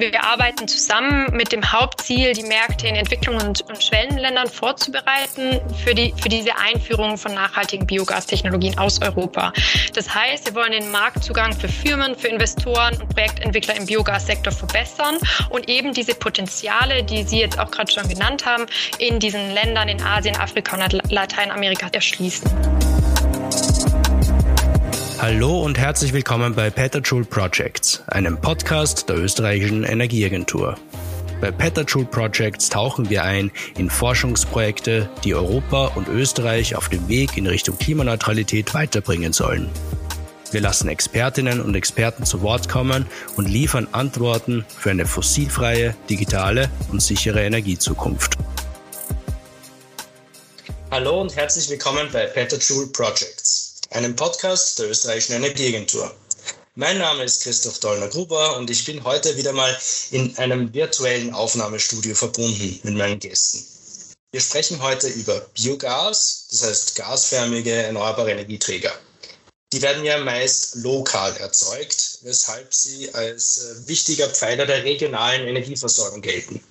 Wir 0.00 0.24
arbeiten 0.24 0.66
zusammen 0.66 1.26
mit 1.30 1.52
dem 1.52 1.72
Hauptziel, 1.72 2.32
die 2.32 2.42
Märkte 2.42 2.88
in 2.88 2.94
Entwicklungs- 2.94 3.44
und, 3.44 3.60
und 3.68 3.84
Schwellenländern 3.84 4.48
vorzubereiten 4.48 5.60
für, 5.84 5.94
die, 5.94 6.14
für 6.16 6.30
diese 6.30 6.56
Einführung 6.56 7.18
von 7.18 7.34
nachhaltigen 7.34 7.86
Biogastechnologien 7.86 8.78
aus 8.78 9.02
Europa. 9.02 9.52
Das 9.92 10.14
heißt, 10.14 10.46
wir 10.46 10.54
wollen 10.54 10.72
den 10.72 10.90
Marktzugang 10.90 11.52
für 11.52 11.68
Firmen, 11.68 12.16
für 12.16 12.28
Investoren 12.28 12.98
und 12.98 13.14
Projektentwickler 13.14 13.76
im 13.76 13.84
Biogassektor 13.84 14.54
verbessern 14.54 15.18
und 15.50 15.68
eben 15.68 15.92
diese 15.92 16.14
Potenziale, 16.14 17.04
die 17.04 17.22
Sie 17.22 17.40
jetzt 17.40 17.58
auch 17.58 17.70
gerade 17.70 17.92
schon 17.92 18.08
genannt 18.08 18.46
haben, 18.46 18.64
in 18.96 19.18
diesen 19.18 19.52
Ländern 19.52 19.90
in 19.90 20.02
Asien, 20.02 20.34
Afrika 20.36 20.82
und 20.82 21.10
Lateinamerika 21.10 21.88
erschließen. 21.92 22.99
Hallo 25.20 25.60
und 25.60 25.76
herzlich 25.76 26.14
willkommen 26.14 26.54
bei 26.54 26.70
Petajoule 26.70 27.26
Projects, 27.26 28.02
einem 28.06 28.40
Podcast 28.40 29.06
der 29.10 29.18
österreichischen 29.18 29.84
Energieagentur. 29.84 30.78
Bei 31.42 31.50
Petajoule 31.50 32.06
Projects 32.06 32.70
tauchen 32.70 33.10
wir 33.10 33.22
ein 33.22 33.50
in 33.76 33.90
Forschungsprojekte, 33.90 35.10
die 35.22 35.34
Europa 35.34 35.88
und 35.88 36.08
Österreich 36.08 36.74
auf 36.74 36.88
dem 36.88 37.06
Weg 37.10 37.36
in 37.36 37.46
Richtung 37.46 37.76
Klimaneutralität 37.76 38.72
weiterbringen 38.72 39.34
sollen. 39.34 39.68
Wir 40.52 40.62
lassen 40.62 40.88
Expertinnen 40.88 41.60
und 41.60 41.74
Experten 41.74 42.24
zu 42.24 42.40
Wort 42.40 42.70
kommen 42.70 43.04
und 43.36 43.46
liefern 43.46 43.88
Antworten 43.92 44.64
für 44.78 44.90
eine 44.90 45.04
fossilfreie, 45.04 45.94
digitale 46.08 46.70
und 46.90 47.02
sichere 47.02 47.42
Energiezukunft. 47.42 48.38
Hallo 50.90 51.20
und 51.20 51.36
herzlich 51.36 51.68
willkommen 51.68 52.08
bei 52.10 52.24
Petajoule 52.24 52.86
Projects 52.86 53.59
einem 53.90 54.14
Podcast 54.14 54.78
der 54.78 54.88
österreichischen 54.88 55.34
Energieagentur. 55.34 56.14
Mein 56.76 56.98
Name 56.98 57.24
ist 57.24 57.42
Christoph 57.42 57.80
Dollner-Gruber 57.80 58.56
und 58.56 58.70
ich 58.70 58.84
bin 58.84 59.02
heute 59.02 59.36
wieder 59.36 59.52
mal 59.52 59.76
in 60.12 60.36
einem 60.38 60.72
virtuellen 60.72 61.34
Aufnahmestudio 61.34 62.14
verbunden 62.14 62.78
mit 62.84 62.94
meinen 62.94 63.18
Gästen. 63.18 63.66
Wir 64.30 64.40
sprechen 64.40 64.80
heute 64.80 65.08
über 65.08 65.40
Biogas, 65.54 66.46
das 66.50 66.62
heißt 66.62 66.94
gasförmige 66.94 67.72
erneuerbare 67.72 68.30
Energieträger. 68.30 68.92
Die 69.72 69.82
werden 69.82 70.04
ja 70.04 70.18
meist 70.18 70.76
lokal 70.76 71.36
erzeugt, 71.38 72.18
weshalb 72.22 72.72
sie 72.72 73.12
als 73.12 73.58
äh, 73.58 73.88
wichtiger 73.88 74.28
Pfeiler 74.28 74.66
der 74.66 74.84
regionalen 74.84 75.48
Energieversorgung 75.48 76.22
gelten. 76.22 76.62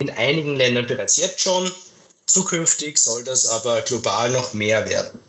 In 0.00 0.10
einigen 0.10 0.56
Ländern 0.56 0.86
bereits 0.86 1.18
jetzt 1.18 1.40
schon, 1.40 1.70
zukünftig 2.26 2.98
soll 2.98 3.24
das 3.24 3.46
aber 3.46 3.82
global 3.82 4.30
noch 4.30 4.54
mehr 4.54 4.88
werden. 4.88 5.20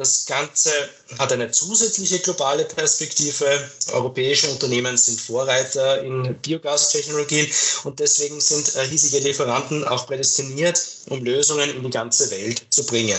Das 0.00 0.24
Ganze 0.24 0.72
hat 1.18 1.30
eine 1.30 1.50
zusätzliche 1.50 2.20
globale 2.20 2.64
Perspektive. 2.64 3.70
Europäische 3.92 4.48
Unternehmen 4.48 4.96
sind 4.96 5.20
Vorreiter 5.20 6.02
in 6.02 6.36
Biogastechnologien 6.40 7.46
und 7.84 8.00
deswegen 8.00 8.40
sind 8.40 8.76
äh, 8.76 8.86
hiesige 8.86 9.18
Lieferanten 9.18 9.86
auch 9.86 10.06
prädestiniert, 10.06 10.80
um 11.10 11.22
Lösungen 11.22 11.68
in 11.68 11.82
die 11.82 11.90
ganze 11.90 12.30
Welt 12.30 12.62
zu 12.70 12.86
bringen. 12.86 13.18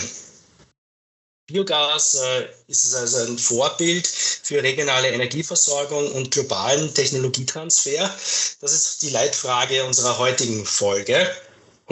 Biogas 1.46 2.16
äh, 2.16 2.48
ist 2.66 2.92
also 2.96 3.18
ein 3.18 3.38
Vorbild 3.38 4.08
für 4.08 4.60
regionale 4.60 5.12
Energieversorgung 5.12 6.10
und 6.10 6.32
globalen 6.32 6.92
Technologietransfer. 6.92 8.12
Das 8.60 8.72
ist 8.72 9.02
die 9.02 9.10
Leitfrage 9.10 9.84
unserer 9.84 10.18
heutigen 10.18 10.66
Folge. 10.66 11.30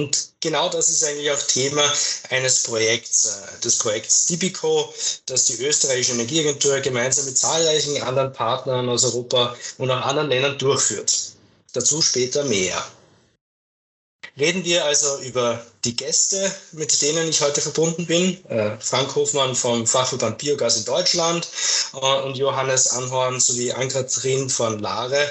Und 0.01 0.31
genau 0.41 0.71
das 0.71 0.89
ist 0.89 1.05
eigentlich 1.05 1.31
auch 1.31 1.43
Thema 1.43 1.83
eines 2.31 2.63
Projekts, 2.63 3.27
äh, 3.27 3.61
des 3.61 3.77
Projekts 3.77 4.25
Tibico, 4.25 4.95
das 5.27 5.45
die 5.45 5.63
österreichische 5.63 6.13
Energieagentur 6.13 6.81
gemeinsam 6.81 7.27
mit 7.27 7.37
zahlreichen 7.37 8.03
anderen 8.03 8.33
Partnern 8.33 8.89
aus 8.89 9.05
Europa 9.05 9.55
und 9.77 9.91
auch 9.91 10.01
anderen 10.01 10.31
Ländern 10.31 10.57
durchführt. 10.57 11.33
Dazu 11.75 12.01
später 12.01 12.45
mehr. 12.45 12.83
Reden 14.39 14.65
wir 14.65 14.87
also 14.87 15.19
über 15.19 15.63
die 15.85 15.97
Gäste, 15.97 16.51
mit 16.73 17.03
denen 17.03 17.29
ich 17.29 17.43
heute 17.43 17.61
verbunden 17.61 18.07
bin. 18.07 18.43
Äh, 18.47 18.79
Frank 18.81 19.15
Hofmann 19.15 19.55
vom 19.55 19.87
Fachverband 19.87 20.39
Biogas 20.39 20.79
in 20.79 20.87
Deutschland 20.87 21.47
äh, 21.93 22.23
und 22.23 22.39
Johannes 22.39 22.93
Anhorn 22.93 23.39
sowie 23.39 23.73
Ann-Kathrin 23.73 24.49
von 24.49 24.79
Lare 24.79 25.31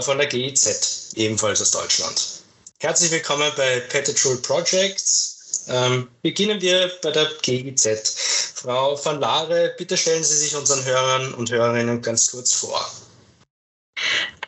von 0.00 0.18
der 0.18 0.28
GIZ, 0.28 1.10
ebenfalls 1.16 1.60
aus 1.60 1.72
Deutschland. 1.72 2.39
Herzlich 2.82 3.10
willkommen 3.10 3.52
bei 3.58 3.78
Petajoule 3.78 4.38
Projects. 4.38 5.66
Ähm, 5.68 6.08
beginnen 6.22 6.62
wir 6.62 6.90
bei 7.02 7.10
der 7.10 7.28
GIZ. 7.42 8.54
Frau 8.54 8.98
van 9.04 9.20
Lare, 9.20 9.74
bitte 9.76 9.98
stellen 9.98 10.24
Sie 10.24 10.34
sich 10.38 10.56
unseren 10.56 10.82
Hörern 10.86 11.34
und 11.34 11.50
Hörerinnen 11.50 12.00
ganz 12.00 12.30
kurz 12.30 12.54
vor. 12.54 12.90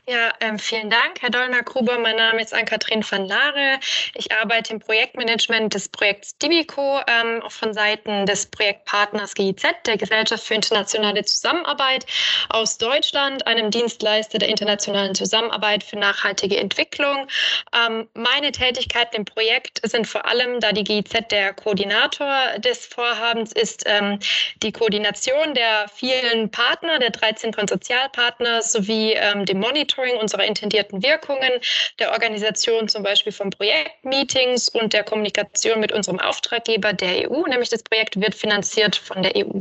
Ja, 0.09 0.33
ähm, 0.41 0.59
vielen 0.59 0.91
Dank, 0.91 1.21
Herr 1.23 1.31
Dollner-Gruber. 1.31 1.97
Mein 1.97 2.17
Name 2.17 2.43
ist 2.43 2.53
Ann-Kathrin 2.53 3.05
van 3.09 3.25
Lare. 3.25 3.79
Ich 4.17 4.33
arbeite 4.33 4.73
im 4.73 4.81
Projektmanagement 4.81 5.73
des 5.73 5.89
Projekts 5.89 6.37
Dibico 6.39 7.01
ähm, 7.07 7.41
von 7.47 7.73
Seiten 7.73 8.27
des 8.27 8.47
Projektpartners 8.47 9.33
GIZ, 9.35 9.63
der 9.87 9.97
Gesellschaft 9.97 10.43
für 10.43 10.55
internationale 10.55 11.25
Zusammenarbeit 11.25 12.05
aus 12.49 12.79
Deutschland, 12.79 13.47
einem 13.47 13.71
Dienstleister 13.71 14.39
der 14.39 14.49
internationalen 14.49 15.15
Zusammenarbeit 15.15 15.85
für 15.85 16.01
nachhaltige 16.01 16.57
Entwicklung. 16.57 17.29
Ähm, 17.73 18.09
meine 18.15 18.51
Tätigkeiten 18.51 19.15
im 19.15 19.25
Projekt 19.25 19.89
sind 19.89 20.09
vor 20.09 20.27
allem, 20.27 20.59
da 20.59 20.73
die 20.73 20.83
GIZ 20.83 21.29
der 21.31 21.53
Koordinator 21.53 22.59
des 22.59 22.87
Vorhabens 22.87 23.53
ist, 23.53 23.85
ähm, 23.87 24.19
die 24.65 24.73
Koordination 24.73 25.55
der 25.55 25.87
vielen 25.95 26.51
Partner, 26.51 26.99
der 26.99 27.11
13 27.11 27.53
Konsortialpartner 27.53 28.63
sowie 28.63 29.13
ähm, 29.13 29.45
dem 29.45 29.61
Monitoring 29.61 29.92
Monitoring 29.93 30.21
unserer 30.21 30.45
intendierten 30.45 31.03
Wirkungen, 31.03 31.51
der 31.99 32.13
Organisation 32.13 32.89
zum 32.89 33.03
Beispiel 33.03 33.33
von 33.33 33.51
Projektmeetings 33.51 34.69
und 34.69 34.93
der 34.93 35.05
Kommunikation 35.05 35.81
mit 35.81 35.93
unserem 35.93 36.19
Auftraggeber 36.21 36.93
der 36.93 37.31
EU, 37.31 37.47
nämlich 37.47 37.69
das 37.69 37.83
Projekt 37.83 38.21
wird 38.21 38.35
finanziert 38.35 38.97
von 38.97 39.23
der 39.23 39.37
EU. 39.37 39.61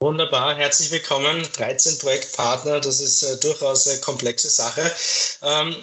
Wunderbar, 0.00 0.54
herzlich 0.54 0.90
willkommen. 0.90 1.46
13 1.56 1.98
Projektpartner, 1.98 2.80
das 2.80 3.00
ist 3.00 3.22
äh, 3.22 3.40
durchaus 3.40 3.88
eine 3.88 4.00
komplexe 4.00 4.50
Sache. 4.50 4.94
Ähm, 5.42 5.76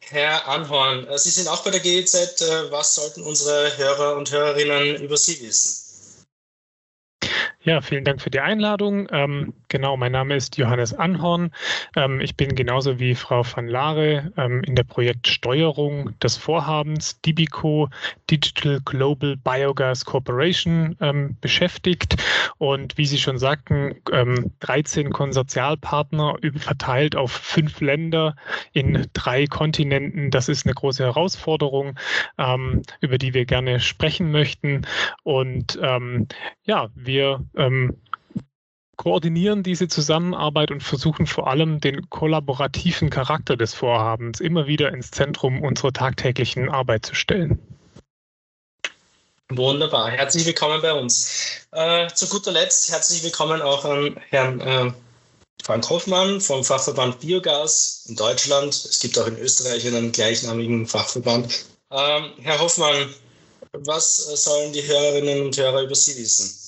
Herr 0.00 0.46
Anhorn, 0.48 1.06
äh, 1.06 1.18
Sie 1.18 1.30
sind 1.30 1.48
auch 1.48 1.62
bei 1.62 1.70
der 1.70 1.80
GEZ. 1.80 2.42
Äh, 2.42 2.70
was 2.70 2.96
sollten 2.96 3.22
unsere 3.22 3.76
Hörer 3.76 4.16
und 4.16 4.32
Hörerinnen 4.32 4.96
über 4.96 5.16
Sie 5.16 5.40
wissen? 5.40 5.86
Ja, 7.66 7.80
vielen 7.80 8.04
Dank 8.04 8.22
für 8.22 8.30
die 8.30 8.38
Einladung. 8.38 9.08
Ähm, 9.10 9.52
genau, 9.66 9.96
mein 9.96 10.12
Name 10.12 10.36
ist 10.36 10.56
Johannes 10.56 10.94
Anhorn. 10.94 11.50
Ähm, 11.96 12.20
ich 12.20 12.36
bin 12.36 12.54
genauso 12.54 13.00
wie 13.00 13.16
Frau 13.16 13.42
van 13.44 13.66
Lare 13.66 14.30
ähm, 14.36 14.62
in 14.62 14.76
der 14.76 14.84
Projektsteuerung 14.84 16.16
des 16.20 16.36
Vorhabens 16.36 17.20
DIBICO 17.22 17.88
Digital 18.30 18.80
Global 18.84 19.36
Biogas 19.36 20.04
Corporation 20.04 20.94
ähm, 21.00 21.36
beschäftigt. 21.40 22.22
Und 22.58 22.96
wie 22.98 23.06
Sie 23.06 23.18
schon 23.18 23.36
sagten, 23.36 23.96
13 24.60 25.06
ähm, 25.06 25.12
Konsortialpartner 25.12 26.36
verteilt 26.54 27.16
auf 27.16 27.32
fünf 27.32 27.80
Länder 27.80 28.36
in 28.74 29.08
drei 29.12 29.46
Kontinenten. 29.46 30.30
Das 30.30 30.48
ist 30.48 30.66
eine 30.66 30.74
große 30.74 31.02
Herausforderung, 31.02 31.98
ähm, 32.38 32.82
über 33.00 33.18
die 33.18 33.34
wir 33.34 33.44
gerne 33.44 33.80
sprechen 33.80 34.30
möchten. 34.30 34.82
Und 35.24 35.78
ja, 36.64 36.88
wir 36.94 37.40
ähm, 37.56 37.96
koordinieren 38.96 39.62
diese 39.62 39.88
Zusammenarbeit 39.88 40.70
und 40.70 40.82
versuchen 40.82 41.26
vor 41.26 41.48
allem 41.48 41.80
den 41.80 42.08
kollaborativen 42.08 43.10
Charakter 43.10 43.56
des 43.56 43.74
Vorhabens 43.74 44.40
immer 44.40 44.66
wieder 44.66 44.92
ins 44.92 45.10
Zentrum 45.10 45.62
unserer 45.62 45.92
tagtäglichen 45.92 46.68
Arbeit 46.68 47.06
zu 47.06 47.14
stellen. 47.14 47.58
Wunderbar, 49.50 50.10
herzlich 50.10 50.44
willkommen 50.44 50.82
bei 50.82 50.92
uns. 50.92 51.66
Äh, 51.70 52.08
zu 52.08 52.26
guter 52.28 52.50
Letzt 52.50 52.90
herzlich 52.90 53.22
willkommen 53.22 53.62
auch 53.62 53.84
an 53.84 54.16
Herrn 54.30 54.60
äh, 54.60 54.92
Frank 55.62 55.88
Hoffmann 55.88 56.40
vom 56.40 56.64
Fachverband 56.64 57.20
Biogas 57.20 58.06
in 58.08 58.16
Deutschland. 58.16 58.74
Es 58.74 58.98
gibt 58.98 59.16
auch 59.18 59.26
in 59.26 59.38
Österreich 59.38 59.86
einen 59.86 60.10
gleichnamigen 60.10 60.86
Fachverband. 60.86 61.64
Ähm, 61.92 62.32
Herr 62.40 62.58
Hoffmann, 62.58 63.14
was 63.72 64.16
sollen 64.16 64.72
die 64.72 64.82
Hörerinnen 64.82 65.46
und 65.46 65.56
Hörer 65.56 65.82
über 65.82 65.94
Sie 65.94 66.20
wissen? 66.20 66.65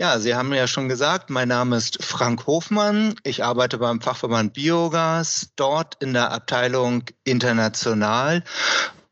Ja, 0.00 0.18
Sie 0.18 0.34
haben 0.34 0.54
ja 0.54 0.66
schon 0.66 0.88
gesagt, 0.88 1.28
mein 1.28 1.48
Name 1.48 1.76
ist 1.76 2.02
Frank 2.02 2.46
Hofmann. 2.46 3.16
Ich 3.22 3.44
arbeite 3.44 3.76
beim 3.76 4.00
Fachverband 4.00 4.54
Biogas, 4.54 5.50
dort 5.56 6.02
in 6.02 6.14
der 6.14 6.32
Abteilung 6.32 7.04
International. 7.22 8.42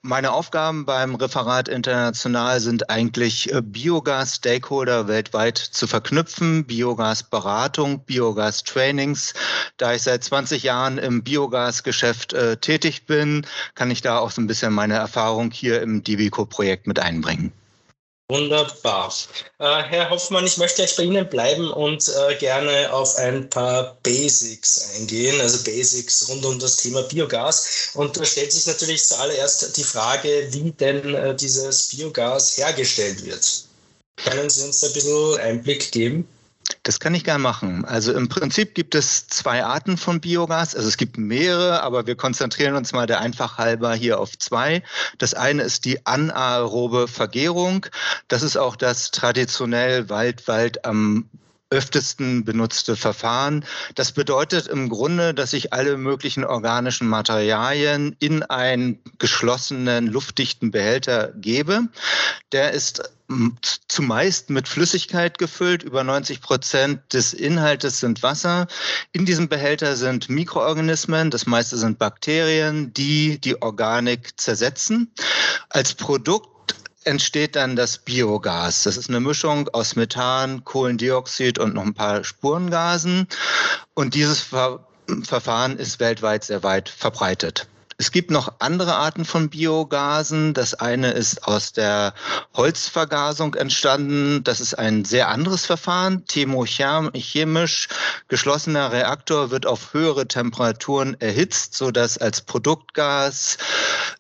Meine 0.00 0.32
Aufgaben 0.32 0.87
beim 0.87 1.14
Referat 1.14 1.69
International 1.69 2.61
sind 2.61 2.88
eigentlich 2.88 3.52
äh, 3.52 3.61
Biogas-Stakeholder 3.61 5.08
weltweit 5.08 5.58
zu 5.58 5.87
verknüpfen, 5.87 6.64
Biogas-Beratung, 6.64 8.06
Biogas-Trainings. 8.06 9.35
Da 9.76 9.93
ich 9.93 10.00
seit 10.00 10.25
20 10.25 10.62
Jahren 10.62 10.96
im 10.96 11.23
Biogas-Geschäft 11.23 12.32
äh, 12.32 12.56
tätig 12.56 13.05
bin, 13.05 13.46
kann 13.75 13.90
ich 13.90 14.00
da 14.00 14.20
auch 14.20 14.31
so 14.31 14.40
ein 14.40 14.46
bisschen 14.46 14.73
meine 14.73 14.94
Erfahrung 14.94 15.50
hier 15.50 15.82
im 15.82 16.02
Divico-Projekt 16.02 16.87
mit 16.87 16.99
einbringen. 16.99 17.52
Wunderbar. 18.31 19.11
Äh, 19.59 19.83
Herr 19.85 20.11
Hoffmann, 20.11 20.45
ich 20.45 20.59
möchte 20.59 20.83
gleich 20.83 20.95
bei 20.97 21.05
Ihnen 21.05 21.27
bleiben 21.31 21.71
und 21.71 22.07
äh, 22.09 22.35
gerne 22.35 22.93
auf 22.93 23.17
ein 23.17 23.49
paar 23.49 23.97
Basics 24.03 24.91
eingehen, 24.95 25.41
also 25.41 25.65
Basics 25.65 26.29
rund 26.29 26.45
um 26.45 26.59
das 26.59 26.77
Thema 26.77 27.03
Biogas. 27.05 27.93
Und 27.95 28.19
da 28.19 28.27
stellt 28.27 28.53
sich 28.53 28.67
natürlich 28.67 29.03
zuallererst 29.03 29.75
die 29.75 29.83
Frage, 29.83 30.47
wie 30.51 30.71
denn 30.73 31.15
äh, 31.15 31.35
dieses 31.35 31.89
Biogas 31.89 32.59
hergestellt 32.59 33.25
wird. 33.25 33.65
Können 34.17 34.51
Sie 34.51 34.63
uns 34.67 34.81
da 34.81 34.89
ein 34.89 34.93
bisschen 34.93 35.41
Einblick 35.41 35.91
geben? 35.91 36.29
Das 36.82 37.00
kann 37.00 37.15
ich 37.15 37.25
gerne 37.25 37.43
machen. 37.43 37.85
Also 37.85 38.12
im 38.12 38.29
Prinzip 38.29 38.75
gibt 38.75 38.94
es 38.94 39.26
zwei 39.26 39.65
Arten 39.65 39.97
von 39.97 40.20
Biogas. 40.20 40.75
Also 40.75 40.88
es 40.88 40.97
gibt 40.97 41.19
mehrere, 41.19 41.82
aber 41.82 42.06
wir 42.06 42.17
konzentrieren 42.17 42.76
uns 42.76 42.93
mal 42.93 43.06
der 43.06 43.20
einfach 43.20 43.59
halber 43.59 43.94
hier 43.94 44.20
auf 44.20 44.38
zwei. 44.38 44.82
Das 45.19 45.35
eine 45.35 45.62
ist 45.62 45.85
die 45.85 46.06
anaerobe 46.06 47.09
Vergärung. 47.09 47.87
Das 48.29 48.43
ist 48.43 48.56
auch 48.56 48.76
das 48.76 49.11
traditionell 49.11 50.09
weltweit 50.09 50.85
am 50.85 51.29
öftesten 51.70 52.44
benutzte 52.44 52.97
Verfahren. 52.97 53.64
Das 53.94 54.12
bedeutet 54.12 54.69
im 54.69 54.88
Grunde, 54.88 55.35
dass 55.35 55.53
ich 55.53 55.73
alle 55.73 55.97
möglichen 55.99 56.44
organischen 56.44 57.09
Materialien 57.09 58.17
in 58.21 58.43
einen 58.43 59.00
geschlossenen, 59.19 60.06
luftdichten 60.06 60.71
Behälter 60.71 61.32
gebe. 61.37 61.88
Der 62.53 62.73
ist 62.73 63.11
zumeist 63.89 64.51
mit 64.51 64.69
Flüssigkeit 64.69 65.39
gefüllt. 65.39 65.83
Über 65.83 66.03
90 66.03 66.41
Prozent 66.41 67.13
des 67.13 67.35
Inhaltes 67.35 68.01
sind 68.01 68.23
Wasser. 68.23 68.67
In 69.13 69.27
diesem 69.27 69.49
Behälter 69.49 69.97
sind 69.97 70.29
Mikroorganismen, 70.29 71.31
das 71.31 71.47
meiste 71.47 71.77
sind 71.77 71.99
Bakterien, 71.99 72.93
die 72.95 73.39
die 73.39 73.61
Organik 73.61 74.41
zersetzen. 74.41 75.13
Als 75.69 75.95
Produkt 75.95 76.75
entsteht 77.05 77.57
dann 77.57 77.77
das 77.77 77.99
Biogas. 77.99 78.83
Das 78.85 78.97
ist 78.97 79.09
eine 79.09 79.21
Mischung 79.21 79.69
aus 79.69 79.97
Methan, 79.97 80.65
Kohlendioxid 80.65 81.59
und 81.59 81.75
noch 81.75 81.85
ein 81.85 81.95
paar 81.95 82.25
Spurengasen. 82.25 83.27
Und 83.95 84.15
dieses 84.15 84.41
Ver 84.41 84.85
Verfahren 85.23 85.79
ist 85.79 86.01
weltweit 86.01 86.45
sehr 86.45 86.63
weit 86.63 86.91
verbreitet. 86.91 87.67
Es 88.00 88.12
gibt 88.12 88.31
noch 88.31 88.61
andere 88.61 88.95
Arten 88.95 89.25
von 89.25 89.50
Biogasen. 89.50 90.55
Das 90.55 90.73
eine 90.75 91.11
ist 91.11 91.49
aus 91.49 91.73
der 91.73 92.15
Holzvergasung 92.55 93.56
entstanden. 93.56 94.45
Das 94.45 94.61
ist 94.61 94.75
ein 94.75 95.05
sehr 95.05 95.29
anderes 95.31 95.67
Verfahren. 95.67 96.25
Thermochemisch 96.27 97.89
geschlossener 98.29 98.93
Reaktor 98.93 99.50
wird 99.50 99.67
auf 99.67 99.95
höhere 99.95 100.29
Temperaturen 100.29 101.21
erhitzt, 101.21 101.75
sodass 101.75 102.19
als 102.19 102.43
Produktgas 102.43 103.59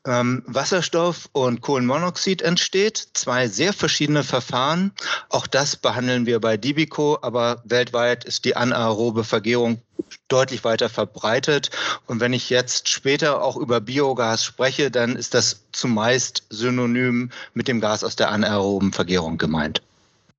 ähm, 0.04 0.42
Wasserstoff 0.46 1.28
und 1.30 1.60
Kohlenmonoxid 1.60 2.42
entsteht. 2.42 3.10
Zwei 3.14 3.46
sehr 3.46 3.72
verschiedene 3.72 4.24
Verfahren. 4.24 4.92
Auch 5.28 5.46
das 5.46 5.76
behandeln 5.76 6.26
wir 6.26 6.40
bei 6.40 6.56
Dibico, 6.56 7.16
aber 7.22 7.62
weltweit 7.64 8.24
ist 8.24 8.44
die 8.44 8.56
anaerobe 8.56 9.22
Vergärung 9.22 9.80
deutlich 10.28 10.64
weiter 10.64 10.88
verbreitet. 10.88 11.70
Und 12.06 12.20
wenn 12.20 12.32
ich 12.32 12.50
jetzt 12.50 12.88
später 12.88 13.42
auch 13.42 13.56
über 13.56 13.80
Biogas 13.80 14.44
spreche, 14.44 14.90
dann 14.90 15.16
ist 15.16 15.34
das 15.34 15.64
zumeist 15.72 16.44
synonym 16.50 17.30
mit 17.54 17.68
dem 17.68 17.80
Gas 17.80 18.04
aus 18.04 18.16
der 18.16 18.30
anaeroben 18.30 18.92
Vergärung 18.92 19.38
gemeint. 19.38 19.82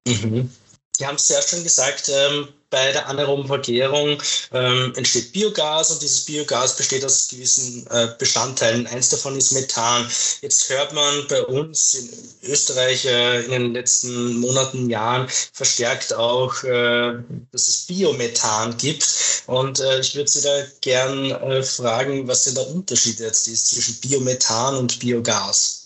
Mhm. 0.07 0.51
Sie 0.99 1.07
haben 1.07 1.15
es 1.15 1.27
sehr 1.29 1.41
schön 1.41 1.63
gesagt, 1.63 2.09
ähm, 2.09 2.49
bei 2.69 2.91
der 2.91 3.07
anaeroben 3.07 3.47
Vergärung 3.47 4.21
ähm, 4.51 4.93
entsteht 4.97 5.31
Biogas 5.31 5.91
und 5.91 6.01
dieses 6.01 6.25
Biogas 6.25 6.75
besteht 6.75 7.05
aus 7.05 7.29
gewissen 7.29 7.87
äh, 7.89 8.09
Bestandteilen. 8.19 8.85
Eins 8.85 9.07
davon 9.07 9.37
ist 9.37 9.53
Methan. 9.53 10.11
Jetzt 10.41 10.69
hört 10.69 10.91
man 10.91 11.25
bei 11.29 11.41
uns 11.43 11.93
in 11.93 12.09
Österreich 12.51 13.05
äh, 13.05 13.45
in 13.45 13.51
den 13.51 13.73
letzten 13.73 14.39
Monaten, 14.39 14.89
Jahren 14.89 15.29
verstärkt 15.53 16.13
auch, 16.13 16.61
äh, 16.65 17.13
dass 17.53 17.69
es 17.69 17.85
Biomethan 17.87 18.75
gibt. 18.75 19.07
Und 19.47 19.79
äh, 19.79 20.01
ich 20.01 20.15
würde 20.15 20.29
Sie 20.29 20.41
da 20.41 20.63
gern 20.81 21.31
äh, 21.31 21.63
fragen, 21.63 22.27
was 22.27 22.43
denn 22.43 22.55
der 22.55 22.67
Unterschied 22.67 23.21
jetzt 23.21 23.47
ist 23.47 23.67
zwischen 23.67 23.95
Biomethan 24.01 24.75
und 24.75 24.99
Biogas. 24.99 25.78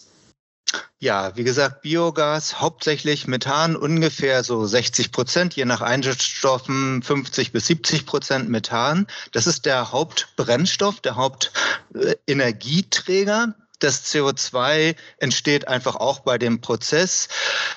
Ja, 0.99 1.35
wie 1.35 1.43
gesagt, 1.43 1.81
Biogas, 1.81 2.61
hauptsächlich 2.61 3.27
Methan, 3.27 3.75
ungefähr 3.75 4.41
so 4.43 4.65
60 4.65 5.11
Prozent, 5.11 5.53
je 5.53 5.65
nach 5.65 5.81
Einsatzstoffen 5.81 7.03
50 7.03 7.51
bis 7.51 7.67
70 7.67 8.05
Prozent 8.05 8.49
Methan. 8.49 9.07
Das 9.33 9.45
ist 9.45 9.65
der 9.65 9.91
Hauptbrennstoff, 9.91 11.01
der 11.01 11.17
Hauptenergieträger. 11.17 13.53
Das 13.79 14.05
CO2 14.05 14.95
entsteht 15.17 15.67
einfach 15.67 15.97
auch 15.97 16.21
bei 16.21 16.37
dem 16.37 16.61
Prozess. 16.61 17.27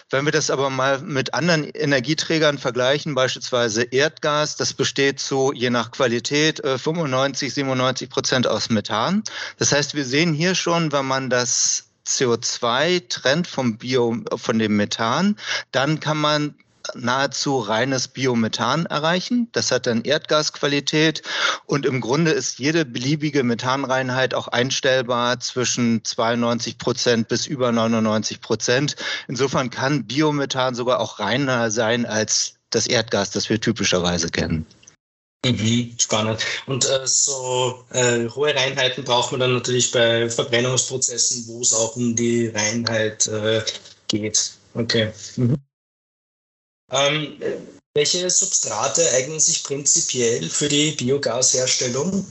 Wenn 0.09 0.25
wir 0.25 0.31
das 0.31 0.51
aber 0.51 0.71
mal 0.71 1.01
mit 1.01 1.35
anderen 1.35 1.65
Energieträgern 1.65 2.59
vergleichen, 2.59 3.17
beispielsweise 3.17 3.83
Erdgas, 3.83 4.55
das 4.55 4.73
besteht 4.73 5.19
so 5.19 5.53
je 5.53 5.71
nach 5.71 5.91
Qualität 5.91 6.63
95, 6.65 7.49
äh, 7.49 7.51
97 7.51 8.09
Prozent 8.09 8.47
aus 8.47 8.71
Methan. 8.71 9.25
Das 9.59 9.73
heißt, 9.73 9.97
wir 9.97 10.05
sehen 10.05 10.33
hier 10.33 10.55
schon, 10.55 10.93
wenn 10.93 11.07
man 11.07 11.29
das 11.29 11.86
CO2 12.07 13.09
trennt 13.09 13.47
vom 13.47 13.79
Bio, 13.79 14.17
von 14.37 14.59
dem 14.59 14.77
Methan, 14.77 15.37
dann 15.73 16.01
kann 16.01 16.19
man 16.19 16.55
nahezu 16.95 17.59
reines 17.59 18.09
Biomethan 18.09 18.87
erreichen. 18.87 19.49
Das 19.53 19.71
hat 19.71 19.87
dann 19.87 20.03
Erdgasqualität 20.03 21.23
und 21.67 21.87
im 21.87 22.01
Grunde 22.01 22.31
ist 22.31 22.59
jede 22.59 22.85
beliebige 22.85 23.43
Methanreinheit 23.43 24.35
auch 24.35 24.49
einstellbar 24.49 25.41
zwischen 25.41 26.05
92 26.05 26.79
Prozent 26.79 27.29
bis 27.29 27.47
über 27.47 27.73
99 27.73 28.41
Prozent. 28.41 28.97
Insofern 29.29 29.71
kann 29.71 30.05
Biomethan 30.05 30.75
sogar 30.75 31.01
auch 31.01 31.19
reiner 31.19 31.71
sein 31.71 32.07
als 32.07 32.55
das 32.71 32.87
Erdgas, 32.87 33.31
das 33.31 33.49
wir 33.49 33.61
typischerweise 33.61 34.29
kennen. 34.29 34.67
Mhm, 35.53 35.95
spannend. 35.99 36.45
Und 36.67 36.85
äh, 36.85 37.07
so 37.07 37.85
äh, 37.91 38.29
hohe 38.29 38.55
Reinheiten 38.55 39.05
braucht 39.05 39.31
man 39.33 39.41
dann 39.41 39.55
natürlich 39.55 39.91
bei 39.93 40.29
Verbrennungsprozessen, 40.29 41.47
wo 41.47 41.61
es 41.61 41.73
auch 41.73 41.97
um 41.97 42.17
die 42.17 42.49
Reinheit 42.49 43.27
äh, 43.29 43.63
geht. 44.09 44.53
Okay. 44.75 45.13
Mhm. 45.37 45.57
Ähm, 46.93 47.37
welche 47.95 48.29
Substrate 48.29 49.03
eignen 49.13 49.41
sich 49.41 49.65
prinzipiell 49.65 50.49
für 50.49 50.69
die 50.69 50.93
Biogasherstellung? 50.93 52.27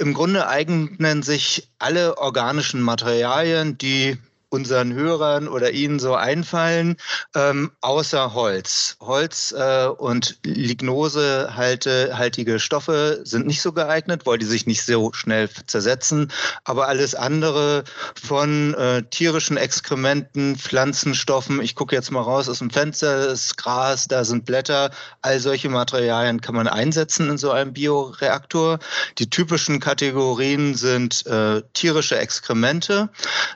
Im 0.00 0.14
Grunde 0.14 0.46
eignen 0.46 1.22
sich 1.22 1.68
alle 1.78 2.16
organischen 2.18 2.80
Materialien, 2.80 3.76
die 3.78 4.16
unseren 4.50 4.94
Hörern 4.94 5.48
oder 5.48 5.72
Ihnen 5.72 5.98
so 5.98 6.14
einfallen, 6.14 6.96
ähm, 7.34 7.72
außer 7.80 8.34
Holz. 8.34 8.96
Holz 9.00 9.54
äh, 9.56 9.86
und 9.86 10.38
Lignosehaltige 10.44 12.58
Stoffe 12.58 13.20
sind 13.24 13.46
nicht 13.46 13.60
so 13.60 13.72
geeignet, 13.72 14.24
weil 14.24 14.38
die 14.38 14.46
sich 14.46 14.66
nicht 14.66 14.84
so 14.84 15.12
schnell 15.12 15.50
zersetzen. 15.66 16.32
Aber 16.64 16.88
alles 16.88 17.14
andere 17.14 17.84
von 18.22 18.74
äh, 18.74 19.02
tierischen 19.02 19.56
Exkrementen, 19.56 20.56
Pflanzenstoffen, 20.56 21.60
ich 21.60 21.74
gucke 21.74 21.94
jetzt 21.94 22.10
mal 22.10 22.22
raus 22.22 22.48
aus 22.48 22.60
dem 22.60 22.70
Fenster, 22.70 23.28
ist 23.28 23.56
Gras, 23.56 24.06
da 24.08 24.24
sind 24.24 24.46
Blätter, 24.46 24.90
all 25.22 25.40
solche 25.40 25.68
Materialien 25.68 26.40
kann 26.40 26.54
man 26.54 26.68
einsetzen 26.68 27.28
in 27.28 27.38
so 27.38 27.50
einem 27.50 27.72
Bioreaktor. 27.72 28.78
Die 29.18 29.28
typischen 29.28 29.80
Kategorien 29.80 30.74
sind 30.74 31.26
äh, 31.26 31.62
tierische 31.74 32.18
Exkremente. 32.18 33.10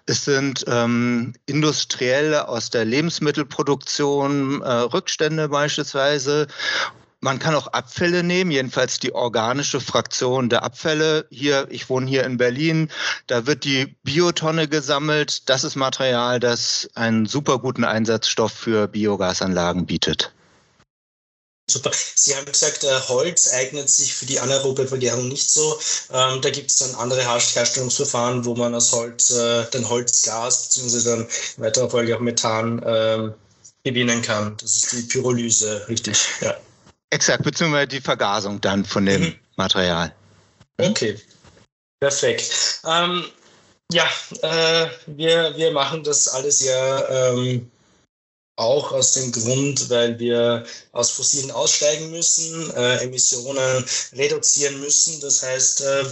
Es 0.07 0.25
sind 0.25 0.67
äh, 0.67 0.82
ähm, 0.85 1.35
industriell 1.47 2.35
aus 2.35 2.71
der 2.71 2.85
Lebensmittelproduktion, 2.85 4.63
äh, 4.63 4.69
Rückstände 4.71 5.49
beispielsweise. 5.49 6.47
Man 7.21 7.39
kann 7.39 7.55
auch 7.55 7.69
Abfälle 7.69 8.25
nehmen, 8.25 8.51
jedenfalls 8.51 8.99
die 8.99 9.15
organische 9.15 9.81
Fraktion 9.81 10.49
der 10.49 10.65
Abfälle. 10.65 11.27
Hier, 11.31 11.69
ich 11.71 11.89
wohne 11.89 12.09
hier 12.09 12.25
in 12.25 12.37
Berlin, 12.37 12.89
da 13.29 13.47
wird 13.47 13.65
die 13.65 13.95
Biotonne 14.03 14.67
gesammelt. 14.67 15.49
Das 15.49 15.63
ist 15.63 15.77
Material, 15.77 16.41
das 16.41 16.91
einen 16.95 17.27
super 17.27 17.61
guten 17.61 17.85
Einsatzstoff 17.85 18.53
für 18.53 18.89
Biogasanlagen 18.89 19.87
bietet. 19.87 20.33
Super. 21.73 21.91
Sie 22.15 22.37
haben 22.37 22.45
gesagt, 22.45 22.85
äh, 22.85 23.01
Holz 23.09 23.51
eignet 23.53 23.89
sich 23.89 24.13
für 24.13 24.27
die 24.27 24.39
anaerobe 24.39 24.87
Vergärung 24.87 25.29
nicht 25.29 25.51
so. 25.51 25.79
Ähm, 26.13 26.43
da 26.43 26.51
gibt 26.51 26.71
es 26.71 26.79
dann 26.79 26.95
andere 26.97 27.23
Herstellungsverfahren, 27.23 28.45
wo 28.45 28.55
man 28.55 28.75
aus 28.75 28.93
Holz 28.93 29.31
äh, 29.31 29.65
dann 29.71 29.89
Holzgas 29.89 30.69
bzw. 30.69 31.05
dann 31.05 31.21
in 31.57 31.65
weiterer 31.65 31.89
Folge 31.89 32.15
auch 32.15 32.21
Methan 32.21 32.83
ähm, 32.85 33.35
gewinnen 33.85 34.21
kann. 34.21 34.57
Das 34.59 34.77
ist 34.77 34.93
die 34.93 35.03
Pyrolyse, 35.03 35.87
richtig? 35.89 36.19
Ja. 36.43 36.55
Exakt, 37.09 37.43
beziehungsweise 37.43 37.89
die 37.89 38.01
Vergasung 38.03 38.61
dann 38.61 38.85
von 38.85 39.07
dem 39.07 39.23
mhm. 39.23 39.35
Material. 39.57 40.15
Okay, 40.79 41.19
perfekt. 42.01 42.81
Ähm, 42.87 43.25
ja, 43.91 44.07
äh, 44.43 44.89
wir, 45.07 45.57
wir 45.57 45.73
machen 45.73 46.05
das 46.05 46.29
alles 46.29 46.61
ja 46.61 47.33
ähm, 47.33 47.71
auch 48.57 48.93
aus 48.93 49.13
dem 49.13 49.33
Grund, 49.33 49.89
weil 49.91 50.19
wir 50.19 50.65
aus 50.93 51.11
fossilen 51.11 51.51
aussteigen 51.51 52.11
müssen, 52.11 52.71
äh, 52.77 52.99
Emissionen 52.99 53.85
reduzieren 54.15 54.81
müssen. 54.81 55.21
Das 55.21 55.43
heißt, 55.43 55.81
äh, 55.81 56.05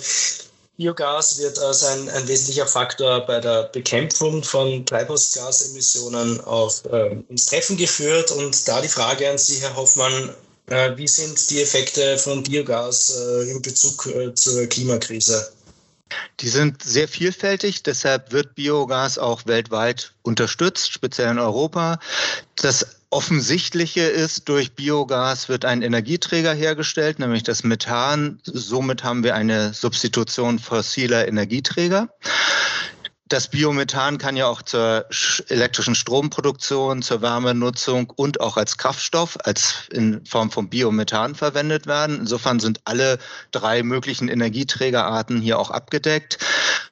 Biogas 0.77 1.39
wird 1.39 1.59
als 1.59 1.85
ein, 1.85 2.09
ein 2.09 2.27
wesentlicher 2.27 2.67
Faktor 2.67 3.27
bei 3.27 3.39
der 3.39 3.65
Bekämpfung 3.65 4.43
von 4.43 4.87
Treibhausgasemissionen 4.87 6.41
auch 6.41 6.73
äh, 6.91 7.17
ins 7.29 7.47
Treffen 7.47 7.77
geführt. 7.77 8.31
Und 8.31 8.67
da 8.67 8.81
die 8.81 8.89
Frage 8.89 9.29
an 9.29 9.37
Sie, 9.37 9.61
Herr 9.61 9.77
Hoffmann, 9.77 10.35
äh, 10.69 10.97
wie 10.97 11.07
sind 11.07 11.51
die 11.51 11.61
Effekte 11.61 12.17
von 12.17 12.43
Biogas 12.43 13.11
äh, 13.15 13.51
in 13.51 13.61
Bezug 13.61 14.07
äh, 14.07 14.33
zur 14.33 14.67
Klimakrise? 14.69 15.53
Die 16.41 16.49
sind 16.49 16.83
sehr 16.83 17.09
vielfältig, 17.09 17.83
deshalb 17.83 18.33
wird 18.33 18.55
Biogas 18.55 19.19
auch 19.19 19.47
weltweit 19.47 20.13
unterstützt, 20.23 20.93
speziell 20.93 21.31
in 21.31 21.39
Europa. 21.39 21.99
Das 22.57 22.97
Offensichtliche 23.11 24.03
ist, 24.03 24.49
durch 24.49 24.73
Biogas 24.73 25.49
wird 25.49 25.65
ein 25.65 25.83
Energieträger 25.83 26.55
hergestellt, 26.55 27.19
nämlich 27.19 27.43
das 27.43 27.65
Methan. 27.65 28.39
Somit 28.45 29.03
haben 29.03 29.25
wir 29.25 29.35
eine 29.35 29.75
Substitution 29.75 30.61
fossiler 30.61 31.27
Energieträger. 31.27 32.09
Das 33.31 33.47
Biomethan 33.47 34.19
kann 34.19 34.37
ja 34.37 34.49
auch 34.49 34.61
zur 34.61 35.07
elektrischen 35.47 35.95
Stromproduktion, 35.95 37.01
zur 37.01 37.23
Wärmenutzung 37.23 38.11
und 38.11 38.41
auch 38.41 38.57
als 38.57 38.77
Kraftstoff, 38.77 39.39
als 39.45 39.89
in 39.93 40.27
Form 40.27 40.51
von 40.51 40.69
Biomethan 40.69 41.37
verwendet 41.37 41.87
werden. 41.87 42.19
Insofern 42.19 42.59
sind 42.59 42.81
alle 42.87 43.21
drei 43.53 43.85
möglichen 43.85 44.27
Energieträgerarten 44.27 45.41
hier 45.41 45.61
auch 45.61 45.71
abgedeckt. 45.71 46.39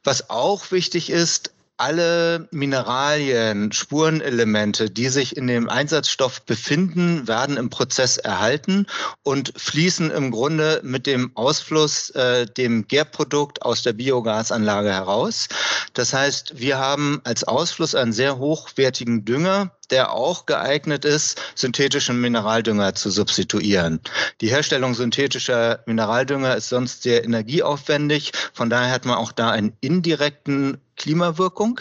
Was 0.05 0.31
auch 0.31 0.71
wichtig 0.71 1.11
ist, 1.11 1.51
alle 1.79 2.49
Mineralien, 2.51 3.73
Spurenelemente, 3.73 4.91
die 4.91 5.09
sich 5.09 5.37
in 5.37 5.47
dem 5.47 5.69
Einsatzstoff 5.69 6.43
befinden, 6.43 7.27
werden 7.27 7.57
im 7.57 7.71
Prozess 7.71 8.17
erhalten 8.17 8.87
und 9.23 9.53
fließen 9.57 10.11
im 10.11 10.31
Grunde 10.31 10.81
mit 10.83 11.07
dem 11.07 11.31
Ausfluss, 11.37 12.11
äh, 12.11 12.47
dem 12.47 12.87
Gärprodukt 12.87 13.63
aus 13.63 13.83
der 13.83 13.93
Biogasanlage 13.93 14.93
heraus. 14.93 15.49
Das 15.95 16.13
heißt, 16.13 16.59
wir 16.59 16.79
haben 16.79 17.21
als 17.25 17.45
Ausfluss 17.45 17.95
einen 17.95 18.13
sehr 18.13 18.39
hochwertigen 18.39 19.25
Dünger, 19.25 19.71
der 19.91 20.13
auch 20.13 20.47
geeignet 20.47 21.05
ist, 21.05 21.41
synthetischen 21.55 22.21
Mineraldünger 22.21 22.95
zu 22.95 23.11
substituieren. 23.11 24.01
Die 24.41 24.49
Herstellung 24.49 24.95
synthetischer 24.95 25.81
Mineraldünger 25.87 26.57
ist 26.57 26.69
sonst 26.69 27.03
sehr 27.03 27.25
energieaufwendig. 27.25 28.33
Von 28.53 28.69
daher 28.69 28.93
hat 28.93 29.05
man 29.07 29.17
auch 29.17 29.33
da 29.33 29.51
einen 29.51 29.77
indirekten 29.81 30.79
Klimawirkung. 30.99 31.81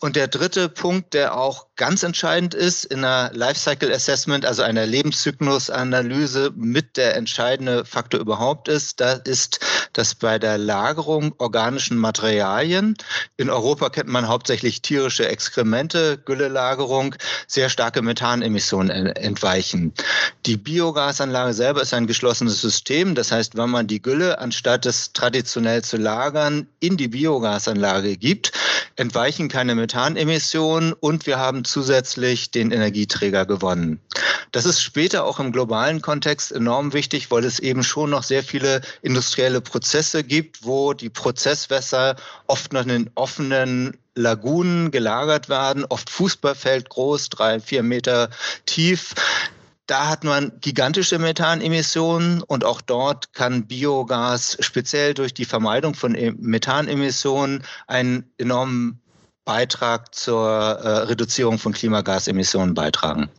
Und 0.00 0.14
der 0.14 0.28
dritte 0.28 0.68
Punkt, 0.68 1.12
der 1.12 1.36
auch 1.36 1.66
ganz 1.74 2.04
entscheidend 2.04 2.54
ist 2.54 2.84
in 2.84 3.04
einer 3.04 3.32
Lifecycle 3.34 3.92
Assessment, 3.92 4.46
also 4.46 4.62
einer 4.62 4.86
Lebenszyklusanalyse 4.86 6.52
mit 6.54 6.96
der 6.96 7.16
entscheidende 7.16 7.84
Faktor 7.84 8.20
überhaupt 8.20 8.68
ist, 8.68 9.00
da 9.00 9.12
ist, 9.14 9.58
dass 9.94 10.14
bei 10.14 10.38
der 10.38 10.56
Lagerung 10.56 11.34
organischen 11.38 11.98
Materialien, 11.98 12.96
in 13.36 13.50
Europa 13.50 13.90
kennt 13.90 14.08
man 14.08 14.28
hauptsächlich 14.28 14.82
tierische 14.82 15.26
Exkremente, 15.26 16.18
Güllelagerung, 16.24 17.16
sehr 17.48 17.68
starke 17.68 18.00
Methanemissionen 18.00 19.06
entweichen. 19.06 19.94
Die 20.46 20.56
Biogasanlage 20.56 21.54
selber 21.54 21.82
ist 21.82 21.92
ein 21.92 22.06
geschlossenes 22.06 22.60
System. 22.60 23.16
Das 23.16 23.32
heißt, 23.32 23.56
wenn 23.56 23.70
man 23.70 23.88
die 23.88 24.00
Gülle, 24.00 24.38
anstatt 24.38 24.86
es 24.86 25.12
traditionell 25.12 25.82
zu 25.82 25.96
lagern, 25.96 26.68
in 26.78 26.96
die 26.96 27.08
Biogasanlage 27.08 28.16
gibt, 28.16 28.27
entweichen 28.96 29.48
keine 29.48 29.74
Methanemissionen 29.74 30.92
und 30.92 31.26
wir 31.26 31.38
haben 31.38 31.64
zusätzlich 31.64 32.50
den 32.50 32.70
Energieträger 32.70 33.46
gewonnen. 33.46 34.00
Das 34.52 34.64
ist 34.64 34.80
später 34.80 35.24
auch 35.24 35.40
im 35.40 35.52
globalen 35.52 36.00
Kontext 36.02 36.52
enorm 36.52 36.92
wichtig, 36.92 37.30
weil 37.30 37.44
es 37.44 37.58
eben 37.58 37.82
schon 37.82 38.10
noch 38.10 38.22
sehr 38.22 38.42
viele 38.42 38.80
industrielle 39.02 39.60
Prozesse 39.60 40.24
gibt, 40.24 40.64
wo 40.64 40.94
die 40.94 41.10
Prozesswässer 41.10 42.16
oft 42.46 42.72
noch 42.72 42.86
in 42.86 43.10
offenen 43.14 43.96
Lagunen 44.14 44.90
gelagert 44.90 45.48
werden, 45.48 45.84
oft 45.88 46.10
Fußballfeld 46.10 46.88
groß, 46.88 47.28
drei, 47.28 47.60
vier 47.60 47.82
Meter 47.82 48.30
tief. 48.66 49.14
Da 49.88 50.06
hat 50.06 50.22
man 50.22 50.52
gigantische 50.60 51.18
Methanemissionen 51.18 52.42
und 52.42 52.62
auch 52.62 52.82
dort 52.82 53.32
kann 53.32 53.66
Biogas 53.66 54.58
speziell 54.60 55.14
durch 55.14 55.32
die 55.32 55.46
Vermeidung 55.46 55.94
von 55.94 56.14
e-, 56.14 56.32
Methanemissionen 56.32 57.64
einen 57.86 58.30
enormen 58.36 59.00
Beitrag 59.46 60.14
zur 60.14 60.46
äh, 60.46 60.88
Reduzierung 61.04 61.58
von 61.58 61.72
Klimagasemissionen 61.72 62.74
beitragen. 62.74 63.30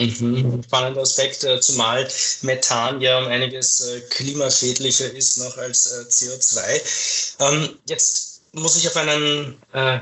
Mhm. 0.00 0.62
Spannender 0.62 1.00
Aspekt, 1.00 1.42
äh, 1.42 1.58
zumal 1.58 2.06
Methan 2.42 3.00
ja 3.00 3.18
um 3.18 3.26
einiges 3.26 3.80
äh, 3.80 4.00
klimaschädlicher 4.10 5.12
ist 5.12 5.38
noch 5.38 5.58
als 5.58 5.90
äh, 5.90 6.04
CO2. 6.08 7.40
Ähm, 7.40 7.70
jetzt 7.88 8.42
muss 8.52 8.76
ich 8.76 8.86
auf 8.86 8.96
einen 8.96 9.56
äh, 9.72 9.98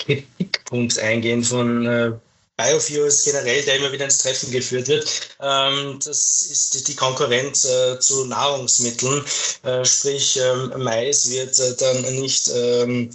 Kritikpunkt 0.00 0.98
eingehen 0.98 1.44
von 1.44 1.86
äh, 1.86 2.12
Biofuels 2.56 3.22
generell, 3.22 3.62
der 3.64 3.76
immer 3.76 3.92
wieder 3.92 4.04
ins 4.06 4.18
Treffen 4.18 4.50
geführt 4.50 4.88
wird. 4.88 5.08
Ähm, 5.40 5.98
das 6.04 6.42
ist 6.42 6.88
die 6.88 6.96
Konkurrenz 6.96 7.64
äh, 7.64 7.98
zu 8.00 8.24
Nahrungsmitteln. 8.24 9.24
Äh, 9.62 9.84
sprich, 9.84 10.38
ähm, 10.42 10.72
Mais 10.78 11.30
wird 11.30 11.58
äh, 11.58 11.74
dann 11.76 12.02
nicht 12.14 12.50
ähm, 12.54 13.10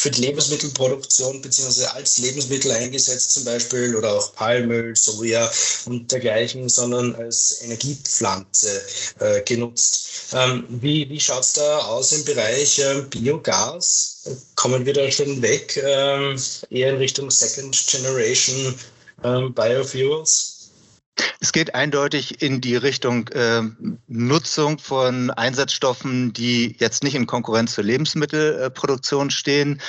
für 0.00 0.10
die 0.10 0.22
Lebensmittelproduktion 0.22 1.42
beziehungsweise 1.42 1.92
als 1.92 2.16
Lebensmittel 2.16 2.70
eingesetzt 2.70 3.32
zum 3.32 3.44
Beispiel 3.44 3.94
oder 3.94 4.14
auch 4.14 4.34
Palmöl, 4.34 4.96
Soja 4.96 5.50
und 5.84 6.10
dergleichen, 6.10 6.70
sondern 6.70 7.14
als 7.16 7.60
Energiepflanze 7.62 8.80
äh, 9.18 9.42
genutzt. 9.42 10.32
Ähm, 10.32 10.64
wie 10.70 11.06
wie 11.10 11.20
schaut 11.20 11.42
es 11.42 11.52
da 11.52 11.80
aus 11.80 12.12
im 12.12 12.24
Bereich 12.24 12.78
äh, 12.78 13.02
Biogas? 13.10 14.22
Kommen 14.54 14.86
wir 14.86 14.94
da 14.94 15.10
schon 15.10 15.42
weg, 15.42 15.78
ähm, 15.84 16.40
eher 16.70 16.92
in 16.92 16.96
Richtung 16.96 17.30
Second 17.30 17.76
Generation 17.86 18.74
ähm, 19.22 19.52
Biofuels? 19.52 20.59
Es 21.42 21.52
geht 21.52 21.74
eindeutig 21.74 22.42
in 22.42 22.60
die 22.60 22.76
Richtung 22.76 23.28
äh, 23.28 23.62
Nutzung 24.08 24.78
von 24.78 25.30
Einsatzstoffen, 25.30 26.34
die 26.34 26.76
jetzt 26.78 27.02
nicht 27.02 27.14
in 27.14 27.26
Konkurrenz 27.26 27.72
zur 27.72 27.84
Lebensmittelproduktion 27.84 29.30
stehen. 29.30 29.80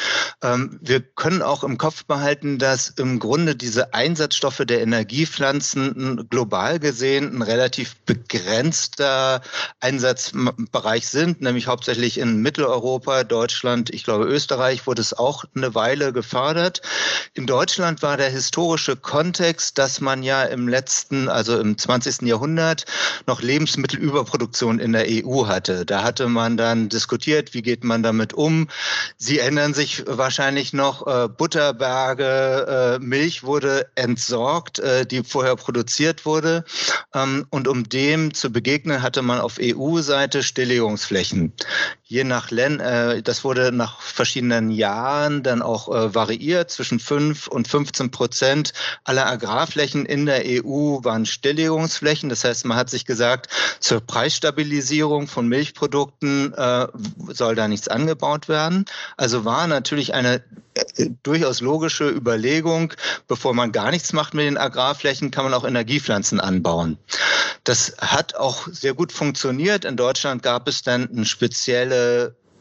Ähm, 0.41 0.79
wir 0.81 1.01
können 1.01 1.41
auch 1.41 1.65
im 1.65 1.77
Kopf 1.77 2.05
behalten, 2.05 2.57
dass 2.57 2.87
im 2.91 3.19
Grunde 3.19 3.57
diese 3.57 3.93
Einsatzstoffe 3.93 4.63
der 4.65 4.81
Energiepflanzen 4.81 6.27
global 6.29 6.79
gesehen 6.79 7.35
ein 7.35 7.41
relativ 7.41 7.97
begrenzter 8.05 9.41
Einsatzbereich 9.81 11.09
sind, 11.09 11.41
nämlich 11.41 11.67
hauptsächlich 11.67 12.17
in 12.17 12.41
Mitteleuropa, 12.41 13.25
Deutschland, 13.25 13.93
ich 13.93 14.05
glaube 14.05 14.23
Österreich 14.23 14.87
wurde 14.87 15.01
es 15.01 15.13
auch 15.13 15.43
eine 15.53 15.75
Weile 15.75 16.13
gefördert. 16.13 16.81
In 17.33 17.45
Deutschland 17.45 18.01
war 18.01 18.15
der 18.15 18.29
historische 18.29 18.95
Kontext, 18.95 19.77
dass 19.77 19.99
man 19.99 20.23
ja 20.23 20.43
im 20.43 20.69
letzten 20.69 21.10
also 21.27 21.59
im 21.59 21.77
20. 21.77 22.23
Jahrhundert, 22.23 22.85
noch 23.27 23.41
Lebensmittelüberproduktion 23.41 24.79
in 24.79 24.93
der 24.93 25.05
EU 25.07 25.47
hatte. 25.47 25.85
Da 25.85 26.03
hatte 26.03 26.27
man 26.27 26.57
dann 26.57 26.89
diskutiert, 26.89 27.53
wie 27.53 27.61
geht 27.61 27.83
man 27.83 28.03
damit 28.03 28.33
um. 28.33 28.67
Sie 29.17 29.39
ändern 29.39 29.73
sich 29.73 30.03
wahrscheinlich 30.07 30.73
noch, 30.73 31.07
äh, 31.07 31.27
Butterberge, 31.27 32.97
äh, 32.97 33.03
Milch 33.03 33.43
wurde 33.43 33.87
entsorgt, 33.95 34.79
äh, 34.79 35.05
die 35.05 35.23
vorher 35.23 35.55
produziert 35.55 36.25
wurde. 36.25 36.63
Ähm, 37.13 37.45
und 37.49 37.67
um 37.67 37.87
dem 37.87 38.33
zu 38.33 38.51
begegnen, 38.51 39.01
hatte 39.01 39.21
man 39.21 39.39
auf 39.39 39.57
EU-Seite 39.61 40.43
Stilllegungsflächen 40.43 41.53
je 42.11 42.25
nach 42.25 42.51
Ländern, 42.51 43.15
äh, 43.15 43.23
das 43.23 43.45
wurde 43.45 43.71
nach 43.71 44.01
verschiedenen 44.01 44.69
Jahren 44.69 45.43
dann 45.43 45.61
auch 45.61 45.87
äh, 45.87 46.13
variiert. 46.13 46.69
Zwischen 46.69 46.99
5 46.99 47.47
und 47.47 47.69
15 47.69 48.11
Prozent 48.11 48.73
aller 49.05 49.27
Agrarflächen 49.27 50.05
in 50.05 50.25
der 50.25 50.43
EU 50.45 50.99
waren 51.03 51.25
Stilllegungsflächen. 51.25 52.27
Das 52.27 52.43
heißt, 52.43 52.65
man 52.65 52.77
hat 52.77 52.89
sich 52.89 53.05
gesagt, 53.05 53.47
zur 53.79 54.01
Preisstabilisierung 54.01 55.27
von 55.27 55.47
Milchprodukten 55.47 56.53
äh, 56.53 56.87
soll 57.29 57.55
da 57.55 57.69
nichts 57.69 57.87
angebaut 57.87 58.49
werden. 58.49 58.83
Also 59.15 59.45
war 59.45 59.67
natürlich 59.67 60.13
eine 60.13 60.43
äh, 60.73 61.09
durchaus 61.23 61.61
logische 61.61 62.09
Überlegung, 62.09 62.93
bevor 63.29 63.53
man 63.53 63.71
gar 63.71 63.89
nichts 63.89 64.11
macht 64.11 64.33
mit 64.33 64.45
den 64.45 64.57
Agrarflächen, 64.57 65.31
kann 65.31 65.45
man 65.45 65.53
auch 65.53 65.63
Energiepflanzen 65.63 66.41
anbauen. 66.41 66.97
Das 67.63 67.93
hat 67.99 68.35
auch 68.35 68.67
sehr 68.67 68.95
gut 68.95 69.11
funktioniert. 69.11 69.85
In 69.85 69.95
Deutschland 69.95 70.41
gab 70.41 70.67
es 70.67 70.81
dann 70.81 71.07
ein 71.15 71.25
spezielle 71.25 72.00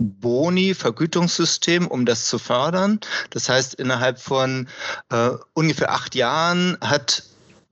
Boni, 0.00 0.74
Vergütungssystem, 0.74 1.86
um 1.86 2.06
das 2.06 2.26
zu 2.26 2.38
fördern. 2.38 3.00
Das 3.30 3.48
heißt, 3.48 3.74
innerhalb 3.74 4.18
von 4.18 4.68
äh, 5.10 5.30
ungefähr 5.52 5.92
acht 5.92 6.14
Jahren 6.14 6.78
hat 6.80 7.24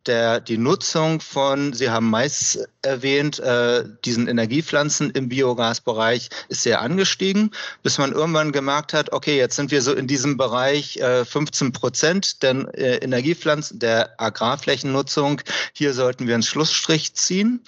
der, 0.06 0.40
die 0.40 0.58
Nutzung 0.58 1.20
von, 1.20 1.72
Sie 1.72 1.90
haben 1.90 2.10
Mais 2.10 2.58
erwähnt, 2.82 3.38
äh, 3.40 3.85
diesen 4.04 4.28
Energiepflanzen 4.28 5.11
im 5.11 5.28
Biogasbereich 5.28 6.28
ist 6.49 6.62
sehr 6.62 6.80
angestiegen, 6.80 7.50
bis 7.82 7.99
man 7.99 8.12
irgendwann 8.12 8.52
gemerkt 8.52 8.92
hat, 8.92 9.12
okay, 9.12 9.37
jetzt 9.37 9.56
sind 9.56 9.70
wir 9.70 9.82
so 9.82 9.92
in 9.92 10.06
diesem 10.06 10.37
Bereich 10.37 10.97
äh, 10.99 11.25
15 11.25 11.73
Prozent 11.73 12.42
der 12.42 12.68
äh, 12.75 12.97
Energiepflanzen, 12.99 13.78
der 13.78 14.20
Agrarflächennutzung. 14.20 15.40
Hier 15.73 15.92
sollten 15.92 16.26
wir 16.26 16.35
einen 16.35 16.42
Schlussstrich 16.42 17.14
ziehen. 17.14 17.62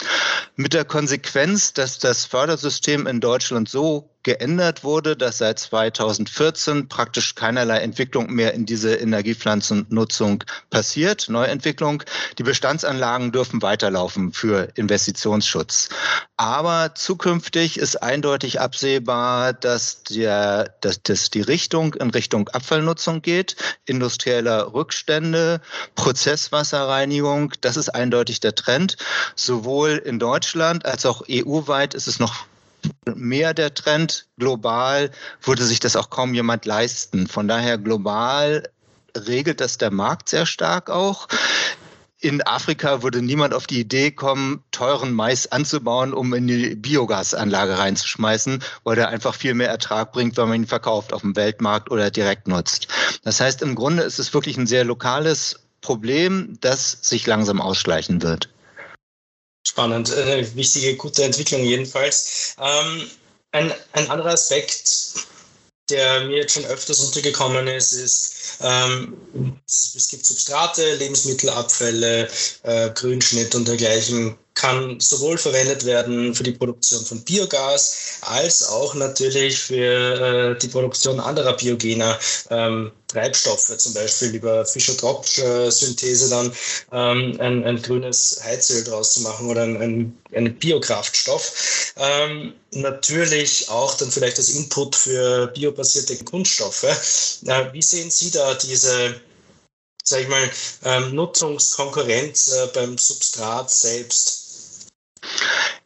Mit 0.56 0.74
der 0.74 0.84
Konsequenz, 0.84 1.72
dass 1.72 1.98
das 1.98 2.24
Fördersystem 2.26 3.06
in 3.06 3.20
Deutschland 3.20 3.68
so 3.68 4.10
geändert 4.22 4.84
wurde, 4.84 5.16
dass 5.16 5.38
seit 5.38 5.58
2014 5.58 6.88
praktisch 6.88 7.34
keinerlei 7.34 7.78
Entwicklung 7.78 8.30
mehr 8.30 8.52
in 8.54 8.66
diese 8.66 8.94
Energiepflanzennutzung 8.96 10.44
passiert, 10.68 11.28
Neuentwicklung. 11.28 12.02
Die 12.38 12.42
Bestandsanlagen 12.42 13.32
dürfen 13.32 13.62
weiterlaufen 13.62 14.32
für 14.32 14.68
Investitionsschutz. 15.10 15.88
Aber 16.36 16.94
zukünftig 16.94 17.78
ist 17.78 18.02
eindeutig 18.02 18.60
absehbar, 18.60 19.52
dass, 19.52 20.02
der, 20.04 20.74
dass, 20.80 21.02
dass 21.02 21.30
die 21.30 21.42
Richtung 21.42 21.94
in 21.94 22.10
Richtung 22.10 22.48
Abfallnutzung 22.48 23.22
geht, 23.22 23.56
industrieller 23.84 24.72
Rückstände, 24.72 25.60
Prozesswasserreinigung. 25.96 27.52
Das 27.60 27.76
ist 27.76 27.90
eindeutig 27.90 28.40
der 28.40 28.54
Trend. 28.54 28.96
Sowohl 29.34 29.90
in 29.90 30.18
Deutschland 30.18 30.86
als 30.86 31.04
auch 31.04 31.22
EU-weit 31.28 31.94
ist 31.94 32.06
es 32.06 32.20
noch 32.20 32.46
mehr 33.04 33.52
der 33.52 33.74
Trend. 33.74 34.26
Global 34.38 35.10
würde 35.42 35.64
sich 35.64 35.80
das 35.80 35.96
auch 35.96 36.08
kaum 36.08 36.34
jemand 36.34 36.64
leisten. 36.64 37.26
Von 37.26 37.48
daher 37.48 37.76
global 37.78 38.62
regelt 39.16 39.60
das 39.60 39.76
der 39.76 39.90
Markt 39.90 40.28
sehr 40.28 40.46
stark 40.46 40.88
auch. 40.88 41.26
In 42.22 42.42
Afrika 42.42 43.02
würde 43.02 43.22
niemand 43.22 43.54
auf 43.54 43.66
die 43.66 43.80
Idee 43.80 44.10
kommen, 44.10 44.62
teuren 44.72 45.12
Mais 45.12 45.50
anzubauen, 45.50 46.12
um 46.12 46.34
in 46.34 46.46
die 46.46 46.74
Biogasanlage 46.74 47.78
reinzuschmeißen, 47.78 48.62
weil 48.84 48.96
der 48.96 49.08
einfach 49.08 49.34
viel 49.34 49.54
mehr 49.54 49.68
Ertrag 49.68 50.12
bringt, 50.12 50.36
wenn 50.36 50.48
man 50.48 50.62
ihn 50.62 50.66
verkauft 50.66 51.14
auf 51.14 51.22
dem 51.22 51.34
Weltmarkt 51.34 51.90
oder 51.90 52.10
direkt 52.10 52.46
nutzt. 52.46 52.88
Das 53.24 53.40
heißt, 53.40 53.62
im 53.62 53.74
Grunde 53.74 54.02
ist 54.02 54.18
es 54.18 54.34
wirklich 54.34 54.58
ein 54.58 54.66
sehr 54.66 54.84
lokales 54.84 55.60
Problem, 55.80 56.58
das 56.60 56.98
sich 57.00 57.26
langsam 57.26 57.58
ausschleichen 57.58 58.20
wird. 58.20 58.50
Spannend, 59.66 60.12
eine 60.12 60.54
wichtige, 60.54 60.96
gute 60.96 61.24
Entwicklung 61.24 61.62
jedenfalls. 61.62 62.54
Ähm, 62.60 63.06
ein, 63.52 63.72
ein 63.92 64.10
anderer 64.10 64.32
Aspekt, 64.32 65.26
der 65.90 66.24
mir 66.24 66.38
jetzt 66.38 66.54
schon 66.54 66.64
öfters 66.64 67.00
untergekommen 67.00 67.66
ist, 67.66 67.92
ist, 67.92 68.34
ähm, 68.60 69.16
es 69.66 70.08
gibt 70.10 70.24
Substrate, 70.26 70.94
Lebensmittelabfälle, 70.96 72.28
äh, 72.62 72.90
Grünschnitt 72.90 73.54
und 73.54 73.68
dergleichen 73.68 74.36
kann 74.60 75.00
sowohl 75.00 75.38
verwendet 75.38 75.86
werden 75.86 76.34
für 76.34 76.42
die 76.42 76.52
Produktion 76.52 77.04
von 77.04 77.22
Biogas 77.22 78.18
als 78.20 78.68
auch 78.68 78.94
natürlich 78.94 79.58
für 79.58 80.54
äh, 80.54 80.58
die 80.58 80.68
Produktion 80.68 81.18
anderer 81.18 81.54
biogener 81.56 82.18
ähm, 82.50 82.92
Treibstoffe, 83.08 83.76
zum 83.78 83.94
Beispiel 83.94 84.34
über 84.34 84.66
Fischer-Tropsch-Synthese 84.66 86.28
dann 86.28 86.52
ähm, 86.92 87.40
ein, 87.40 87.64
ein, 87.64 87.80
grünes 87.80 88.40
Heizöl 88.44 88.84
draus 88.84 89.14
zu 89.14 89.22
machen 89.22 89.48
oder 89.48 89.62
ein, 89.62 89.80
ein, 89.80 90.18
ein 90.34 90.54
Biokraftstoff. 90.58 91.92
Ähm, 91.96 92.52
natürlich 92.72 93.68
auch 93.70 93.94
dann 93.94 94.10
vielleicht 94.10 94.36
als 94.36 94.50
Input 94.50 94.94
für 94.94 95.46
biobasierte 95.48 96.22
Kunststoffe. 96.24 96.84
Äh, 96.84 97.72
wie 97.72 97.82
sehen 97.82 98.10
Sie 98.10 98.30
da 98.30 98.54
diese 98.54 99.14
sag 100.02 100.22
ich 100.22 100.28
mal, 100.28 100.50
ähm, 100.84 101.14
Nutzungskonkurrenz 101.14 102.52
äh, 102.52 102.68
beim 102.74 102.98
Substrat 102.98 103.70
selbst? 103.70 104.39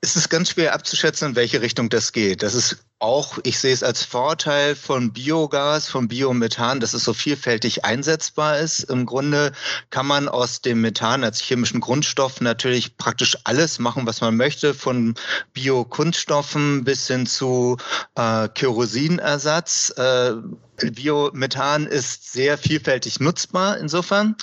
Es 0.01 0.17
ist 0.17 0.29
ganz 0.29 0.51
schwer 0.51 0.75
abzuschätzen, 0.75 1.31
in 1.31 1.37
welche 1.37 1.63
Richtung 1.63 1.89
das 1.89 2.13
geht. 2.13 2.43
Das 2.43 2.55
ist 2.55 2.85
auch, 2.99 3.39
ich 3.43 3.59
sehe 3.59 3.73
es 3.73 3.83
als 3.83 4.03
Vorteil 4.03 4.77
von 4.77 5.13
Biogas, 5.13 5.89
von 5.89 6.09
Biomethan, 6.09 6.81
dass 6.81 6.95
es 6.95 7.05
so 7.05 7.13
vielfältig 7.13 7.85
einsetzbar 7.85 8.59
ist. 8.59 8.85
Im 8.85 9.07
Grunde 9.07 9.53
kann 9.91 10.07
man 10.07 10.29
aus 10.29 10.61
dem 10.61 10.81
Methan 10.81 11.25
als 11.25 11.41
chemischen 11.41 11.81
Grundstoff 11.81 12.41
natürlich 12.41 12.97
praktisch 12.97 13.37
alles 13.45 13.79
machen, 13.79 14.07
was 14.07 14.21
man 14.21 14.37
möchte, 14.37 14.75
von 14.75 15.15
Biokunststoffen 15.53 16.85
bis 16.85 17.07
hin 17.07 17.27
zu 17.27 17.77
äh, 18.15 18.49
Kerosinersatz. 18.49 19.91
Äh, 19.97 20.33
Biomethan 20.77 21.87
ist 21.87 22.33
sehr 22.33 22.59
vielfältig 22.59 23.21
nutzbar. 23.21 23.79
Insofern 23.79 24.35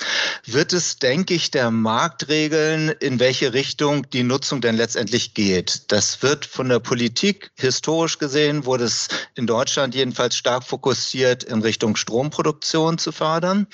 wird 0.45 0.71
es, 0.73 0.97
denke 0.97 1.33
ich, 1.33 1.49
der 1.51 1.71
Markt 1.71 2.29
regeln, 2.29 2.89
in 2.89 3.19
welche 3.19 3.53
Richtung 3.53 4.09
die 4.09 4.23
Nutzung 4.23 4.61
denn 4.61 4.77
letztendlich 4.77 5.33
geht. 5.33 5.91
Das 5.91 6.21
wird 6.21 6.45
von 6.45 6.69
der 6.69 6.79
Politik 6.79 7.51
historisch 7.55 8.17
gesehen, 8.17 8.65
wurde 8.65 8.85
es 8.85 9.09
in 9.35 9.45
Deutschland 9.45 9.93
jedenfalls 9.93 10.37
stark 10.37 10.63
fokussiert, 10.63 11.43
in 11.43 11.61
Richtung 11.61 11.95
Stromproduktion 11.95 12.97
zu 12.97 13.11
fördern. 13.11 13.67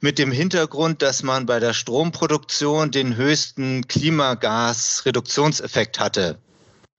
Mit 0.00 0.18
dem 0.18 0.32
Hintergrund, 0.32 1.02
dass 1.02 1.22
man 1.22 1.46
bei 1.46 1.60
der 1.60 1.74
Stromproduktion 1.74 2.90
den 2.90 3.16
höchsten 3.16 3.86
Klimagasreduktionseffekt 3.86 6.00
hatte. 6.00 6.38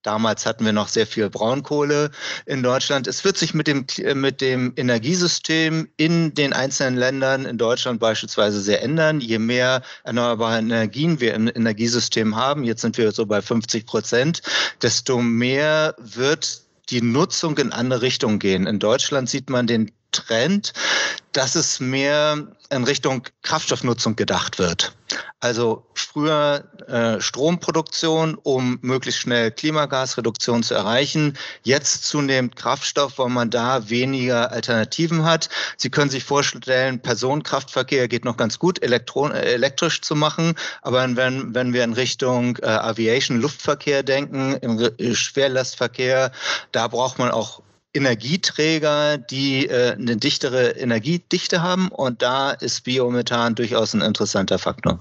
Damals 0.04 0.46
hatten 0.46 0.64
wir 0.64 0.72
noch 0.72 0.88
sehr 0.88 1.06
viel 1.06 1.30
Braunkohle 1.30 2.10
in 2.46 2.62
Deutschland. 2.62 3.06
Es 3.06 3.24
wird 3.24 3.36
sich 3.36 3.54
mit 3.54 3.66
dem, 3.66 3.86
mit 4.14 4.40
dem 4.40 4.72
Energiesystem 4.76 5.88
in 5.96 6.34
den 6.34 6.52
einzelnen 6.52 6.96
Ländern, 6.96 7.46
in 7.46 7.58
Deutschland 7.58 8.00
beispielsweise, 8.00 8.60
sehr 8.60 8.82
ändern. 8.82 9.20
Je 9.20 9.38
mehr 9.38 9.82
erneuerbare 10.04 10.58
Energien 10.58 11.20
wir 11.20 11.34
im 11.34 11.48
Energiesystem 11.48 12.36
haben, 12.36 12.64
jetzt 12.64 12.82
sind 12.82 12.98
wir 12.98 13.12
so 13.12 13.24
bei 13.26 13.40
50 13.40 13.86
Prozent, 13.86 14.42
desto 14.82 15.18
mehr 15.18 15.94
wird 15.98 16.62
die 16.90 17.00
Nutzung 17.00 17.56
in 17.56 17.72
andere 17.72 18.02
Richtungen 18.02 18.38
gehen. 18.38 18.66
In 18.66 18.78
Deutschland 18.78 19.30
sieht 19.30 19.48
man 19.48 19.66
den 19.66 19.90
Trend, 20.14 20.72
dass 21.32 21.54
es 21.54 21.80
mehr 21.80 22.46
in 22.70 22.84
Richtung 22.84 23.24
Kraftstoffnutzung 23.42 24.16
gedacht 24.16 24.58
wird. 24.58 24.94
Also 25.40 25.84
früher 25.94 26.64
äh, 26.88 27.20
Stromproduktion, 27.20 28.36
um 28.42 28.78
möglichst 28.80 29.20
schnell 29.20 29.50
Klimagasreduktion 29.50 30.62
zu 30.62 30.74
erreichen. 30.74 31.36
Jetzt 31.62 32.04
zunehmend 32.04 32.56
Kraftstoff, 32.56 33.18
weil 33.18 33.28
man 33.28 33.50
da 33.50 33.90
weniger 33.90 34.50
Alternativen 34.52 35.24
hat. 35.24 35.50
Sie 35.76 35.90
können 35.90 36.10
sich 36.10 36.24
vorstellen, 36.24 37.00
Personenkraftverkehr 37.00 38.08
geht 38.08 38.24
noch 38.24 38.36
ganz 38.36 38.58
gut, 38.58 38.82
elektron 38.82 39.32
äh, 39.32 39.42
elektrisch 39.42 40.00
zu 40.00 40.14
machen. 40.14 40.54
Aber 40.82 41.04
wenn, 41.16 41.54
wenn 41.54 41.72
wir 41.72 41.84
in 41.84 41.92
Richtung 41.92 42.56
äh, 42.62 42.66
Aviation, 42.66 43.40
Luftverkehr 43.40 44.02
denken, 44.02 44.54
im 44.54 45.14
Schwerlastverkehr, 45.14 46.32
da 46.72 46.88
braucht 46.88 47.18
man 47.18 47.30
auch 47.30 47.60
Energieträger, 47.94 49.18
die 49.18 49.68
äh, 49.68 49.92
eine 49.92 50.16
dichtere 50.16 50.72
Energiedichte 50.72 51.62
haben 51.62 51.88
und 51.88 52.22
da 52.22 52.50
ist 52.50 52.84
Biomethan 52.84 53.54
durchaus 53.54 53.94
ein 53.94 54.00
interessanter 54.00 54.58
Faktor. 54.58 54.98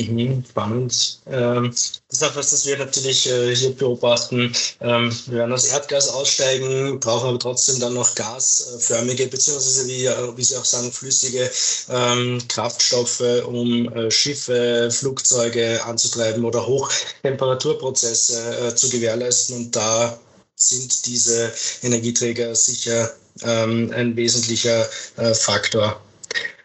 Spannend. 0.00 1.18
Ähm, 1.26 1.70
das 1.70 2.02
ist 2.08 2.52
das 2.52 2.66
wir 2.66 2.78
natürlich 2.78 3.28
äh, 3.28 3.56
hier 3.56 3.74
beobachten. 3.74 4.54
Ähm, 4.80 5.12
wir 5.26 5.38
werden 5.38 5.52
aus 5.52 5.66
Erdgas 5.66 6.08
aussteigen, 6.10 7.00
brauchen 7.00 7.30
aber 7.30 7.38
trotzdem 7.40 7.80
dann 7.80 7.94
noch 7.94 8.14
gasförmige, 8.14 9.26
beziehungsweise 9.26 9.88
wie, 9.88 10.08
wie 10.36 10.44
Sie 10.44 10.56
auch 10.56 10.64
sagen, 10.64 10.92
flüssige 10.92 11.50
ähm, 11.90 12.40
Kraftstoffe, 12.46 13.42
um 13.44 13.92
äh, 13.92 14.08
Schiffe, 14.08 14.88
Flugzeuge 14.92 15.84
anzutreiben 15.84 16.44
oder 16.44 16.64
Hochtemperaturprozesse 16.64 18.68
äh, 18.68 18.74
zu 18.76 18.88
gewährleisten. 18.90 19.56
Und 19.56 19.74
da 19.74 20.16
sind 20.58 21.06
diese 21.06 21.52
Energieträger 21.82 22.54
sicher 22.54 23.14
ähm, 23.42 23.92
ein 23.94 24.16
wesentlicher 24.16 24.88
äh, 25.16 25.32
Faktor. 25.32 26.00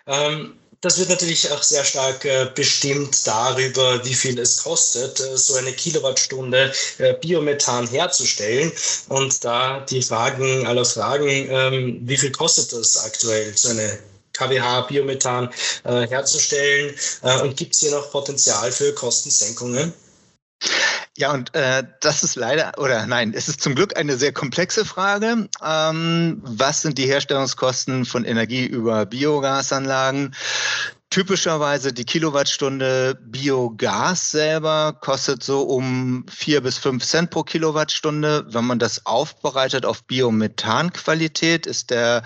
Ähm, 0.07 0.53
das 0.81 0.97
wird 0.97 1.09
natürlich 1.09 1.49
auch 1.49 1.63
sehr 1.63 1.85
stark 1.85 2.25
äh, 2.25 2.49
bestimmt 2.53 3.25
darüber, 3.25 4.03
wie 4.03 4.13
viel 4.13 4.37
es 4.37 4.63
kostet, 4.63 5.19
äh, 5.21 5.37
so 5.37 5.55
eine 5.55 5.71
Kilowattstunde 5.71 6.73
äh, 6.97 7.13
Biomethan 7.13 7.87
herzustellen. 7.87 8.71
Und 9.07 9.45
da 9.45 9.79
die 9.89 10.01
Fragen 10.01 10.67
aller 10.67 10.83
Fragen, 10.83 11.29
ähm, 11.29 11.99
wie 12.01 12.17
viel 12.17 12.31
kostet 12.31 12.73
das 12.73 12.97
aktuell, 13.05 13.55
so 13.55 13.69
eine 13.69 13.97
kWh 14.33 14.87
Biomethan 14.89 15.49
äh, 15.85 16.07
herzustellen? 16.07 16.93
Äh, 17.21 17.41
und 17.41 17.55
gibt 17.55 17.75
es 17.75 17.79
hier 17.79 17.91
noch 17.91 18.11
Potenzial 18.11 18.69
für 18.69 18.93
Kostensenkungen? 18.93 19.93
Ja, 21.15 21.31
und 21.31 21.53
äh, 21.53 21.83
das 21.99 22.23
ist 22.23 22.35
leider, 22.35 22.71
oder 22.77 23.05
nein, 23.05 23.33
es 23.35 23.47
ist 23.47 23.61
zum 23.61 23.75
Glück 23.75 23.95
eine 23.95 24.17
sehr 24.17 24.33
komplexe 24.33 24.83
Frage. 24.83 25.47
Ähm, 25.63 26.41
was 26.43 26.81
sind 26.81 26.97
die 26.97 27.05
Herstellungskosten 27.05 28.05
von 28.05 28.25
Energie 28.25 28.65
über 28.65 29.05
Biogasanlagen? 29.05 30.33
Typischerweise 31.11 31.93
die 31.93 32.05
Kilowattstunde 32.05 33.19
Biogas 33.21 34.31
selber 34.31 34.97
kostet 34.99 35.43
so 35.43 35.61
um 35.61 36.25
vier 36.27 36.61
bis 36.61 36.79
fünf 36.79 37.05
Cent 37.05 37.29
pro 37.29 37.43
Kilowattstunde. 37.43 38.47
Wenn 38.47 38.65
man 38.65 38.79
das 38.79 39.05
aufbereitet 39.05 39.85
auf 39.85 40.05
Biomethanqualität, 40.05 41.67
ist 41.67 41.91
der 41.91 42.23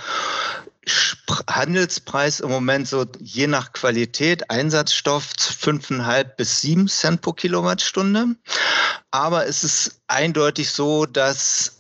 Handelspreis 1.50 2.39
im 2.39 2.50
Moment 2.50 2.88
so 2.88 3.06
je 3.19 3.47
nach 3.47 3.73
Qualität, 3.73 4.50
Einsatzstoff 4.50 5.34
5,5 5.38 6.23
bis 6.36 6.62
7 6.62 6.88
Cent 6.88 7.21
pro 7.21 7.34
Kilowattstunde. 7.34 8.36
Aber 9.12 9.47
es 9.47 9.63
ist 9.63 10.02
eindeutig 10.08 10.69
so, 10.69 11.06
dass 11.06 11.78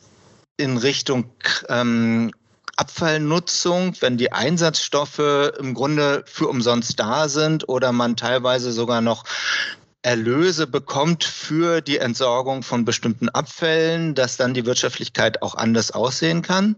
in 0.57 0.77
Richtung 0.77 1.31
ähm, 1.69 2.31
Abfallnutzung, 2.77 3.95
wenn 4.01 4.17
die 4.17 4.31
Einsatzstoffe 4.31 5.51
im 5.59 5.73
Grunde 5.73 6.23
für 6.27 6.47
umsonst 6.47 6.99
da 6.99 7.27
sind 7.27 7.67
oder 7.67 7.91
man 7.91 8.15
teilweise 8.15 8.71
sogar 8.71 9.01
noch 9.01 9.23
Erlöse 10.07 10.67
bekommt 10.67 11.25
für 11.25 11.81
die 11.81 11.97
Entsorgung 11.97 12.63
von 12.63 12.85
bestimmten 12.85 13.27
Abfällen, 13.27 14.15
dass 14.15 14.37
dann 14.37 14.53
die 14.53 14.65
Wirtschaftlichkeit 14.65 15.41
auch 15.41 15.53
anders 15.53 15.91
aussehen 15.91 16.41
kann. 16.41 16.77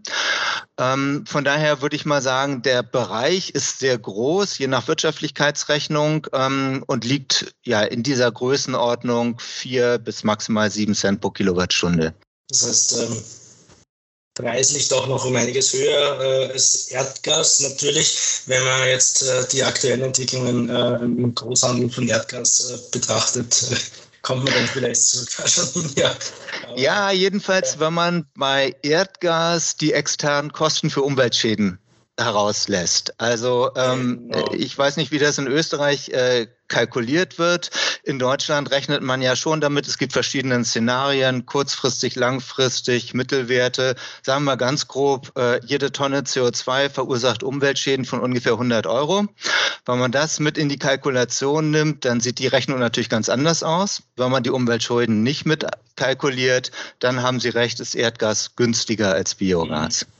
Ähm, 0.80 1.24
von 1.28 1.44
daher 1.44 1.80
würde 1.80 1.94
ich 1.94 2.04
mal 2.04 2.22
sagen, 2.22 2.62
der 2.62 2.82
Bereich 2.82 3.50
ist 3.50 3.78
sehr 3.78 3.96
groß, 3.96 4.58
je 4.58 4.66
nach 4.66 4.88
Wirtschaftlichkeitsrechnung 4.88 6.26
ähm, 6.32 6.82
und 6.88 7.04
liegt 7.04 7.54
ja 7.64 7.82
in 7.82 8.02
dieser 8.02 8.32
Größenordnung 8.32 9.38
vier 9.38 9.98
bis 9.98 10.24
maximal 10.24 10.68
sieben 10.68 10.96
Cent 10.96 11.20
pro 11.20 11.30
Kilowattstunde. 11.30 12.14
Das 12.48 12.66
heißt, 12.66 12.98
ähm 12.98 13.22
preislich 14.40 14.88
doch 14.88 15.06
noch 15.06 15.24
um 15.24 15.36
einiges 15.36 15.72
höher 15.72 16.20
äh, 16.20 16.52
als 16.52 16.88
Erdgas. 16.88 17.60
Natürlich, 17.60 18.42
wenn 18.46 18.62
man 18.64 18.88
jetzt 18.88 19.22
äh, 19.22 19.46
die 19.52 19.62
aktuellen 19.62 20.02
Entwicklungen 20.02 20.68
äh, 20.68 20.96
im 20.96 21.34
Großhandel 21.34 21.90
von 21.90 22.08
Erdgas 22.08 22.70
äh, 22.70 22.78
betrachtet, 22.90 23.64
äh, 23.70 23.76
kommt 24.22 24.44
man 24.44 24.54
dann 24.54 24.66
vielleicht 24.66 25.02
sogar 25.02 25.48
schon 25.48 25.68
hin. 25.72 25.90
Ja, 25.96 26.14
ja 26.76 27.10
jedenfalls, 27.10 27.78
wenn 27.78 27.94
man 27.94 28.26
bei 28.36 28.74
Erdgas 28.82 29.76
die 29.76 29.92
externen 29.92 30.52
Kosten 30.52 30.90
für 30.90 31.02
Umweltschäden 31.02 31.78
herauslässt. 32.20 33.14
Also 33.18 33.70
ähm, 33.76 34.30
genau. 34.30 34.52
ich 34.52 34.76
weiß 34.76 34.96
nicht, 34.96 35.10
wie 35.10 35.18
das 35.18 35.38
in 35.38 35.46
Österreich 35.46 36.10
äh, 36.10 36.46
kalkuliert 36.70 37.38
wird. 37.38 37.70
In 38.04 38.18
Deutschland 38.18 38.70
rechnet 38.70 39.02
man 39.02 39.20
ja 39.20 39.36
schon 39.36 39.60
damit, 39.60 39.86
es 39.86 39.98
gibt 39.98 40.14
verschiedene 40.14 40.64
Szenarien, 40.64 41.44
kurzfristig, 41.44 42.16
langfristig, 42.16 43.12
Mittelwerte. 43.12 43.96
Sagen 44.22 44.44
wir 44.44 44.56
ganz 44.56 44.88
grob, 44.88 45.32
äh, 45.36 45.60
jede 45.66 45.92
Tonne 45.92 46.20
CO2 46.20 46.88
verursacht 46.88 47.42
Umweltschäden 47.42 48.06
von 48.06 48.20
ungefähr 48.20 48.52
100 48.52 48.86
Euro. 48.86 49.26
Wenn 49.84 49.98
man 49.98 50.12
das 50.12 50.40
mit 50.40 50.56
in 50.56 50.68
die 50.68 50.78
Kalkulation 50.78 51.70
nimmt, 51.70 52.04
dann 52.04 52.20
sieht 52.20 52.38
die 52.38 52.46
Rechnung 52.46 52.78
natürlich 52.78 53.08
ganz 53.08 53.28
anders 53.28 53.62
aus. 53.62 54.02
Wenn 54.16 54.30
man 54.30 54.42
die 54.42 54.50
Umweltschäden 54.50 55.22
nicht 55.22 55.44
mit 55.44 55.66
kalkuliert, 55.96 56.70
dann 57.00 57.22
haben 57.22 57.40
Sie 57.40 57.50
recht, 57.50 57.80
ist 57.80 57.94
Erdgas 57.94 58.56
günstiger 58.56 59.12
als 59.12 59.34
Biogas. 59.34 60.06
Mhm. 60.06 60.19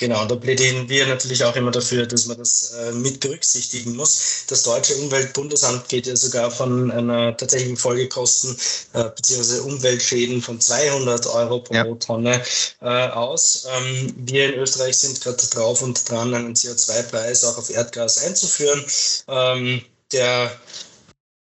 Genau, 0.00 0.24
da 0.24 0.34
plädieren 0.34 0.88
wir 0.88 1.06
natürlich 1.06 1.44
auch 1.44 1.54
immer 1.56 1.70
dafür, 1.70 2.06
dass 2.06 2.24
man 2.24 2.38
das 2.38 2.72
äh, 2.72 2.92
mit 2.92 3.20
berücksichtigen 3.20 3.96
muss. 3.96 4.44
Das 4.46 4.62
deutsche 4.62 4.96
Umweltbundesamt 4.96 5.90
geht 5.90 6.06
ja 6.06 6.16
sogar 6.16 6.50
von 6.50 6.90
einer 6.90 7.36
tatsächlichen 7.36 7.76
Folgekosten 7.76 8.56
äh, 8.94 9.10
bzw. 9.10 9.58
Umweltschäden 9.58 10.40
von 10.40 10.58
200 10.58 11.26
Euro 11.26 11.60
pro 11.60 11.74
ja. 11.74 11.84
Tonne 11.96 12.42
äh, 12.80 12.86
aus. 12.86 13.66
Ähm, 13.76 14.14
wir 14.16 14.54
in 14.54 14.60
Österreich 14.60 14.96
sind 14.96 15.20
gerade 15.20 15.46
drauf 15.48 15.82
und 15.82 16.08
dran, 16.08 16.32
einen 16.32 16.54
CO2-Preis 16.54 17.44
auch 17.44 17.58
auf 17.58 17.68
Erdgas 17.68 18.24
einzuführen. 18.24 18.82
Ähm, 19.28 19.82
der 20.12 20.50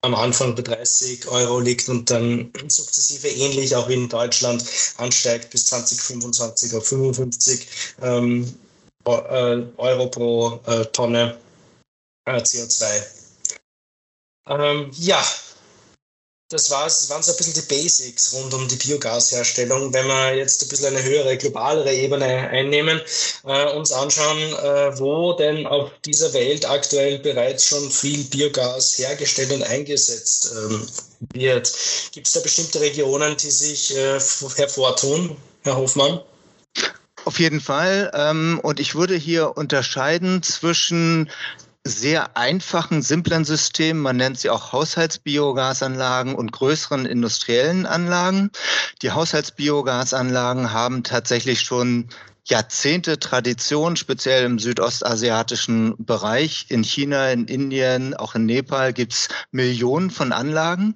am 0.03 0.13
Anfang 0.15 0.53
bei 0.53 0.61
30 0.61 1.27
Euro 1.29 1.59
liegt 1.59 1.87
und 1.87 2.11
dann 2.11 2.51
sukzessive 2.67 3.29
ähnlich 3.29 3.75
auch 3.75 3.87
wie 3.87 3.93
in 3.93 4.09
Deutschland 4.09 4.63
ansteigt 4.97 5.49
bis 5.49 5.65
2025 5.67 6.75
auf 6.75 6.85
55 6.85 7.67
ähm, 8.01 8.53
äh, 9.05 9.61
Euro 9.77 10.07
pro 10.07 10.59
äh, 10.67 10.85
Tonne 10.87 11.37
äh, 12.25 12.37
CO2. 12.37 13.01
Ähm, 14.47 14.91
ja, 14.91 15.23
das 16.53 16.69
war's, 16.71 17.09
waren 17.09 17.23
so 17.23 17.31
ein 17.31 17.37
bisschen 17.37 17.53
die 17.53 17.61
Basics 17.61 18.33
rund 18.33 18.53
um 18.53 18.67
die 18.67 18.75
Biogasherstellung. 18.75 19.93
Wenn 19.93 20.07
wir 20.07 20.35
jetzt 20.35 20.61
ein 20.61 20.69
bisschen 20.69 20.87
eine 20.87 21.03
höhere, 21.03 21.35
globalere 21.37 21.93
Ebene 21.93 22.25
einnehmen, 22.25 23.01
äh, 23.45 23.71
uns 23.73 23.91
anschauen, 23.91 24.37
äh, 24.37 24.99
wo 24.99 25.33
denn 25.33 25.65
auf 25.65 25.91
dieser 26.05 26.33
Welt 26.33 26.69
aktuell 26.69 27.19
bereits 27.19 27.65
schon 27.65 27.89
viel 27.89 28.23
Biogas 28.25 28.97
hergestellt 28.97 29.51
und 29.51 29.63
eingesetzt 29.63 30.53
ähm, 30.55 30.87
wird. 31.33 31.73
Gibt 32.11 32.27
es 32.27 32.33
da 32.33 32.39
bestimmte 32.39 32.79
Regionen, 32.79 33.35
die 33.37 33.51
sich 33.51 33.95
äh, 33.95 34.19
hervortun, 34.55 35.35
Herr 35.63 35.77
Hofmann? 35.77 36.21
Auf 37.25 37.39
jeden 37.39 37.61
Fall. 37.61 38.11
Ähm, 38.13 38.59
und 38.63 38.79
ich 38.79 38.95
würde 38.95 39.15
hier 39.15 39.55
unterscheiden 39.55 40.43
zwischen 40.43 41.29
sehr 41.85 42.37
einfachen, 42.37 43.01
simplen 43.01 43.43
Systemen, 43.43 44.01
man 44.01 44.15
nennt 44.15 44.39
sie 44.39 44.49
auch 44.49 44.71
Haushaltsbiogasanlagen 44.71 46.35
und 46.35 46.51
größeren 46.51 47.05
industriellen 47.05 47.85
Anlagen. 47.85 48.51
Die 49.01 49.11
Haushaltsbiogasanlagen 49.11 50.71
haben 50.71 51.03
tatsächlich 51.03 51.61
schon 51.61 52.07
Jahrzehnte 52.45 53.19
Tradition, 53.19 53.95
speziell 53.95 54.43
im 54.43 54.59
südostasiatischen 54.59 55.95
Bereich. 55.97 56.65
In 56.67 56.83
China, 56.83 57.29
in 57.29 57.45
Indien, 57.45 58.13
auch 58.13 58.35
in 58.35 58.45
Nepal 58.45 58.91
gibt's 58.91 59.29
Millionen 59.51 60.11
von 60.11 60.33
Anlagen. 60.33 60.95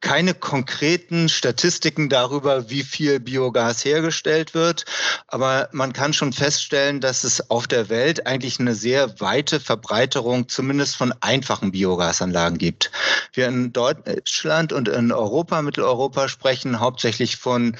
Keine 0.00 0.34
konkreten 0.34 1.28
Statistiken 1.28 2.08
darüber, 2.08 2.70
wie 2.70 2.84
viel 2.84 3.18
Biogas 3.18 3.84
hergestellt 3.84 4.54
wird. 4.54 4.84
Aber 5.26 5.68
man 5.72 5.92
kann 5.92 6.12
schon 6.12 6.32
feststellen, 6.32 7.00
dass 7.00 7.24
es 7.24 7.50
auf 7.50 7.66
der 7.66 7.88
Welt 7.88 8.28
eigentlich 8.28 8.60
eine 8.60 8.76
sehr 8.76 9.20
weite 9.20 9.58
Verbreiterung 9.58 10.48
zumindest 10.48 10.94
von 10.94 11.12
einfachen 11.20 11.72
Biogasanlagen 11.72 12.58
gibt. 12.58 12.92
Wir 13.32 13.48
in 13.48 13.72
Deutschland 13.72 14.72
und 14.72 14.86
in 14.86 15.10
Europa, 15.10 15.60
Mitteleuropa 15.62 16.28
sprechen 16.28 16.78
hauptsächlich 16.78 17.38
von 17.38 17.76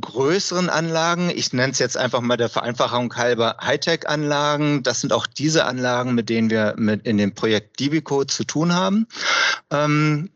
größeren 0.00 0.68
Anlagen. 0.68 1.30
Ich 1.34 1.52
nenne 1.52 1.72
es 1.72 1.78
jetzt 1.78 1.96
einfach 1.96 2.20
mal 2.20 2.36
der 2.36 2.48
Vereinfachung 2.48 3.14
halber 3.14 3.56
Hightech-Anlagen. 3.60 4.82
Das 4.82 5.00
sind 5.00 5.12
auch 5.12 5.26
diese 5.26 5.64
Anlagen, 5.64 6.14
mit 6.14 6.28
denen 6.28 6.50
wir 6.50 6.74
mit 6.76 7.06
in 7.06 7.18
dem 7.18 7.34
Projekt 7.34 7.80
Dibico 7.80 8.24
zu 8.24 8.44
tun 8.44 8.74
haben. 8.74 9.06
Ähm, 9.70 10.30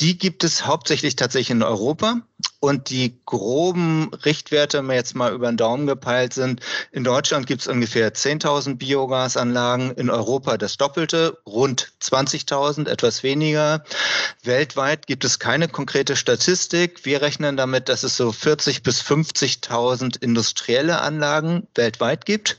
die 0.00 0.18
gibt 0.18 0.44
es 0.44 0.66
hauptsächlich 0.66 1.16
tatsächlich 1.16 1.50
in 1.50 1.62
Europa. 1.62 2.22
Und 2.58 2.90
die 2.90 3.20
groben 3.24 4.12
Richtwerte, 4.24 4.78
wenn 4.78 4.86
wir 4.86 4.94
jetzt 4.94 5.14
mal 5.14 5.32
über 5.32 5.50
den 5.50 5.56
Daumen 5.56 5.86
gepeilt 5.86 6.34
sind, 6.34 6.60
in 6.90 7.04
Deutschland 7.04 7.46
gibt 7.46 7.62
es 7.62 7.68
ungefähr 7.68 8.12
10.000 8.12 8.76
Biogasanlagen, 8.76 9.92
in 9.92 10.10
Europa 10.10 10.56
das 10.56 10.76
Doppelte, 10.76 11.38
rund 11.46 11.92
20.000, 12.00 12.88
etwas 12.88 13.22
weniger. 13.22 13.84
Weltweit 14.42 15.06
gibt 15.06 15.24
es 15.24 15.38
keine 15.38 15.68
konkrete 15.68 16.16
Statistik. 16.16 17.04
Wir 17.04 17.22
rechnen 17.22 17.56
damit, 17.56 17.88
dass 17.88 18.02
es 18.02 18.16
so 18.16 18.30
40.000 18.30 18.82
bis 18.82 19.02
50.000 19.02 20.20
industrielle 20.20 21.00
Anlagen 21.00 21.66
weltweit 21.74 22.26
gibt. 22.26 22.58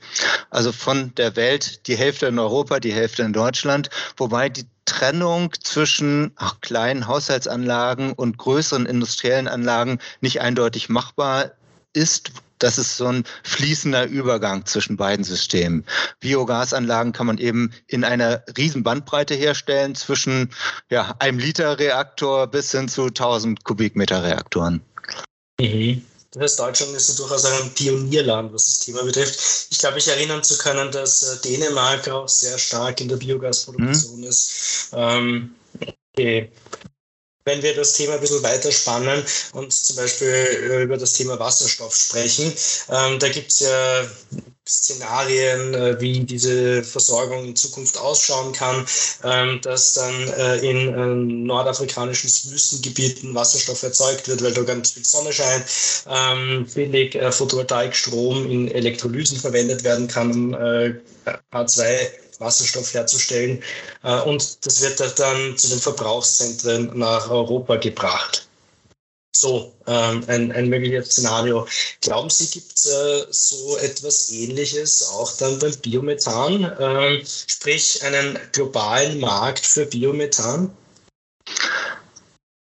Also 0.50 0.72
von 0.72 1.14
der 1.16 1.36
Welt 1.36 1.88
die 1.88 1.98
Hälfte 1.98 2.28
in 2.28 2.40
Europa, 2.40 2.80
die 2.80 2.94
Hälfte 2.94 3.24
in 3.24 3.34
Deutschland, 3.34 3.90
wobei 4.18 4.50
die 4.50 4.66
Trennung 4.86 5.52
zwischen 5.64 6.32
ach, 6.36 6.60
kleinen 6.62 7.08
Haushaltsanlagen 7.08 8.14
und 8.14 8.38
größeren 8.38 8.86
industriellen 8.86 9.48
Anlagen 9.48 10.00
nicht 10.22 10.42
eindeutig 10.42 10.90
machbar 10.90 11.52
ist. 11.94 12.32
Das 12.60 12.78
ist 12.78 12.96
so 12.96 13.08
ein 13.08 13.26
fließender 13.44 14.06
Übergang 14.06 14.66
zwischen 14.66 14.96
beiden 14.96 15.26
Systemen. 15.26 15.86
Biogasanlagen 16.22 17.12
kann 17.12 17.28
man 17.28 17.38
eben 17.38 17.74
in 17.88 18.06
einer 18.06 18.44
riesen 18.58 18.84
Bandbreite 18.84 19.36
herstellen, 19.36 19.96
zwischen 19.96 20.50
ja, 20.90 21.14
einem 21.20 21.40
Liter 21.40 21.78
Reaktor 21.78 22.48
bis 22.48 22.72
hin 22.72 22.88
zu 22.88 23.08
1000 23.08 23.64
Kubikmeter 23.66 24.24
Reaktoren. 24.24 24.82
Mhm. 25.60 26.04
Das 26.34 26.44
heißt, 26.44 26.60
Deutschland 26.60 26.96
ist 26.96 27.10
ja 27.10 27.16
durchaus 27.16 27.46
ein 27.46 27.74
Pionierland, 27.74 28.54
was 28.54 28.66
das 28.66 28.80
Thema 28.80 29.04
betrifft. 29.04 29.68
Ich 29.70 29.78
glaube, 29.80 29.96
mich 29.96 30.08
erinnern 30.08 30.44
zu 30.44 30.58
können, 30.58 30.92
dass 30.92 31.24
äh, 31.24 31.38
Dänemark 31.42 32.08
auch 32.10 32.28
sehr 32.28 32.58
stark 32.58 33.00
in 33.02 33.10
der 33.10 33.18
Biogasproduktion 33.18 34.20
mhm. 34.20 34.28
ist. 34.28 34.90
Ähm, 34.94 35.56
okay 36.14 36.52
wenn 37.46 37.62
wir 37.62 37.76
das 37.76 37.94
Thema 37.94 38.14
ein 38.14 38.22
bisschen 38.22 38.44
weiterspannen 38.44 39.24
und 39.54 39.74
zum 39.74 39.96
Beispiel 39.98 40.28
äh, 40.28 40.84
über 40.84 40.98
das 40.98 41.14
Thema 41.14 41.40
Wasserstoff 41.40 41.96
sprechen, 41.96 42.54
ähm, 42.90 43.20
da 43.20 43.30
gibt 43.30 43.52
es 43.52 43.60
ja 43.60 44.10
Szenarien, 44.68 45.74
äh, 45.74 46.00
wie 46.00 46.22
diese 46.22 46.84
Versorgung 46.84 47.46
in 47.46 47.56
Zukunft 47.56 47.98
ausschauen 47.98 48.54
kann, 48.54 48.86
ähm, 49.24 49.60
dass 49.62 49.94
dann 49.94 50.28
äh, 50.30 50.58
in 50.58 50.88
äh, 50.88 51.06
nordafrikanischen 51.46 52.30
Wüstengebieten 52.30 53.36
Wasserstoff 53.36 53.84
erzeugt 53.84 54.28
wird, 54.30 54.42
weil 54.42 54.54
da 54.54 54.62
ganz 54.62 54.92
viel 54.92 55.04
Sonne 55.04 55.34
scheint, 55.34 55.66
ähm, 56.08 56.66
billig 56.74 57.16
äh, 57.16 57.32
Photovoltaikstrom 57.32 58.50
in 58.50 58.72
Elektrolysen 58.72 59.38
verwendet 59.38 59.84
werden 59.84 60.08
kann, 60.08 60.32
um 60.32 60.54
äh, 60.54 60.94
H2 61.52 62.10
Wasserstoff 62.40 62.94
herzustellen. 62.94 63.62
Äh, 64.04 64.22
und 64.22 64.66
das 64.66 64.82
wird 64.82 65.00
dann 65.20 65.58
zu 65.58 65.70
den 65.70 65.80
Verbrauchszentren 65.80 66.98
nach 66.98 67.30
Europa 67.30 67.76
gebracht. 67.78 68.48
So 69.36 69.74
ähm, 69.88 70.24
ein, 70.28 70.52
ein 70.52 70.70
mögliches 70.70 71.12
Szenario. 71.12 71.68
Glauben 72.02 72.30
Sie, 72.30 72.48
gibt 72.48 72.74
es 72.76 72.86
äh, 72.86 73.26
so 73.30 73.78
etwas 73.78 74.32
Ähnliches 74.32 75.10
auch 75.10 75.36
dann 75.38 75.60
beim 75.60 75.76
Biomethan, 75.78 76.72
ähm, 76.80 77.24
sprich 77.26 78.04
einen 78.04 78.38
globalen 78.52 79.20
Markt 79.20 79.66
für 79.66 79.86
Biomethan? 79.86 80.76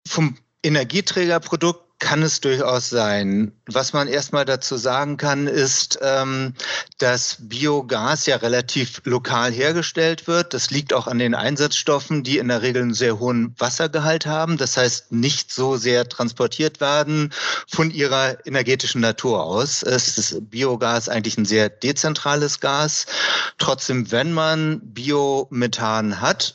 Vom 0.07 0.37
Energieträgerprodukt 0.63 1.88
kann 1.99 2.23
es 2.23 2.41
durchaus 2.41 2.91
sein. 2.91 3.53
Was 3.67 3.93
man 3.93 4.07
erstmal 4.07 4.45
dazu 4.45 4.77
sagen 4.77 5.17
kann, 5.17 5.47
ist, 5.47 5.99
ähm, 6.01 6.55
dass 6.99 7.37
Biogas 7.41 8.27
ja 8.27 8.37
relativ 8.37 9.03
lokal 9.05 9.51
hergestellt 9.51 10.27
wird. 10.29 10.55
Das 10.55 10.71
liegt 10.71 10.93
auch 10.93 11.09
an 11.09 11.19
den 11.19 11.35
Einsatzstoffen, 11.35 12.23
die 12.23 12.39
in 12.39 12.49
der 12.49 12.63
Regel 12.63 12.83
einen 12.83 12.95
sehr 12.95 13.19
hohen 13.19 13.55
Wassergehalt 13.59 14.27
haben. 14.27 14.59
Das 14.59 14.77
heißt, 14.77 15.11
nicht 15.11 15.53
so 15.53 15.77
sehr 15.77 16.09
transportiert 16.09 16.81
werden 16.81 17.33
von 17.69 17.91
ihrer 17.91 18.47
energetischen 18.47 19.01
Natur 19.01 19.43
aus. 19.43 19.83
Es 19.83 20.19
ist 20.19 20.51
Biogas 20.51 21.09
eigentlich 21.09 21.37
ein 21.37 21.47
sehr 21.47 21.69
dezentrales 21.69 22.61
Gas. 22.61 23.07
Trotzdem, 23.59 24.13
wenn 24.13 24.33
man 24.33 24.81
Biomethan 24.83 26.21
hat, 26.21 26.55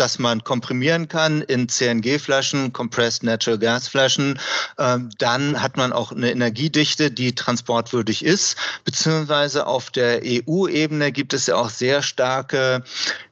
das 0.00 0.18
man 0.18 0.42
komprimieren 0.42 1.08
kann 1.08 1.42
in 1.42 1.68
CNG-Flaschen, 1.68 2.72
Compressed 2.72 3.22
Natural 3.22 3.58
Gas 3.58 3.88
Flaschen. 3.88 4.38
Ähm, 4.78 5.10
dann 5.18 5.60
hat 5.62 5.76
man 5.76 5.92
auch 5.92 6.10
eine 6.10 6.30
Energiedichte, 6.30 7.10
die 7.10 7.34
transportwürdig 7.34 8.24
ist. 8.24 8.56
Beziehungsweise 8.84 9.66
auf 9.66 9.90
der 9.90 10.22
EU-Ebene 10.24 11.12
gibt 11.12 11.34
es 11.34 11.46
ja 11.46 11.56
auch 11.56 11.70
sehr 11.70 12.02
starke 12.02 12.82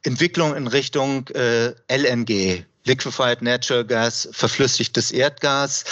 Entwicklungen 0.03 0.55
in 0.55 0.67
Richtung 0.67 1.27
äh, 1.29 1.73
LNG, 1.91 2.65
Liquefied 2.85 3.41
Natural 3.41 3.85
Gas, 3.85 4.29
verflüssigtes 4.31 5.11
Erdgas. 5.11 5.85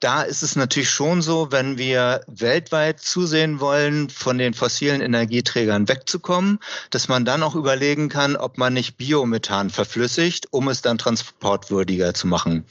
Da 0.00 0.22
ist 0.22 0.42
es 0.42 0.56
natürlich 0.56 0.90
schon 0.90 1.22
so, 1.22 1.52
wenn 1.52 1.78
wir 1.78 2.20
weltweit 2.26 3.00
zusehen 3.00 3.60
wollen, 3.60 4.10
von 4.10 4.36
den 4.36 4.52
fossilen 4.52 5.00
Energieträgern 5.00 5.88
wegzukommen, 5.88 6.58
dass 6.90 7.08
man 7.08 7.24
dann 7.24 7.42
auch 7.42 7.54
überlegen 7.54 8.10
kann, 8.10 8.36
ob 8.36 8.58
man 8.58 8.74
nicht 8.74 8.98
Biomethan 8.98 9.70
verflüssigt, 9.70 10.48
um 10.50 10.68
es 10.68 10.82
dann 10.82 10.98
transportwürdiger 10.98 12.12
zu 12.12 12.26
machen. 12.26 12.66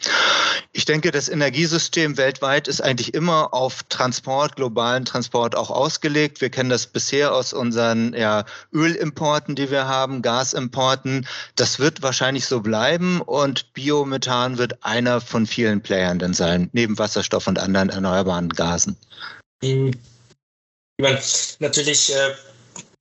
Ich 0.71 0.85
denke, 0.85 1.11
das 1.11 1.29
Energiesystem 1.29 2.17
weltweit 2.17 2.67
ist 2.67 2.81
eigentlich 2.81 3.13
immer 3.13 3.53
auf 3.53 3.83
Transport, 3.89 4.55
globalen 4.55 5.05
Transport 5.05 5.55
auch 5.55 5.71
ausgelegt. 5.71 6.41
Wir 6.41 6.49
kennen 6.49 6.69
das 6.69 6.85
bisher 6.85 7.33
aus 7.33 7.53
unseren 7.53 8.13
ja, 8.13 8.45
Ölimporten, 8.73 9.55
die 9.55 9.71
wir 9.71 9.87
haben, 9.87 10.21
Gasimporten. 10.21 11.25
Das 11.55 11.79
wird 11.79 12.03
wahrscheinlich 12.03 12.45
so 12.45 12.59
bleiben 12.59 13.21
und 13.21 13.73
Biomethan 13.73 14.57
wird 14.57 14.83
einer 14.83 15.21
von 15.21 15.47
vielen 15.47 15.81
Playern 15.81 16.19
dann 16.19 16.33
sein, 16.33 16.69
neben 16.73 16.97
Wasserstoff 17.15 17.47
und 17.47 17.59
anderen 17.59 17.89
erneuerbaren 17.89 18.49
Gasen. 18.49 18.97
Meine, 19.61 21.19
natürlich 21.59 22.13
äh, 22.13 22.35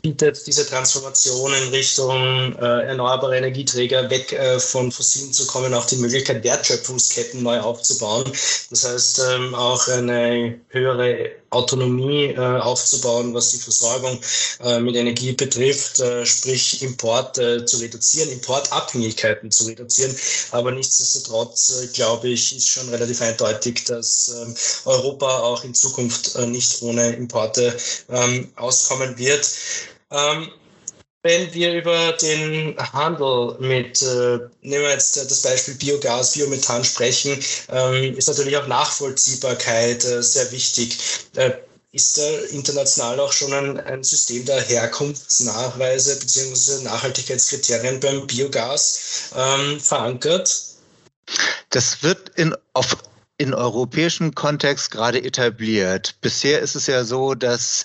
bietet 0.02 0.46
diese 0.46 0.66
Transformation 0.68 1.52
in 1.54 1.68
Richtung 1.70 2.54
äh, 2.56 2.86
erneuerbare 2.86 3.36
Energieträger 3.36 4.08
weg 4.10 4.32
äh, 4.32 4.58
von 4.60 4.92
fossilen 4.92 5.32
zu 5.32 5.46
kommen 5.46 5.74
auch 5.74 5.86
die 5.86 5.96
Möglichkeit, 5.96 6.44
Wertschöpfungsketten 6.44 7.42
neu 7.42 7.60
aufzubauen. 7.60 8.24
Das 8.70 8.84
heißt, 8.84 9.22
ähm, 9.30 9.54
auch 9.54 9.86
eine 9.88 10.60
höhere 10.68 11.30
Autonomie 11.54 12.26
äh, 12.26 12.38
aufzubauen, 12.38 13.32
was 13.34 13.50
die 13.50 13.58
Versorgung 13.58 14.20
äh, 14.60 14.80
mit 14.80 14.96
Energie 14.96 15.32
betrifft, 15.32 16.00
äh, 16.00 16.26
sprich 16.26 16.82
Import 16.82 17.36
zu 17.36 17.76
reduzieren, 17.78 18.30
Importabhängigkeiten 18.30 19.50
zu 19.50 19.64
reduzieren. 19.64 20.14
Aber 20.50 20.70
nichtsdestotrotz, 20.70 21.82
äh, 21.82 21.86
glaube 21.88 22.28
ich, 22.28 22.56
ist 22.56 22.68
schon 22.68 22.88
relativ 22.88 23.20
eindeutig, 23.20 23.84
dass 23.84 24.28
ähm, 24.28 24.54
Europa 24.84 25.40
auch 25.40 25.64
in 25.64 25.74
Zukunft 25.74 26.36
äh, 26.36 26.46
nicht 26.46 26.82
ohne 26.82 27.12
Importe 27.14 27.76
ähm, 28.08 28.52
auskommen 28.56 29.18
wird. 29.18 29.48
Ähm, 30.10 30.48
wenn 31.24 31.52
wir 31.54 31.72
über 31.72 32.12
den 32.12 32.76
Handel 32.92 33.56
mit, 33.58 34.02
äh, 34.02 34.38
nehmen 34.60 34.84
wir 34.84 34.90
jetzt 34.90 35.16
das 35.16 35.42
Beispiel 35.42 35.74
Biogas, 35.74 36.32
Biomethan 36.32 36.84
sprechen, 36.84 37.42
ähm, 37.70 38.16
ist 38.16 38.28
natürlich 38.28 38.56
auch 38.58 38.66
Nachvollziehbarkeit 38.66 40.04
äh, 40.04 40.22
sehr 40.22 40.52
wichtig. 40.52 40.98
Äh, 41.36 41.52
ist 41.92 42.18
da 42.18 42.28
international 42.50 43.18
auch 43.20 43.32
schon 43.32 43.52
ein, 43.54 43.80
ein 43.80 44.04
System 44.04 44.44
der 44.44 44.60
Herkunftsnachweise 44.60 46.18
bzw. 46.18 46.82
Nachhaltigkeitskriterien 46.82 48.00
beim 48.00 48.26
Biogas 48.26 49.30
ähm, 49.34 49.80
verankert? 49.80 50.62
Das 51.70 52.02
wird 52.02 52.32
in, 52.36 52.54
auf 52.74 52.98
in 53.38 53.54
europäischem 53.54 54.34
Kontext 54.34 54.90
gerade 54.90 55.24
etabliert. 55.24 56.16
Bisher 56.20 56.60
ist 56.60 56.76
es 56.76 56.86
ja 56.86 57.02
so, 57.02 57.34
dass 57.34 57.84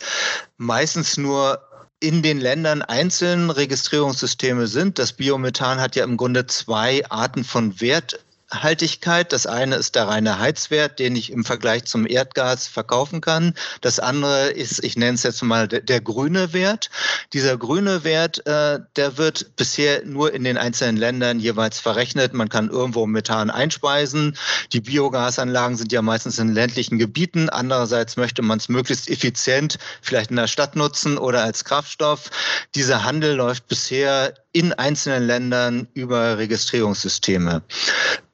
meistens 0.57 1.17
nur 1.17 1.68
in 1.99 2.21
den 2.21 2.39
Ländern 2.39 2.81
einzeln 2.81 3.49
Registrierungssysteme 3.49 4.67
sind. 4.67 4.99
Das 4.99 5.13
Biomethan 5.13 5.81
hat 5.81 5.95
ja 5.95 6.03
im 6.03 6.17
Grunde 6.17 6.45
zwei 6.47 7.03
Arten 7.09 7.43
von 7.43 7.81
Wert 7.81 8.19
Haltigkeit. 8.51 9.31
Das 9.31 9.45
eine 9.45 9.75
ist 9.75 9.95
der 9.95 10.07
reine 10.07 10.39
Heizwert, 10.39 10.99
den 10.99 11.15
ich 11.15 11.31
im 11.31 11.45
Vergleich 11.45 11.85
zum 11.85 12.07
Erdgas 12.07 12.67
verkaufen 12.67 13.21
kann. 13.21 13.53
Das 13.81 13.99
andere 13.99 14.49
ist, 14.49 14.83
ich 14.83 14.97
nenne 14.97 15.15
es 15.15 15.23
jetzt 15.23 15.41
mal 15.43 15.67
der, 15.67 15.81
der 15.81 16.01
grüne 16.01 16.53
Wert. 16.53 16.89
Dieser 17.33 17.57
grüne 17.57 18.03
Wert, 18.03 18.45
äh, 18.47 18.79
der 18.95 19.17
wird 19.17 19.55
bisher 19.55 20.05
nur 20.05 20.33
in 20.33 20.43
den 20.43 20.57
einzelnen 20.57 20.97
Ländern 20.97 21.39
jeweils 21.39 21.79
verrechnet. 21.79 22.33
Man 22.33 22.49
kann 22.49 22.69
irgendwo 22.69 23.05
Methan 23.05 23.49
einspeisen. 23.49 24.37
Die 24.73 24.81
Biogasanlagen 24.81 25.77
sind 25.77 25.91
ja 25.91 26.01
meistens 26.01 26.39
in 26.39 26.53
ländlichen 26.53 26.97
Gebieten. 26.97 27.49
Andererseits 27.49 28.17
möchte 28.17 28.41
man 28.41 28.57
es 28.57 28.69
möglichst 28.69 29.09
effizient 29.09 29.77
vielleicht 30.01 30.31
in 30.31 30.37
der 30.37 30.47
Stadt 30.47 30.75
nutzen 30.75 31.17
oder 31.17 31.43
als 31.43 31.65
Kraftstoff. 31.65 32.31
Dieser 32.75 33.03
Handel 33.03 33.35
läuft 33.35 33.67
bisher 33.67 34.33
in 34.51 34.73
einzelnen 34.73 35.23
Ländern 35.27 35.87
über 35.93 36.37
Registrierungssysteme. 36.37 37.61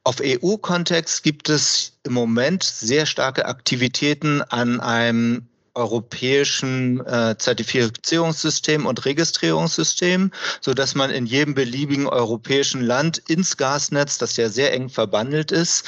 Auf 0.04 0.22
EU-Kontext 0.22 1.24
gibt 1.24 1.50
es 1.50 1.94
im 2.04 2.14
Moment 2.14 2.64
sehr 2.64 3.06
starke 3.06 3.46
Aktivitäten 3.46 4.42
an 4.42 4.80
einem 4.80 5.48
europäischen 5.76 7.06
äh, 7.06 7.36
Zertifizierungssystem 7.38 8.86
und 8.86 9.06
Registrierungssystem, 9.06 10.32
so 10.62 10.74
dass 10.74 10.96
man 10.96 11.12
in 11.12 11.26
jedem 11.26 11.54
beliebigen 11.54 12.08
europäischen 12.08 12.82
Land 12.82 13.18
ins 13.28 13.58
Gasnetz, 13.58 14.18
das 14.18 14.38
ja 14.38 14.50
sehr 14.50 14.74
eng 14.74 14.90
verbandelt 14.90 15.52
ist, 15.52 15.86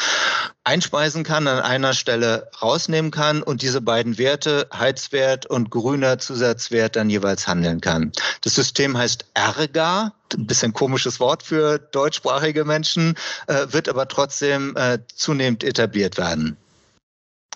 einspeisen 0.64 1.24
kann, 1.24 1.48
an 1.48 1.60
einer 1.60 1.94
Stelle 1.94 2.50
rausnehmen 2.62 3.12
kann 3.12 3.42
und 3.42 3.62
diese 3.62 3.82
beiden 3.82 4.18
Werte, 4.18 4.68
Heizwert 4.74 5.46
und 5.46 5.72
grüner 5.72 6.20
Zusatzwert, 6.20 6.98
dann 6.98 7.10
jeweils 7.10 7.48
handeln 7.48 7.82
kann. 7.82 8.12
Das 8.42 8.56
System 8.56 8.98
heißt 8.98 9.26
ERGA, 9.34 10.14
ein 10.36 10.48
bisschen 10.48 10.74
komisches 10.74 11.20
Wort 11.22 11.44
für 11.44 11.80
deutschsprachige 11.80 12.66
Menschen, 12.66 13.16
äh, 13.48 13.68
wird 13.70 13.88
aber 13.88 14.08
trotzdem 14.10 14.76
äh, 14.76 15.00
zunehmend 15.16 15.64
etabliert 15.64 16.18
werden. 16.18 16.58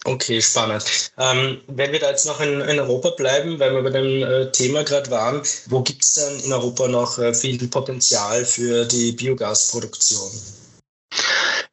Okay, 0.04 0.42
spannend. 0.42 0.84
Ähm, 1.18 1.62
wenn 1.68 1.92
wir 1.92 2.00
da 2.00 2.10
jetzt 2.10 2.26
noch 2.26 2.40
in, 2.40 2.60
in, 2.62 2.80
Europa 2.80 3.12
bleiben, 3.12 3.60
weil 3.60 3.74
wir 3.74 3.84
bei 3.84 3.92
dem 3.92 4.24
äh, 4.24 4.52
Thema 4.52 4.84
gerade 4.84 5.12
waren, 5.12 5.44
wo 5.68 5.82
gibt 5.84 6.04
es 6.04 6.14
denn 6.14 6.40
in 6.40 6.52
Europa 6.52 6.88
noch 6.88 7.20
äh, 7.20 7.34
viel 7.34 7.68
Potenzial 7.68 8.44
für 8.44 8.86
die 8.86 9.12
Biogasproduktion? 9.12 10.32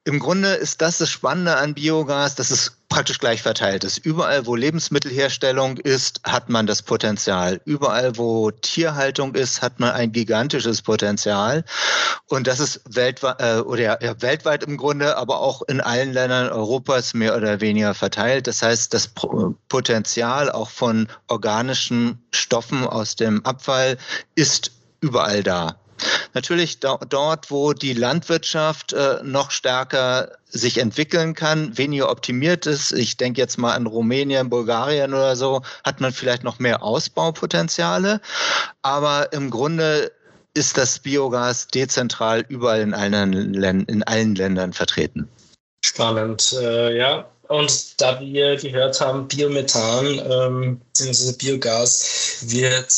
Im 0.04 0.18
Grunde 0.18 0.54
ist 0.54 0.82
das 0.82 0.98
das 0.98 1.10
Spannende 1.10 1.56
an 1.56 1.74
Biogas, 1.74 2.34
dass 2.34 2.50
es 2.50 2.77
praktisch 2.88 3.18
gleich 3.18 3.42
verteilt 3.42 3.84
ist. 3.84 3.98
Überall, 3.98 4.46
wo 4.46 4.54
Lebensmittelherstellung 4.54 5.76
ist, 5.76 6.20
hat 6.24 6.48
man 6.48 6.66
das 6.66 6.82
Potenzial. 6.82 7.60
Überall, 7.64 8.16
wo 8.16 8.50
Tierhaltung 8.50 9.34
ist, 9.34 9.62
hat 9.62 9.78
man 9.78 9.92
ein 9.92 10.12
gigantisches 10.12 10.82
Potenzial. 10.82 11.64
Und 12.26 12.46
das 12.46 12.60
ist 12.60 12.80
weltweit, 12.88 13.40
äh, 13.40 13.60
oder 13.60 14.02
ja, 14.02 14.20
weltweit 14.20 14.64
im 14.64 14.76
Grunde, 14.76 15.16
aber 15.16 15.40
auch 15.40 15.62
in 15.62 15.80
allen 15.80 16.12
Ländern 16.12 16.48
Europas 16.48 17.14
mehr 17.14 17.36
oder 17.36 17.60
weniger 17.60 17.94
verteilt. 17.94 18.46
Das 18.46 18.62
heißt, 18.62 18.92
das 18.94 19.10
Potenzial 19.68 20.50
auch 20.50 20.70
von 20.70 21.08
organischen 21.28 22.22
Stoffen 22.32 22.86
aus 22.86 23.16
dem 23.16 23.44
Abfall 23.44 23.98
ist 24.34 24.72
überall 25.00 25.42
da. 25.42 25.78
Natürlich 26.34 26.80
do 26.80 26.98
dort, 27.08 27.50
wo 27.50 27.72
die 27.72 27.92
Landwirtschaft 27.92 28.92
äh, 28.92 29.18
noch 29.22 29.50
stärker 29.50 30.32
sich 30.48 30.78
entwickeln 30.78 31.34
kann, 31.34 31.76
weniger 31.76 32.10
optimiert 32.10 32.66
ist. 32.66 32.92
Ich 32.92 33.16
denke 33.16 33.40
jetzt 33.40 33.58
mal 33.58 33.74
an 33.74 33.86
Rumänien, 33.86 34.48
Bulgarien 34.50 35.12
oder 35.12 35.36
so, 35.36 35.62
hat 35.84 36.00
man 36.00 36.12
vielleicht 36.12 36.44
noch 36.44 36.58
mehr 36.58 36.82
Ausbaupotenziale. 36.82 38.20
Aber 38.82 39.32
im 39.32 39.50
Grunde 39.50 40.12
ist 40.54 40.76
das 40.76 40.98
Biogas 40.98 41.68
dezentral 41.68 42.44
überall 42.48 42.80
in 42.80 42.94
allen, 42.94 43.54
in 43.54 44.02
allen 44.02 44.34
Ländern 44.34 44.72
vertreten. 44.72 45.28
Spannend, 45.84 46.54
äh, 46.60 46.96
ja. 46.96 47.28
Und 47.48 48.00
da 48.00 48.20
wir 48.20 48.56
gehört 48.56 49.00
haben, 49.00 49.26
Biomethan 49.26 50.20
ähm, 50.30 50.80
bzw. 50.92 51.32
Biogas 51.38 52.38
wird 52.42 52.92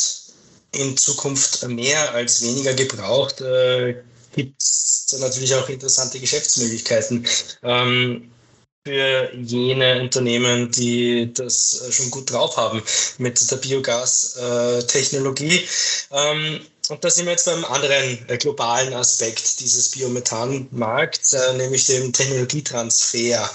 in 0.72 0.96
Zukunft 0.96 1.66
mehr 1.68 2.12
als 2.14 2.42
weniger 2.42 2.74
gebraucht, 2.74 3.40
äh, 3.40 4.02
gibt 4.34 4.62
es 4.62 5.16
natürlich 5.18 5.54
auch 5.54 5.68
interessante 5.68 6.20
Geschäftsmöglichkeiten. 6.20 7.26
Ähm, 7.62 8.30
für 8.86 9.34
jene 9.34 10.00
Unternehmen, 10.00 10.70
die 10.70 11.34
das 11.34 11.84
schon 11.90 12.10
gut 12.10 12.32
drauf 12.32 12.56
haben 12.56 12.82
mit 13.18 13.50
der 13.50 13.56
Biogas-Technologie. 13.56 15.68
Ähm, 16.12 16.60
und 16.90 17.04
da 17.04 17.10
sind 17.10 17.26
wir 17.26 17.32
jetzt 17.32 17.46
beim 17.46 17.64
anderen 17.64 18.18
äh, 18.28 18.36
globalen 18.36 18.92
Aspekt 18.94 19.60
dieses 19.60 19.90
Biomethanmarkts, 19.90 21.32
äh, 21.32 21.54
nämlich 21.54 21.86
dem 21.86 22.12
Technologietransfer. 22.12 23.48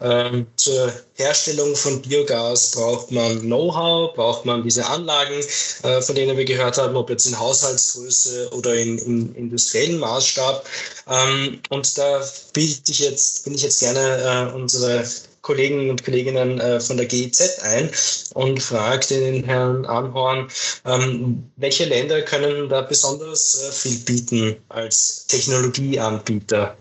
Ähm, 0.00 0.46
zur 0.56 0.92
Herstellung 1.14 1.76
von 1.76 2.00
Biogas 2.02 2.70
braucht 2.70 3.10
man 3.10 3.40
Know-how, 3.40 4.14
braucht 4.14 4.44
man 4.44 4.62
diese 4.62 4.86
Anlagen, 4.86 5.40
äh, 5.82 6.00
von 6.00 6.14
denen 6.14 6.36
wir 6.36 6.44
gehört 6.44 6.78
haben, 6.78 6.96
ob 6.96 7.10
jetzt 7.10 7.26
in 7.26 7.38
Haushaltsgröße 7.38 8.50
oder 8.52 8.74
in, 8.74 8.98
in 8.98 9.34
industriellen 9.34 9.98
Maßstab. 9.98 10.64
Ähm, 11.08 11.60
und 11.70 11.98
da 11.98 12.26
bin 12.52 12.64
ich 12.64 12.98
jetzt, 12.98 13.44
bin 13.44 13.54
ich 13.54 13.62
jetzt 13.62 13.80
gerne 13.80 14.50
äh, 14.50 14.54
unsere 14.54 15.04
Kollegen 15.42 15.90
und 15.90 16.04
Kolleginnen 16.04 16.60
äh, 16.60 16.80
von 16.80 16.96
der 16.96 17.06
GIZ 17.06 17.60
ein 17.62 17.90
und 18.34 18.62
fragt 18.62 19.10
den 19.10 19.44
Herrn 19.44 19.86
Anhorn, 19.86 20.48
ähm, 20.84 21.50
welche 21.56 21.84
Länder 21.84 22.22
können 22.22 22.68
da 22.68 22.82
besonders 22.82 23.68
äh, 23.68 23.72
viel 23.72 23.98
bieten 23.98 24.56
als 24.68 25.26
Technologieanbieter? 25.26 26.76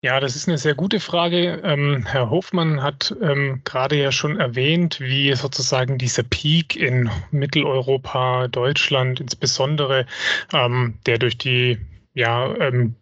Ja, 0.00 0.20
das 0.20 0.36
ist 0.36 0.46
eine 0.46 0.58
sehr 0.58 0.76
gute 0.76 1.00
Frage. 1.00 1.60
Ähm, 1.64 2.06
Herr 2.06 2.30
Hofmann 2.30 2.82
hat 2.82 3.16
ähm, 3.20 3.62
gerade 3.64 3.96
ja 3.96 4.12
schon 4.12 4.38
erwähnt, 4.38 5.00
wie 5.00 5.34
sozusagen 5.34 5.98
dieser 5.98 6.22
Peak 6.22 6.76
in 6.76 7.10
Mitteleuropa, 7.32 8.46
Deutschland 8.46 9.18
insbesondere, 9.18 10.06
ähm, 10.52 10.94
der 11.06 11.18
durch 11.18 11.36
die 11.36 11.78
ja, 12.14 12.54
ähm, 12.58 12.94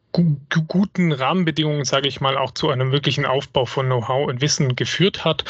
guten 0.67 1.13
Rahmenbedingungen, 1.13 1.85
sage 1.85 2.09
ich 2.09 2.21
mal, 2.21 2.37
auch 2.37 2.51
zu 2.53 2.71
einem 2.71 2.91
wirklichen 2.93 3.27
Aufbau 3.27 3.67
von 3.67 3.87
Know-how 3.87 4.29
und 4.29 4.41
Wissen 4.41 4.77
geführt 4.77 5.25
hat. 5.25 5.45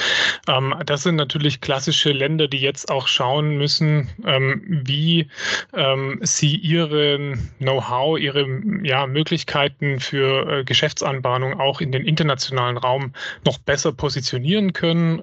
Ähm, 0.48 0.74
das 0.84 1.02
sind 1.02 1.16
natürlich 1.16 1.60
klassische 1.60 2.12
Länder, 2.12 2.48
die 2.48 2.58
jetzt 2.58 2.90
auch 2.90 3.08
schauen 3.08 3.56
müssen, 3.56 4.08
ähm, 4.24 4.62
wie 4.66 5.28
ähm, 5.74 6.18
sie 6.22 6.56
ihren 6.56 7.50
Know-how, 7.58 8.18
ihre 8.18 8.46
ja, 8.82 9.06
Möglichkeiten 9.06 10.00
für 10.00 10.48
äh, 10.48 10.64
Geschäftsanbahnung 10.64 11.60
auch 11.60 11.80
in 11.80 11.92
den 11.92 12.04
internationalen 12.04 12.76
Raum 12.76 13.12
noch 13.44 13.58
besser 13.58 13.92
positionieren 13.92 14.72
können. 14.72 15.20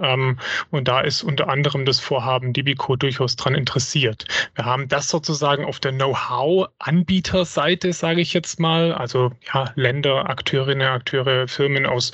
Und 0.72 0.88
da 0.88 1.02
ist 1.02 1.24
unter 1.24 1.50
anderem 1.50 1.86
das 1.86 2.00
Vorhaben 2.00 2.54
Dibico 2.54 2.96
durchaus 2.96 3.36
dran 3.36 3.56
interessiert. 3.56 4.26
Wir 4.56 4.66
haben 4.66 4.88
das 4.88 5.10
sozusagen 5.10 5.66
auf 5.66 5.80
der 5.80 5.92
Know-how-Anbieterseite, 5.92 7.94
sage 7.94 8.22
ich 8.22 8.34
jetzt 8.34 8.60
mal, 8.60 8.94
also 8.94 9.33
ja, 9.54 9.72
Länder, 9.76 10.30
Akteurinnen, 10.30 10.88
Akteure, 10.88 11.48
Firmen 11.48 11.86
aus 11.86 12.12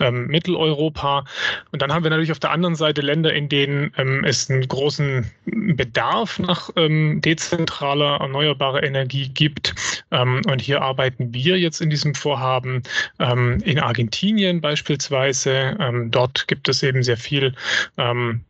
ähm, 0.00 0.26
Mitteleuropa. 0.26 1.24
Und 1.72 1.82
dann 1.82 1.92
haben 1.92 2.02
wir 2.02 2.10
natürlich 2.10 2.32
auf 2.32 2.38
der 2.38 2.50
anderen 2.50 2.74
Seite 2.74 3.00
Länder, 3.00 3.32
in 3.32 3.48
denen 3.48 3.92
ähm, 3.96 4.24
es 4.24 4.50
einen 4.50 4.66
großen 4.66 5.30
Bedarf 5.46 6.38
nach 6.38 6.70
ähm, 6.76 7.20
dezentraler, 7.20 8.18
erneuerbarer 8.20 8.82
Energie 8.82 9.28
gibt. 9.28 9.74
Ähm, 10.10 10.42
und 10.46 10.60
hier 10.60 10.82
arbeiten 10.82 11.32
wir 11.32 11.58
jetzt 11.58 11.80
in 11.80 11.90
diesem 11.90 12.14
Vorhaben 12.14 12.82
ähm, 13.18 13.60
in 13.64 13.78
Argentinien 13.78 14.60
beispielsweise. 14.60 15.76
Ähm, 15.78 16.10
dort 16.10 16.48
gibt 16.48 16.68
es 16.68 16.82
eben 16.82 17.02
sehr 17.02 17.16
viel 17.16 17.54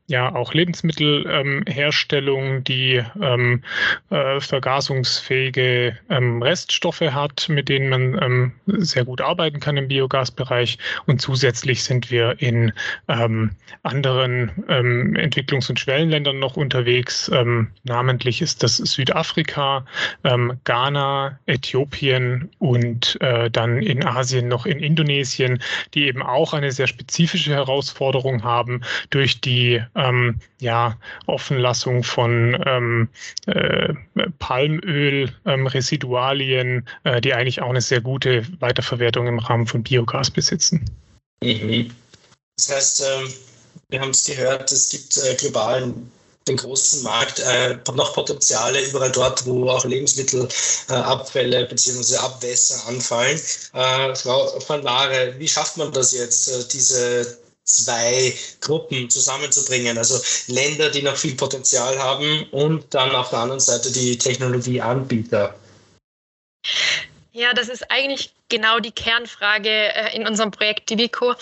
ja 0.08 0.34
auch 0.34 0.52
Lebensmittelherstellung, 0.54 2.64
die 2.64 3.04
ähm, 3.20 3.62
äh, 4.10 4.40
vergasungsfähige 4.40 5.96
ähm, 6.08 6.42
Reststoffe 6.42 7.02
hat, 7.02 7.48
mit 7.48 7.68
denen 7.68 7.90
man 7.90 8.07
ähm, 8.20 8.52
sehr 8.66 9.04
gut 9.04 9.20
arbeiten 9.20 9.60
kann 9.60 9.76
im 9.76 9.88
Biogasbereich. 9.88 10.78
Und 11.06 11.20
zusätzlich 11.20 11.82
sind 11.82 12.10
wir 12.10 12.40
in 12.40 12.72
ähm, 13.08 13.50
anderen 13.82 14.50
ähm, 14.68 15.14
Entwicklungs- 15.14 15.68
und 15.68 15.80
Schwellenländern 15.80 16.38
noch 16.38 16.56
unterwegs. 16.56 17.30
Ähm, 17.34 17.68
namentlich 17.84 18.42
ist 18.42 18.62
das 18.62 18.76
Südafrika, 18.76 19.84
ähm, 20.24 20.58
Ghana, 20.64 21.38
Äthiopien 21.46 22.50
und 22.58 23.20
äh, 23.20 23.50
dann 23.50 23.82
in 23.82 24.04
Asien 24.04 24.48
noch 24.48 24.66
in 24.66 24.80
Indonesien, 24.80 25.60
die 25.94 26.06
eben 26.06 26.22
auch 26.22 26.52
eine 26.52 26.72
sehr 26.72 26.86
spezifische 26.86 27.52
Herausforderung 27.52 28.42
haben 28.42 28.82
durch 29.10 29.40
die 29.40 29.82
ähm, 29.94 30.36
ja, 30.60 30.96
Offenlassung 31.26 32.02
von 32.02 33.08
äh, 33.46 33.94
Palmöl, 34.38 35.30
Residualien, 35.44 36.86
äh, 37.04 37.20
die 37.20 37.34
eigentlich 37.34 37.62
auch 37.62 37.70
eine 37.70 37.80
sehr 37.88 38.00
gute 38.00 38.46
Weiterverwertung 38.60 39.26
im 39.26 39.38
Rahmen 39.38 39.66
von 39.66 39.82
Biogas 39.82 40.30
besitzen. 40.30 40.84
Mhm. 41.42 41.90
Das 42.56 42.70
heißt, 42.70 43.00
ähm, 43.02 43.32
wir 43.88 44.00
haben 44.00 44.10
es 44.10 44.24
gehört, 44.24 44.70
es 44.72 44.88
gibt 44.90 45.16
äh, 45.16 45.34
globalen 45.34 46.10
den 46.46 46.56
großen 46.56 47.02
Markt 47.02 47.40
äh, 47.40 47.76
noch 47.94 48.14
Potenziale 48.14 48.80
überall 48.88 49.12
dort, 49.12 49.44
wo 49.44 49.68
auch 49.68 49.84
Lebensmittelabfälle 49.84 51.60
äh, 51.60 51.68
bzw. 51.68 52.16
Abwässer 52.16 52.88
anfallen. 52.88 53.38
Frau 54.14 54.58
van 54.66 54.82
Lare, 54.82 55.34
wie 55.36 55.46
schafft 55.46 55.76
man 55.76 55.92
das 55.92 56.12
jetzt, 56.12 56.72
diese 56.72 57.38
zwei 57.64 58.34
Gruppen 58.60 59.10
zusammenzubringen. 59.10 59.98
Also 59.98 60.18
Länder, 60.46 60.90
die 60.90 61.02
noch 61.02 61.16
viel 61.16 61.34
Potenzial 61.34 61.98
haben 61.98 62.46
und 62.50 62.86
dann 62.94 63.10
auf 63.10 63.28
der 63.30 63.40
anderen 63.40 63.60
Seite 63.60 63.92
die 63.92 64.16
Technologieanbieter. 64.16 65.54
Ja, 67.38 67.54
das 67.54 67.68
ist 67.68 67.88
eigentlich 67.88 68.34
genau 68.48 68.80
die 68.80 68.90
Kernfrage 68.90 69.70
äh, 69.70 70.16
in 70.16 70.26
unserem 70.26 70.50
Projekt 70.50 70.90
Divico, 70.90 71.36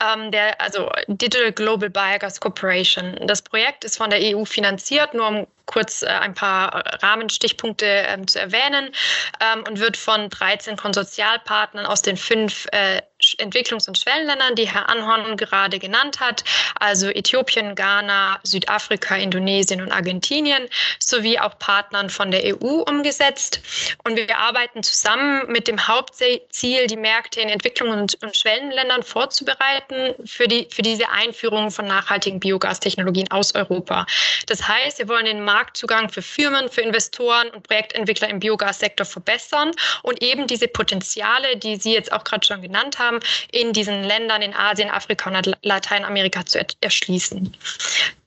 ähm, 0.00 0.30
der, 0.30 0.58
also 0.58 0.90
Digital 1.06 1.52
Global 1.52 1.90
Biogas 1.90 2.40
Corporation. 2.40 3.14
Das 3.26 3.42
Projekt 3.42 3.84
ist 3.84 3.98
von 3.98 4.08
der 4.08 4.20
EU 4.22 4.46
finanziert, 4.46 5.12
nur 5.12 5.28
um 5.28 5.46
kurz 5.66 6.00
äh, 6.00 6.06
ein 6.06 6.32
paar 6.32 6.82
Rahmenstichpunkte 7.02 7.84
ähm, 7.84 8.26
zu 8.26 8.40
erwähnen 8.40 8.90
ähm, 9.38 9.64
und 9.68 9.80
wird 9.80 9.98
von 9.98 10.30
13 10.30 10.78
Konsortialpartnern 10.78 11.84
aus 11.84 12.00
den 12.00 12.16
fünf 12.16 12.66
äh, 12.72 13.02
Entwicklungs- 13.38 13.88
und 13.88 13.98
Schwellenländern, 13.98 14.54
die 14.54 14.68
Herr 14.68 14.88
Anhorn 14.88 15.36
gerade 15.36 15.78
genannt 15.78 16.20
hat, 16.20 16.44
also 16.80 17.08
Äthiopien, 17.08 17.74
Ghana, 17.74 18.38
Südafrika, 18.42 19.16
Indonesien 19.16 19.80
und 19.80 19.92
Argentinien, 19.92 20.68
sowie 20.98 21.38
auch 21.38 21.58
Partnern 21.58 22.10
von 22.10 22.30
der 22.30 22.44
EU 22.44 22.82
umgesetzt. 22.88 23.60
Und 24.04 24.16
wir 24.16 24.38
arbeiten 24.38 24.82
zusammen 24.82 25.50
mit 25.50 25.68
dem 25.68 25.86
Hauptziel, 25.86 26.86
die 26.86 26.96
Märkte 26.96 27.40
in 27.40 27.48
Entwicklungs- 27.48 28.16
und, 28.22 28.36
Schwellenländern 28.36 29.02
vorzubereiten 29.02 30.14
für, 30.26 30.48
die, 30.48 30.66
für 30.70 30.82
diese 30.82 31.08
Einführung 31.08 31.70
von 31.70 31.86
nachhaltigen 31.86 32.40
Biogastechnologien 32.40 33.30
aus 33.30 33.54
Europa. 33.54 34.06
Das 34.46 34.66
heißt, 34.66 34.98
wir 34.98 35.08
wollen 35.08 35.26
den 35.26 35.44
Marktzugang 35.44 36.08
für 36.08 36.22
Firmen, 36.22 36.68
für 36.68 36.80
Investoren 36.80 37.48
und 37.50 37.66
Projektentwickler 37.66 38.28
im 38.28 38.40
Biogassektor 38.40 39.06
verbessern 39.06 39.70
und 40.02 40.22
eben 40.22 40.46
diese 40.46 40.68
Potenziale, 40.68 41.56
die 41.56 41.76
Sie 41.76 41.94
jetzt 41.94 42.12
auch 42.12 42.24
gerade 42.24 42.46
schon 42.46 42.62
genannt 42.62 42.98
haben, 42.98 43.13
in 43.52 43.72
diesen 43.72 44.04
Ländern 44.04 44.42
in 44.42 44.54
Asien, 44.54 44.90
Afrika 44.90 45.30
und 45.30 45.56
Lateinamerika 45.62 46.44
zu 46.46 46.64
erschließen. 46.80 47.56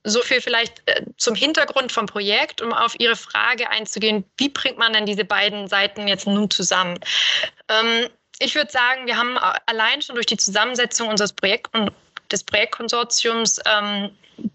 So 0.03 0.21
viel 0.21 0.41
vielleicht 0.41 0.81
äh, 0.85 1.03
zum 1.17 1.35
Hintergrund 1.35 1.91
vom 1.91 2.05
Projekt, 2.05 2.61
um 2.61 2.73
auf 2.73 2.95
Ihre 2.99 3.15
Frage 3.15 3.69
einzugehen, 3.69 4.23
wie 4.37 4.49
bringt 4.49 4.77
man 4.77 4.93
denn 4.93 5.05
diese 5.05 5.25
beiden 5.25 5.67
Seiten 5.67 6.07
jetzt 6.07 6.27
nun 6.27 6.49
zusammen? 6.49 6.99
Ähm, 7.69 8.07
ich 8.39 8.55
würde 8.55 8.71
sagen, 8.71 9.07
wir 9.07 9.17
haben 9.17 9.37
allein 9.65 10.01
schon 10.01 10.15
durch 10.15 10.27
die 10.27 10.37
Zusammensetzung 10.37 11.09
unseres 11.09 11.33
Projekt 11.33 11.69
des 12.31 12.43
Projektkonsortiums 12.43 13.59
ähm, 13.65 14.11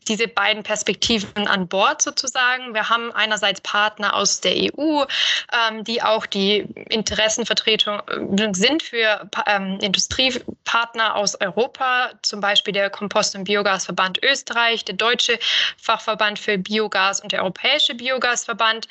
diese 0.08 0.28
beiden 0.28 0.62
Perspektiven 0.62 1.46
an 1.46 1.68
Bord 1.68 2.02
sozusagen. 2.02 2.74
Wir 2.74 2.88
haben 2.88 3.12
einerseits 3.12 3.60
Partner 3.60 4.14
aus 4.14 4.40
der 4.40 4.54
EU, 4.54 5.04
ähm, 5.52 5.84
die 5.84 6.02
auch 6.02 6.26
die 6.26 6.66
Interessenvertretung 6.88 8.00
äh, 8.08 8.54
sind 8.54 8.82
für 8.82 9.28
ähm, 9.46 9.78
Industriepartner 9.80 11.16
aus 11.16 11.40
Europa, 11.40 12.10
zum 12.22 12.40
Beispiel 12.40 12.72
der 12.72 12.90
Kompost- 12.90 13.34
und 13.34 13.44
Biogasverband 13.44 14.22
Österreich, 14.22 14.84
der 14.84 14.96
Deutsche 14.96 15.38
Fachverband 15.78 16.38
für 16.38 16.58
Biogas 16.58 17.20
und 17.20 17.32
der 17.32 17.40
Europäische 17.40 17.94
Biogasverband. 17.94 18.88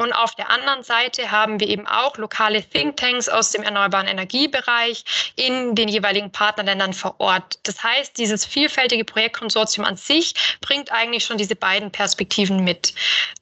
Und 0.00 0.12
auf 0.12 0.36
der 0.36 0.48
anderen 0.48 0.84
Seite 0.84 1.32
haben 1.32 1.58
wir 1.58 1.66
eben 1.66 1.88
auch 1.88 2.16
lokale 2.18 2.62
Thinktanks 2.62 3.28
aus 3.28 3.50
dem 3.50 3.64
erneuerbaren 3.64 4.06
Energiebereich 4.06 5.04
in 5.34 5.74
den 5.74 5.88
jeweiligen 5.88 6.30
Partnerländern 6.30 6.92
vor 6.92 7.16
Ort. 7.18 7.58
Das 7.64 7.82
heißt, 7.82 8.16
dieses 8.16 8.44
vielfältige 8.46 9.04
Projektkonsortium 9.04 9.84
an 9.84 9.96
sich 9.96 10.34
bringt 10.60 10.92
eigentlich 10.92 11.24
schon 11.24 11.36
diese 11.36 11.56
beiden 11.56 11.90
Perspektiven 11.90 12.62
mit. 12.62 12.94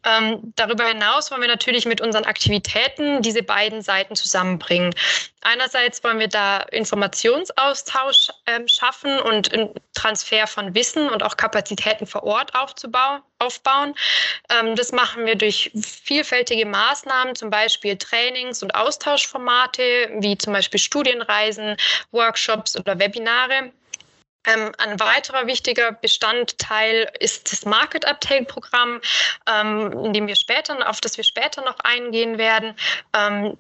Ähm, 0.03 0.55
darüber 0.57 0.87
hinaus 0.87 1.31
wollen 1.31 1.43
wir 1.43 1.49
natürlich 1.49 1.85
mit 1.85 2.01
unseren 2.01 2.25
Aktivitäten 2.25 3.21
diese 3.21 3.43
beiden 3.43 3.83
Seiten 3.83 4.17
zusammenbringen. 4.17 4.95
Einerseits 5.47 6.03
wollen 6.03 6.19
wir 6.19 6.27
da 6.27 6.59
Informationsaustausch 6.73 8.31
ähm, 8.49 8.67
schaffen 8.67 9.21
und 9.21 9.53
einen 9.53 9.73
Transfer 9.95 10.45
von 10.49 10.75
Wissen 10.75 11.09
und 11.09 11.23
auch 11.23 11.37
Kapazitäten 11.37 12.05
vor 12.05 12.25
Ort 12.25 12.53
aufzubauen, 12.57 13.23
aufbauen. 13.39 13.95
Ähm, 14.51 14.75
das 14.75 14.91
machen 14.91 15.25
wir 15.25 15.37
durch 15.37 15.71
vielfältige 16.03 16.67
Maßnahmen, 16.67 17.37
zum 17.37 17.51
Beispiel 17.51 17.97
Trainings- 17.97 18.65
und 18.65 18.75
Austauschformate, 18.75 20.11
wie 20.19 20.37
zum 20.37 20.53
Beispiel 20.53 20.81
Studienreisen, 20.81 21.77
Workshops 22.11 22.77
oder 22.77 22.99
Webinare. 22.99 23.71
Ähm, 24.49 24.73
ein 24.79 24.99
weiterer 24.99 25.47
wichtiger 25.47 25.93
Bestandteil 25.93 27.09
ist 27.21 27.53
das 27.53 27.65
Market 27.65 28.05
Uptake 28.05 28.47
Programm, 28.47 29.01
ähm, 29.49 29.93
in 30.07 30.13
dem 30.13 30.27
wir 30.27 30.35
später, 30.35 30.91
auf 30.91 31.01
das 31.01 31.17
wir 31.17 31.25
später 31.25 31.63
noch 31.63 31.79
eingehen 31.85 32.37
werden. 32.37 32.75
Ähm, 33.13 33.57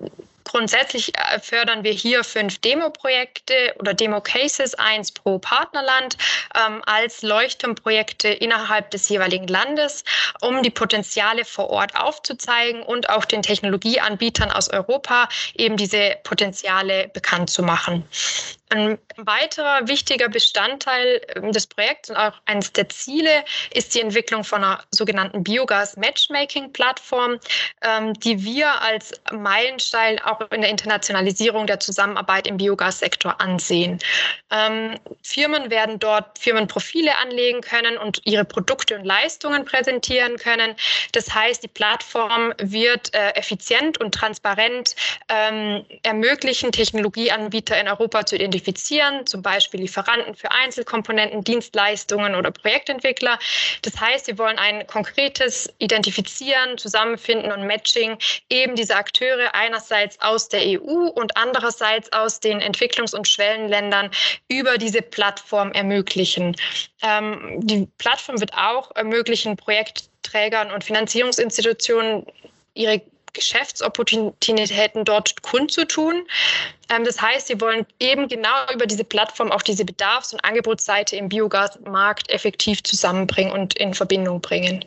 Grundsätzlich 0.47 1.12
äh, 1.16 1.40
fördern 1.40 1.82
wir 1.82 1.90
hier 1.90 2.22
fünf 2.22 2.61
Demo-Projekte 2.61 3.74
oder 3.80 3.94
Demo-Cases, 3.94 4.74
eins 4.74 5.11
pro 5.11 5.40
Partnerland, 5.40 6.16
ähm, 6.55 6.82
als 6.86 7.22
Leuchtturmprojekte 7.22 8.28
innerhalb 8.28 8.92
des 8.92 9.09
jeweiligen 9.09 9.49
Landes, 9.49 10.05
um 10.40 10.62
die 10.62 10.70
Potenziale 10.70 11.44
vor 11.44 11.70
Ort 11.70 11.97
aufzuzeigen 11.97 12.84
und 12.84 13.09
auch 13.11 13.24
den 13.24 13.42
Technologieanbietern 13.42 14.53
aus 14.53 14.70
Europa 14.70 15.28
eben 15.55 15.76
diese 15.76 16.16
Potenziale 16.22 17.09
bekannt 17.09 17.51
zu 17.51 17.64
machen. 17.64 18.09
Ein 18.68 18.98
weiterer 19.16 19.86
wichtiger 19.86 20.28
Bestandteil 20.28 21.20
ähm, 21.36 21.52
des 21.52 21.68
Projekts 21.68 22.10
und 22.10 22.16
auch 22.16 22.32
eines 22.46 22.72
der 22.72 22.88
Ziele 22.88 23.44
ist 23.72 23.94
die 23.94 24.00
Entwicklung 24.00 24.42
von 24.42 24.64
einer 24.64 24.82
sogenannten 24.90 25.44
Biogas-Matchmaking-Plattform, 25.44 27.38
ähm, 27.82 28.14
die 28.14 28.42
wir 28.42 28.82
als 28.82 29.12
Meilenstein 29.32 30.18
auch 30.20 30.40
in 30.50 30.62
der 30.62 30.70
Internationalisierung 30.70 31.68
der 31.68 31.78
Zusammenarbeit 31.78 32.48
im 32.48 32.56
Biogassektor 32.56 33.40
ansehen. 33.40 34.00
Ähm, 34.50 34.98
Firmen 35.22 35.70
werden 35.70 36.00
dort 36.00 36.36
Firmenprofile 36.36 37.16
anlegen 37.18 37.60
können 37.60 37.96
und 37.96 38.20
ihre 38.24 38.44
Produkte 38.44 38.96
und 38.96 39.04
Leistungen 39.04 39.64
präsentieren 39.64 40.38
können. 40.38 40.74
Das 41.12 41.32
heißt, 41.32 41.62
die 41.62 41.68
Plattform 41.68 42.52
wird 42.58 43.14
äh, 43.14 43.30
effizient 43.30 44.00
und 44.00 44.12
transparent 44.12 44.96
ermöglichen, 46.02 46.72
Technologieanbieter 46.72 47.78
in 47.78 47.88
Europa 47.88 48.24
zu 48.24 48.36
identifizieren 48.36 48.55
identifizieren, 48.57 49.26
zum 49.26 49.42
Beispiel 49.42 49.80
Lieferanten 49.80 50.34
für 50.34 50.50
Einzelkomponenten, 50.50 51.44
Dienstleistungen 51.44 52.34
oder 52.34 52.50
Projektentwickler. 52.50 53.38
Das 53.82 54.00
heißt, 54.00 54.26
wir 54.26 54.38
wollen 54.38 54.59
ein 54.59 54.86
konkretes 54.86 55.72
Identifizieren, 55.78 56.78
Zusammenfinden 56.78 57.52
und 57.52 57.66
Matching 57.66 58.16
eben 58.50 58.74
dieser 58.76 58.96
Akteure 58.96 59.54
einerseits 59.54 60.20
aus 60.20 60.48
der 60.48 60.61
EU 60.62 61.09
und 61.09 61.36
andererseits 61.36 62.12
aus 62.12 62.40
den 62.40 62.61
Entwicklungs- 62.61 63.14
und 63.14 63.28
Schwellenländern 63.28 64.11
über 64.48 64.78
diese 64.78 65.02
Plattform 65.02 65.72
ermöglichen. 65.72 66.57
Ähm, 67.02 67.61
die 67.62 67.86
Plattform 67.98 68.40
wird 68.40 68.54
auch 68.54 68.94
ermöglichen, 68.96 69.57
Projektträgern 69.57 70.70
und 70.70 70.84
Finanzierungsinstitutionen 70.84 72.26
ihre 72.74 73.02
Geschäftsopportunitäten 73.37 75.05
dort 75.05 75.41
kundzutun. 75.43 76.26
Ähm, 76.89 77.05
das 77.05 77.20
heißt, 77.20 77.47
sie 77.47 77.61
wollen 77.61 77.87
eben 78.01 78.28
genau 78.28 78.72
über 78.72 78.87
diese 78.87 79.05
Plattform 79.05 79.53
auch 79.53 79.62
diese 79.62 79.84
Bedarfs- 79.84 80.32
und 80.32 80.45
Angebotsseite 80.45 81.16
im 81.16 81.28
Biogasmarkt 81.28 82.30
effektiv 82.30 82.82
zusammenbringen 82.82 83.53
und 83.53 83.76
in 83.78 83.95
Verbindung 83.95 84.41
bringen. 84.41 84.84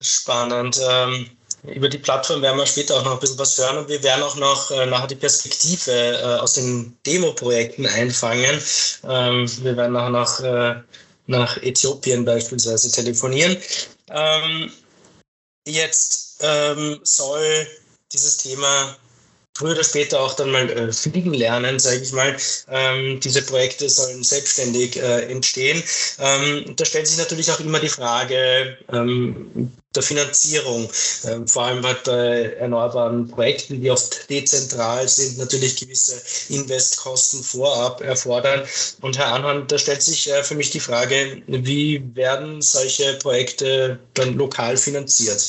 Spannend. 0.00 0.80
Ähm, 0.88 1.30
über 1.64 1.88
die 1.88 1.98
Plattform 1.98 2.40
werden 2.40 2.56
wir 2.56 2.66
später 2.66 2.96
auch 2.96 3.04
noch 3.04 3.14
ein 3.14 3.20
bisschen 3.20 3.38
was 3.38 3.58
hören 3.58 3.78
und 3.78 3.88
wir 3.88 4.02
werden 4.02 4.22
auch 4.22 4.36
noch 4.36 4.70
äh, 4.70 4.86
nachher 4.86 5.08
die 5.08 5.16
Perspektive 5.16 5.90
äh, 5.92 6.40
aus 6.40 6.54
den 6.54 6.96
Demo-Projekten 7.04 7.86
einfangen. 7.86 8.62
Ähm, 9.08 9.50
wir 9.64 9.76
werden 9.76 9.92
nachher 9.92 10.10
noch 10.10 10.40
äh, 10.40 10.82
nach 11.26 11.56
Äthiopien 11.58 12.24
beispielsweise 12.24 12.90
telefonieren. 12.90 13.56
Ähm, 14.10 14.70
jetzt 15.66 16.27
ähm, 16.40 17.00
soll 17.02 17.66
dieses 18.12 18.36
Thema 18.38 18.96
früher 19.58 19.72
oder 19.72 19.84
später 19.84 20.20
auch 20.20 20.34
dann 20.34 20.50
mal 20.50 20.70
äh, 20.70 20.92
fliegen 20.92 21.34
lernen, 21.34 21.78
sage 21.80 22.00
ich 22.00 22.12
mal. 22.12 22.36
Ähm, 22.70 23.18
diese 23.20 23.42
Projekte 23.42 23.88
sollen 23.88 24.22
selbstständig 24.22 24.96
äh, 24.96 25.22
entstehen. 25.30 25.82
Ähm, 26.20 26.76
da 26.76 26.84
stellt 26.84 27.08
sich 27.08 27.18
natürlich 27.18 27.50
auch 27.50 27.58
immer 27.58 27.80
die 27.80 27.88
Frage 27.88 28.78
ähm, 28.92 29.72
der 29.96 30.02
Finanzierung. 30.04 30.88
Ähm, 31.24 31.48
vor 31.48 31.64
allem 31.64 31.84
halt 31.84 32.04
bei 32.04 32.54
erneuerbaren 32.60 33.28
Projekten, 33.28 33.80
die 33.80 33.90
oft 33.90 34.30
dezentral 34.30 35.08
sind, 35.08 35.38
natürlich 35.38 35.74
gewisse 35.74 36.22
Investkosten 36.50 37.42
vorab 37.42 38.00
erfordern. 38.00 38.62
Und 39.00 39.18
Herr 39.18 39.32
Anhorn, 39.32 39.66
da 39.66 39.76
stellt 39.76 40.02
sich 40.02 40.30
äh, 40.30 40.44
für 40.44 40.54
mich 40.54 40.70
die 40.70 40.80
Frage, 40.80 41.42
wie 41.48 42.00
werden 42.14 42.62
solche 42.62 43.14
Projekte 43.14 43.98
dann 44.14 44.34
lokal 44.34 44.76
finanziert? 44.76 45.42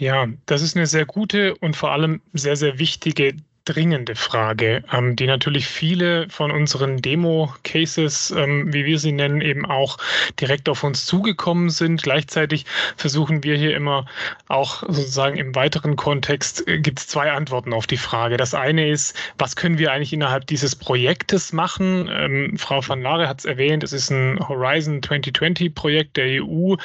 Ja, 0.00 0.28
das 0.46 0.62
ist 0.62 0.76
eine 0.76 0.86
sehr 0.86 1.04
gute 1.04 1.54
und 1.56 1.76
vor 1.76 1.92
allem 1.92 2.22
sehr, 2.32 2.56
sehr 2.56 2.78
wichtige 2.78 3.34
dringende 3.66 4.14
Frage, 4.14 4.82
ähm, 4.90 5.14
die 5.14 5.26
natürlich 5.26 5.66
viele 5.66 6.26
von 6.30 6.50
unseren 6.50 7.02
Demo-Cases, 7.02 8.30
ähm, 8.30 8.72
wie 8.72 8.86
wir 8.86 8.98
sie 8.98 9.12
nennen, 9.12 9.42
eben 9.42 9.66
auch 9.66 9.98
direkt 10.40 10.70
auf 10.70 10.84
uns 10.84 11.04
zugekommen 11.04 11.68
sind. 11.68 12.02
Gleichzeitig 12.02 12.64
versuchen 12.96 13.44
wir 13.44 13.58
hier 13.58 13.76
immer 13.76 14.06
auch 14.48 14.82
sozusagen 14.88 15.36
im 15.36 15.54
weiteren 15.54 15.96
Kontext, 15.96 16.66
äh, 16.66 16.78
gibt 16.78 17.00
es 17.00 17.06
zwei 17.06 17.30
Antworten 17.32 17.74
auf 17.74 17.86
die 17.86 17.98
Frage. 17.98 18.38
Das 18.38 18.54
eine 18.54 18.88
ist, 18.88 19.14
was 19.36 19.54
können 19.54 19.76
wir 19.76 19.92
eigentlich 19.92 20.14
innerhalb 20.14 20.46
dieses 20.46 20.74
Projektes 20.74 21.52
machen? 21.52 22.08
Ähm, 22.10 22.56
Frau 22.56 22.80
van 22.88 23.02
Lare 23.02 23.28
hat 23.28 23.40
es 23.40 23.44
erwähnt, 23.44 23.84
es 23.84 23.92
ist 23.92 24.08
ein 24.08 24.38
Horizon 24.48 25.02
2020-Projekt 25.02 26.16
der 26.16 26.42
EU, 26.42 26.76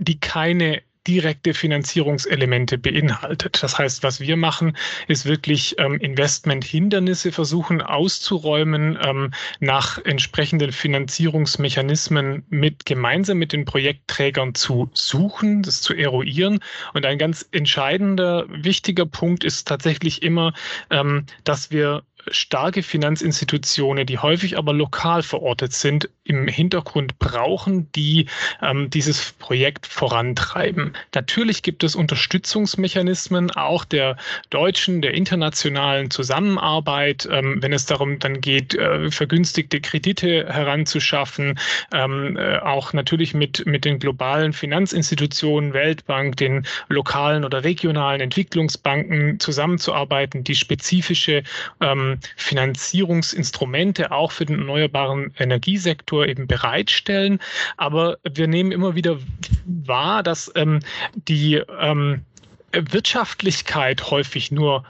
die 0.00 0.20
keine 0.20 0.82
direkte 1.06 1.54
Finanzierungselemente 1.54 2.78
beinhaltet. 2.78 3.62
Das 3.62 3.78
heißt, 3.78 4.02
was 4.02 4.20
wir 4.20 4.36
machen, 4.36 4.76
ist 5.08 5.26
wirklich 5.26 5.76
ähm, 5.78 5.98
Investmenthindernisse 5.98 7.32
versuchen 7.32 7.82
auszuräumen, 7.82 8.98
ähm, 9.02 9.32
nach 9.60 9.98
entsprechenden 10.04 10.72
Finanzierungsmechanismen 10.72 12.44
mit 12.48 12.86
gemeinsam 12.86 13.38
mit 13.38 13.52
den 13.52 13.64
Projektträgern 13.64 14.54
zu 14.54 14.90
suchen, 14.94 15.62
das 15.62 15.82
zu 15.82 15.94
eruieren. 15.94 16.60
Und 16.94 17.04
ein 17.04 17.18
ganz 17.18 17.48
entscheidender, 17.50 18.46
wichtiger 18.48 19.06
Punkt 19.06 19.44
ist 19.44 19.66
tatsächlich 19.66 20.22
immer, 20.22 20.52
ähm, 20.90 21.26
dass 21.44 21.70
wir 21.70 22.04
starke 22.30 22.82
Finanzinstitutionen, 22.82 24.06
die 24.06 24.18
häufig 24.18 24.56
aber 24.56 24.72
lokal 24.72 25.22
verortet 25.22 25.72
sind, 25.72 26.08
im 26.24 26.46
Hintergrund 26.46 27.18
brauchen, 27.18 27.90
die 27.92 28.26
ähm, 28.60 28.90
dieses 28.90 29.32
Projekt 29.32 29.86
vorantreiben. 29.86 30.92
Natürlich 31.14 31.62
gibt 31.62 31.82
es 31.82 31.96
Unterstützungsmechanismen 31.96 33.50
auch 33.50 33.84
der 33.84 34.16
deutschen, 34.50 35.02
der 35.02 35.14
internationalen 35.14 36.10
Zusammenarbeit, 36.10 37.28
ähm, 37.30 37.58
wenn 37.60 37.72
es 37.72 37.86
darum 37.86 38.20
dann 38.20 38.40
geht, 38.40 38.74
äh, 38.74 39.10
vergünstigte 39.10 39.80
Kredite 39.80 40.46
heranzuschaffen, 40.48 41.58
ähm, 41.92 42.36
äh, 42.36 42.58
auch 42.58 42.92
natürlich 42.92 43.34
mit, 43.34 43.66
mit 43.66 43.84
den 43.84 43.98
globalen 43.98 44.52
Finanzinstitutionen, 44.52 45.72
Weltbank, 45.72 46.36
den 46.36 46.66
lokalen 46.88 47.44
oder 47.44 47.64
regionalen 47.64 48.20
Entwicklungsbanken 48.20 49.40
zusammenzuarbeiten, 49.40 50.44
die 50.44 50.54
spezifische 50.54 51.42
ähm, 51.80 52.18
Finanzierungsinstrumente 52.36 54.12
auch 54.12 54.30
für 54.30 54.44
den 54.44 54.60
erneuerbaren 54.60 55.34
Energiesektor 55.38 56.11
eben 56.20 56.46
bereitstellen. 56.46 57.38
Aber 57.76 58.18
wir 58.28 58.46
nehmen 58.46 58.72
immer 58.72 58.94
wieder 58.94 59.18
wahr, 59.64 60.22
dass 60.22 60.50
ähm, 60.54 60.80
die 61.14 61.62
ähm, 61.80 62.24
Wirtschaftlichkeit 62.72 64.10
häufig 64.10 64.50
nur, 64.50 64.84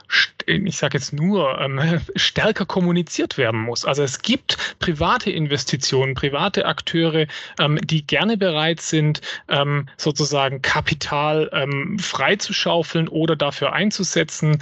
ich 0.45 0.77
sage 0.77 0.97
jetzt 0.97 1.13
nur, 1.13 1.59
ähm, 1.59 1.79
stärker 2.15 2.65
kommuniziert 2.65 3.37
werden 3.37 3.61
muss. 3.61 3.85
Also 3.85 4.03
es 4.03 4.21
gibt 4.21 4.57
private 4.79 5.31
Investitionen, 5.31 6.13
private 6.13 6.65
Akteure, 6.65 7.27
ähm, 7.59 7.79
die 7.83 8.05
gerne 8.05 8.37
bereit 8.37 8.81
sind, 8.81 9.21
ähm, 9.49 9.87
sozusagen 9.97 10.61
Kapital 10.61 11.49
freizuschaufeln 11.99 13.07
oder 13.07 13.35
dafür 13.35 13.73
einzusetzen. 13.73 14.61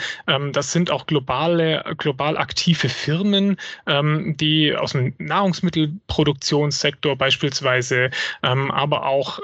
das 0.51 0.71
sind 0.71 0.91
auch 0.91 1.05
globale, 1.05 1.83
global 1.97 2.37
aktive 2.37 2.89
Firmen, 2.89 3.57
die 3.87 4.75
aus 4.75 4.91
dem 4.91 5.13
Nahrungsmittelproduktionssektor 5.17 7.15
beispielsweise, 7.15 8.09
aber 8.41 9.05
auch 9.05 9.39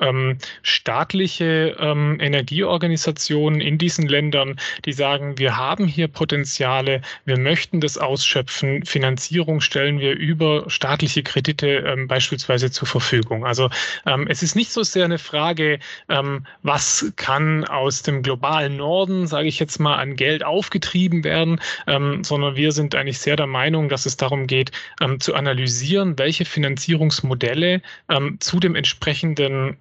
staatliche 0.61 1.75
Energieorganisationen 1.79 3.61
in 3.61 3.77
diesen 3.77 4.07
Ländern, 4.07 4.59
die 4.85 4.93
sagen, 4.93 5.37
wir 5.37 5.57
haben 5.57 5.85
hier 5.85 6.07
Potenziale, 6.27 6.99
wir 7.23 7.39
möchten 7.39 7.79
das 7.79 7.97
ausschöpfen, 7.97 8.83
Finanzierung 8.83 9.61
stellen 9.61 10.01
wir 10.01 10.11
über 10.11 10.69
staatliche 10.69 11.23
Kredite 11.23 11.67
ähm, 11.87 12.09
beispielsweise 12.09 12.69
zur 12.69 12.85
Verfügung. 12.85 13.45
Also 13.45 13.69
ähm, 14.05 14.27
es 14.27 14.43
ist 14.43 14.53
nicht 14.53 14.73
so 14.73 14.83
sehr 14.83 15.05
eine 15.05 15.19
Frage, 15.19 15.79
ähm, 16.09 16.45
was 16.63 17.13
kann 17.15 17.63
aus 17.63 18.01
dem 18.01 18.23
globalen 18.23 18.75
Norden, 18.75 19.25
sage 19.25 19.47
ich 19.47 19.57
jetzt 19.57 19.79
mal, 19.79 19.95
an 19.95 20.17
Geld 20.17 20.43
aufgetrieben 20.43 21.23
werden, 21.23 21.61
ähm, 21.87 22.25
sondern 22.25 22.57
wir 22.57 22.73
sind 22.73 22.93
eigentlich 22.93 23.19
sehr 23.19 23.37
der 23.37 23.47
Meinung, 23.47 23.87
dass 23.87 24.05
es 24.05 24.17
darum 24.17 24.47
geht, 24.47 24.73
ähm, 24.99 25.21
zu 25.21 25.33
analysieren, 25.33 26.19
welche 26.19 26.43
Finanzierungsmodelle 26.43 27.81
ähm, 28.09 28.37
zu 28.41 28.59
dem 28.59 28.75
entsprechenden 28.75 29.77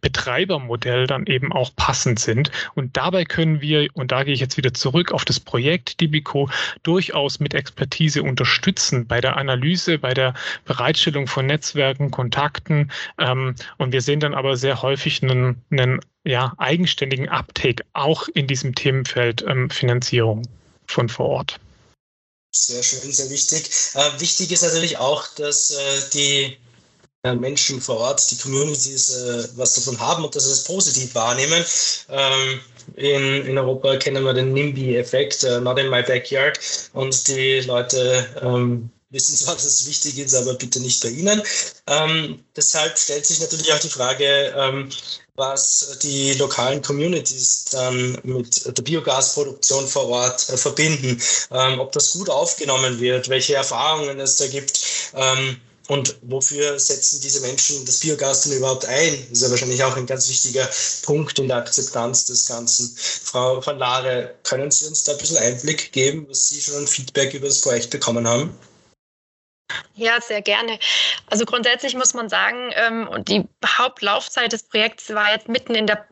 Betreibermodell 0.00 1.06
dann 1.06 1.26
eben 1.26 1.52
auch 1.52 1.70
passend 1.76 2.18
sind. 2.18 2.50
Und 2.74 2.96
dabei 2.96 3.24
können 3.24 3.60
wir, 3.60 3.88
und 3.94 4.10
da 4.10 4.24
gehe 4.24 4.34
ich 4.34 4.40
jetzt 4.40 4.56
wieder 4.56 4.74
zurück 4.74 5.12
auf 5.12 5.24
das 5.24 5.38
Projekt, 5.38 5.83
Projekt 5.84 6.00
Dibico 6.00 6.48
durchaus 6.82 7.40
mit 7.40 7.54
Expertise 7.54 8.22
unterstützen 8.22 9.06
bei 9.06 9.20
der 9.20 9.36
Analyse, 9.36 9.98
bei 9.98 10.14
der 10.14 10.34
Bereitstellung 10.64 11.26
von 11.26 11.46
Netzwerken, 11.46 12.10
Kontakten. 12.10 12.90
Ähm, 13.18 13.54
und 13.78 13.92
wir 13.92 14.00
sehen 14.00 14.20
dann 14.20 14.34
aber 14.34 14.56
sehr 14.56 14.82
häufig 14.82 15.22
einen, 15.22 15.62
einen 15.70 16.00
ja, 16.24 16.54
eigenständigen 16.58 17.28
Uptake 17.28 17.84
auch 17.92 18.28
in 18.28 18.46
diesem 18.46 18.74
Themenfeld 18.74 19.44
ähm, 19.46 19.70
Finanzierung 19.70 20.42
von 20.86 21.08
vor 21.08 21.26
Ort. 21.26 21.60
Sehr 22.54 22.82
schön, 22.82 23.12
sehr 23.12 23.30
wichtig. 23.30 23.68
Äh, 23.94 24.20
wichtig 24.20 24.52
ist 24.52 24.62
natürlich 24.62 24.96
auch, 24.96 25.26
dass 25.34 25.70
äh, 25.70 26.10
die 26.14 26.56
äh, 27.24 27.34
Menschen 27.34 27.80
vor 27.80 27.98
Ort, 27.98 28.30
die 28.30 28.36
Communities 28.36 29.10
äh, 29.10 29.48
was 29.56 29.74
davon 29.74 29.98
haben 29.98 30.24
und 30.24 30.36
dass 30.36 30.44
sie 30.44 30.52
es 30.52 30.64
positiv 30.64 31.14
wahrnehmen. 31.14 31.64
Ähm, 32.08 32.60
in, 32.96 33.46
in 33.46 33.58
Europa 33.58 33.96
kennen 33.96 34.24
wir 34.24 34.34
den 34.34 34.52
NIMBY-Effekt, 34.52 35.44
uh, 35.44 35.60
not 35.60 35.78
in 35.78 35.88
my 35.88 36.02
backyard. 36.02 36.58
Und 36.92 37.28
die 37.28 37.60
Leute 37.60 38.26
ähm, 38.42 38.90
wissen 39.10 39.36
zwar, 39.36 39.54
dass 39.54 39.64
es 39.64 39.86
wichtig 39.86 40.18
ist, 40.18 40.34
aber 40.34 40.54
bitte 40.54 40.80
nicht 40.80 41.02
bei 41.02 41.08
Ihnen. 41.08 41.42
Ähm, 41.86 42.44
deshalb 42.56 42.98
stellt 42.98 43.26
sich 43.26 43.40
natürlich 43.40 43.72
auch 43.72 43.80
die 43.80 43.88
Frage, 43.88 44.54
ähm, 44.56 44.90
was 45.36 45.98
die 46.02 46.34
lokalen 46.34 46.80
Communities 46.82 47.64
dann 47.72 48.18
mit 48.22 48.64
der 48.66 48.82
Biogasproduktion 48.82 49.88
vor 49.88 50.08
Ort 50.08 50.48
äh, 50.48 50.56
verbinden, 50.56 51.20
ähm, 51.50 51.80
ob 51.80 51.92
das 51.92 52.12
gut 52.12 52.30
aufgenommen 52.30 53.00
wird, 53.00 53.28
welche 53.28 53.54
Erfahrungen 53.54 54.20
es 54.20 54.36
da 54.36 54.46
gibt. 54.46 54.80
Und 55.88 56.16
wofür 56.22 56.78
setzen 56.78 57.20
diese 57.20 57.40
Menschen 57.40 57.84
das 57.84 57.98
Biogas 57.98 58.42
denn 58.42 58.56
überhaupt 58.56 58.86
ein? 58.86 59.26
Das 59.28 59.38
ist 59.38 59.42
ja 59.42 59.50
wahrscheinlich 59.50 59.84
auch 59.84 59.96
ein 59.96 60.06
ganz 60.06 60.28
wichtiger 60.28 60.68
Punkt 61.02 61.38
in 61.38 61.48
der 61.48 61.58
Akzeptanz 61.58 62.24
des 62.24 62.46
Ganzen. 62.46 62.96
Frau 62.96 63.64
van 63.64 63.78
Lare, 63.78 64.34
können 64.44 64.70
Sie 64.70 64.86
uns 64.86 65.04
da 65.04 65.12
ein 65.12 65.18
bisschen 65.18 65.36
Einblick 65.36 65.92
geben, 65.92 66.26
was 66.28 66.48
Sie 66.48 66.60
schon 66.60 66.76
an 66.76 66.86
Feedback 66.86 67.34
über 67.34 67.48
das 67.48 67.60
Projekt 67.60 67.90
bekommen 67.90 68.26
haben? 68.26 68.56
Ja, 69.96 70.20
sehr 70.20 70.42
gerne. 70.42 70.78
Also 71.30 71.46
grundsätzlich 71.46 71.94
muss 71.94 72.14
man 72.14 72.28
sagen, 72.28 72.70
ähm, 72.74 73.08
die 73.24 73.44
Hauptlaufzeit 73.64 74.52
des 74.52 74.64
Projekts 74.64 75.14
war 75.14 75.32
jetzt 75.32 75.48
mitten 75.48 75.74
in 75.74 75.86
der 75.86 76.04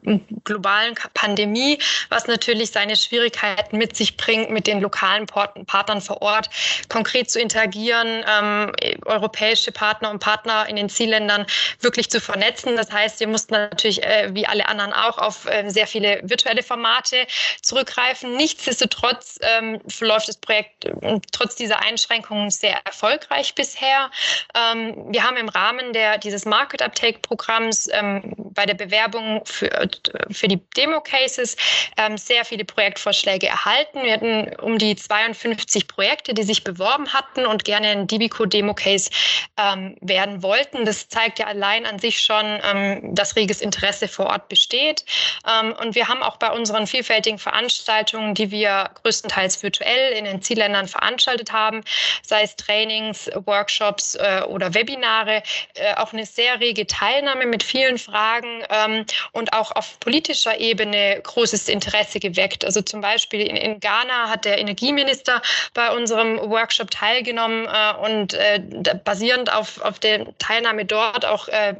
globalen 0.44 0.94
Pandemie, 1.14 1.78
was 2.08 2.26
natürlich 2.26 2.70
seine 2.70 2.96
Schwierigkeiten 2.96 3.76
mit 3.76 3.96
sich 3.96 4.16
bringt, 4.16 4.50
mit 4.50 4.66
den 4.66 4.80
lokalen 4.80 5.26
Partnern 5.26 6.00
vor 6.00 6.22
Ort 6.22 6.48
konkret 6.88 7.30
zu 7.30 7.40
interagieren, 7.40 8.24
ähm, 8.26 8.72
europäische 9.04 9.72
Partner 9.72 10.10
und 10.10 10.20
Partner 10.20 10.68
in 10.68 10.76
den 10.76 10.88
Zielländern 10.88 11.44
wirklich 11.80 12.08
zu 12.08 12.20
vernetzen. 12.20 12.76
Das 12.76 12.90
heißt, 12.90 13.20
wir 13.20 13.26
mussten 13.26 13.54
natürlich, 13.54 14.02
äh, 14.02 14.30
wie 14.32 14.46
alle 14.46 14.68
anderen 14.68 14.92
auch, 14.92 15.18
auf 15.18 15.46
äh, 15.46 15.68
sehr 15.68 15.88
viele 15.88 16.20
virtuelle 16.22 16.62
Formate 16.62 17.26
zurückgreifen. 17.60 18.36
Nichtsdestotrotz 18.36 19.38
ähm, 19.42 19.80
verläuft 19.88 20.28
das 20.28 20.36
Projekt 20.36 20.84
äh, 20.84 21.20
trotz 21.32 21.56
dieser 21.56 21.80
Einschränkungen 21.80 22.50
sehr 22.50 22.80
erfolgreich 22.86 23.41
bisher. 23.50 24.10
Ähm, 24.54 24.94
wir 25.08 25.24
haben 25.24 25.36
im 25.36 25.48
Rahmen 25.48 25.92
der, 25.92 26.18
dieses 26.18 26.44
Market 26.44 26.82
Uptake 26.82 27.18
Programms 27.20 27.88
ähm, 27.92 28.34
bei 28.36 28.66
der 28.66 28.74
Bewerbung 28.74 29.44
für, 29.44 29.88
für 30.30 30.48
die 30.48 30.60
Demo-Cases 30.76 31.56
ähm, 31.96 32.16
sehr 32.16 32.44
viele 32.44 32.64
Projektvorschläge 32.64 33.46
erhalten. 33.46 34.02
Wir 34.02 34.12
hatten 34.12 34.54
um 34.60 34.78
die 34.78 34.94
52 34.94 35.88
Projekte, 35.88 36.34
die 36.34 36.42
sich 36.42 36.64
beworben 36.64 37.12
hatten 37.12 37.46
und 37.46 37.64
gerne 37.64 37.88
ein 37.88 38.06
Dibico 38.06 38.46
Demo-Case 38.46 39.10
ähm, 39.56 39.96
werden 40.00 40.42
wollten. 40.42 40.84
Das 40.84 41.08
zeigt 41.08 41.38
ja 41.38 41.46
allein 41.46 41.86
an 41.86 41.98
sich 41.98 42.20
schon, 42.20 42.60
ähm, 42.64 43.14
dass 43.14 43.36
reges 43.36 43.60
Interesse 43.60 44.08
vor 44.08 44.26
Ort 44.26 44.48
besteht. 44.48 45.04
Ähm, 45.48 45.74
und 45.80 45.94
wir 45.94 46.08
haben 46.08 46.22
auch 46.22 46.36
bei 46.36 46.50
unseren 46.50 46.86
vielfältigen 46.86 47.38
Veranstaltungen, 47.38 48.34
die 48.34 48.50
wir 48.50 48.90
größtenteils 49.02 49.62
virtuell 49.62 50.12
in 50.12 50.24
den 50.24 50.42
Zielländern 50.42 50.88
veranstaltet 50.88 51.52
haben, 51.52 51.82
sei 52.22 52.42
es 52.42 52.56
Trainings, 52.56 53.30
Workshops 53.46 54.14
äh, 54.14 54.42
oder 54.46 54.74
Webinare, 54.74 55.42
äh, 55.74 55.94
auch 55.96 56.12
eine 56.12 56.26
sehr 56.26 56.60
rege 56.60 56.86
Teilnahme 56.86 57.46
mit 57.46 57.62
vielen 57.62 57.98
Fragen 57.98 58.62
ähm, 58.70 59.04
und 59.32 59.52
auch 59.52 59.72
auf 59.72 59.98
politischer 60.00 60.58
Ebene 60.58 61.20
großes 61.22 61.68
Interesse 61.68 62.20
geweckt. 62.20 62.64
Also 62.64 62.82
zum 62.82 63.00
Beispiel 63.00 63.40
in, 63.42 63.56
in 63.56 63.80
Ghana 63.80 64.28
hat 64.28 64.44
der 64.44 64.58
Energieminister 64.58 65.42
bei 65.74 65.94
unserem 65.94 66.38
Workshop 66.38 66.90
teilgenommen 66.90 67.66
äh, 67.66 68.10
und 68.10 68.34
äh, 68.34 68.60
basierend 69.04 69.52
auf, 69.52 69.80
auf 69.82 69.98
der 69.98 70.26
Teilnahme 70.38 70.84
dort 70.84 71.24
auch 71.24 71.48
äh, 71.48 71.74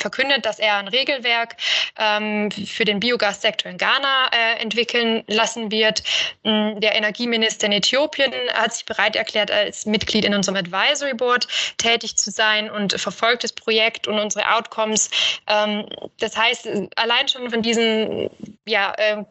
verkündet, 0.00 0.46
dass 0.46 0.58
er 0.58 0.76
ein 0.76 0.88
Regelwerk 0.88 1.56
ähm, 1.98 2.50
für 2.50 2.84
den 2.84 3.00
Biogassektor 3.00 3.70
in 3.70 3.78
Ghana 3.78 4.30
äh, 4.32 4.62
entwickeln 4.62 5.24
lassen 5.26 5.70
wird. 5.70 6.02
Mm, 6.44 6.80
der 6.80 6.94
Energieminister 6.94 7.66
in 7.66 7.72
Äthiopien 7.72 8.32
hat 8.52 8.74
sich 8.74 8.84
bereit 8.84 9.16
erklärt, 9.16 9.50
als 9.50 9.86
Mitglied 9.86 10.24
in 10.24 10.34
unserem 10.34 10.56
Advisory 10.56 11.14
Board 11.14 11.46
tätig 11.78 12.16
zu 12.16 12.30
sein 12.30 12.70
und 12.70 13.00
verfolgt 13.00 13.44
das 13.44 13.52
Projekt 13.52 14.08
und 14.08 14.18
unsere 14.18 14.50
Outcomes. 14.54 15.10
Ähm, 15.46 15.86
das 16.18 16.36
heißt, 16.36 16.68
allein 16.96 17.28
schon 17.28 17.50
von 17.50 17.62
diesen 17.62 18.30
ja, 18.66 18.92
äh, 18.96 19.24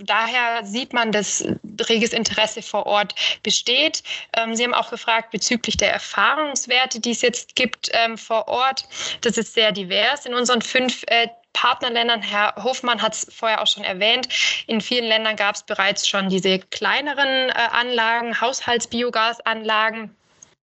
daher 0.00 0.64
sieht 0.64 0.92
man, 0.92 1.12
dass 1.12 1.44
reges 1.88 2.12
Interesse 2.12 2.62
vor 2.62 2.86
Ort 2.86 3.14
besteht. 3.42 4.02
Ähm, 4.36 4.54
Sie 4.54 4.64
haben 4.64 4.74
auch 4.74 4.90
gefragt 4.90 5.30
bezüglich 5.30 5.76
der 5.76 5.92
Erfahrungswerte, 5.92 7.00
die 7.00 7.10
es 7.10 7.22
jetzt 7.22 7.54
gibt 7.56 7.90
ähm, 7.92 8.18
vor 8.18 8.48
Ort. 8.48 8.88
Das 9.20 9.38
ist 9.38 9.54
sehr 9.54 9.72
divers. 9.72 10.26
In 10.26 10.34
unseren 10.34 10.62
fünf 10.62 11.04
äh, 11.06 11.28
Partnerländern, 11.52 12.22
Herr 12.22 12.54
Hofmann 12.62 13.02
hat 13.02 13.14
es 13.14 13.26
vorher 13.34 13.62
auch 13.62 13.66
schon 13.66 13.82
erwähnt, 13.82 14.28
in 14.66 14.80
vielen 14.80 15.06
Ländern 15.06 15.34
gab 15.34 15.56
es 15.56 15.62
bereits 15.64 16.06
schon 16.06 16.28
diese 16.28 16.60
kleineren 16.60 17.48
äh, 17.48 17.52
Anlagen, 17.72 18.40
Haushaltsbiogasanlagen 18.40 20.14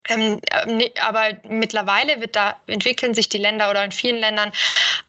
ähm, 0.09 0.39
äh, 0.49 0.89
aber 1.01 1.37
mittlerweile 1.47 2.17
da, 2.27 2.55
entwickeln 2.67 3.13
sich 3.13 3.29
die 3.29 3.37
Länder 3.37 3.69
oder 3.69 3.83
in 3.83 3.91
vielen 3.91 4.17
Ländern 4.17 4.51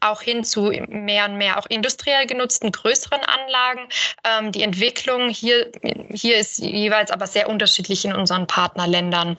auch 0.00 0.22
hin 0.22 0.44
zu 0.44 0.72
mehr 0.88 1.26
und 1.26 1.36
mehr 1.36 1.58
auch 1.58 1.66
industriell 1.66 2.26
genutzten 2.26 2.72
größeren 2.72 3.20
Anlagen. 3.20 3.88
Ähm, 4.24 4.52
die 4.52 4.62
Entwicklung 4.62 5.28
hier, 5.28 5.70
hier 6.12 6.38
ist 6.38 6.58
jeweils 6.58 7.10
aber 7.10 7.26
sehr 7.26 7.48
unterschiedlich 7.48 8.04
in 8.04 8.14
unseren 8.14 8.46
Partnerländern. 8.46 9.36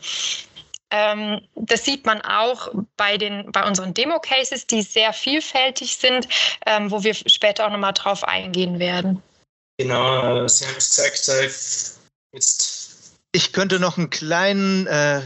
Ähm, 0.90 1.42
das 1.56 1.84
sieht 1.84 2.06
man 2.06 2.22
auch 2.22 2.70
bei, 2.96 3.18
den, 3.18 3.52
bei 3.52 3.68
unseren 3.68 3.94
Demo-Cases, 3.94 4.68
die 4.68 4.82
sehr 4.82 5.12
vielfältig 5.12 5.98
sind, 5.98 6.28
ähm, 6.66 6.90
wo 6.92 7.04
wir 7.04 7.14
später 7.14 7.68
auch 7.68 7.72
nochmal 7.72 7.94
drauf 7.94 8.24
eingehen 8.24 8.80
werden. 8.80 9.22
Genau, 9.78 10.44
äh, 10.44 10.50
Sie 10.50 10.66
haben 10.66 10.78
es 10.78 10.96
gesagt, 10.96 11.28
äh, 11.30 11.50
jetzt 12.34 12.77
ich 13.38 13.54
könnte 13.54 13.80
noch 13.80 14.00
einen 14.00 14.10
kleinen, 14.10 14.88
äh, 14.88 15.22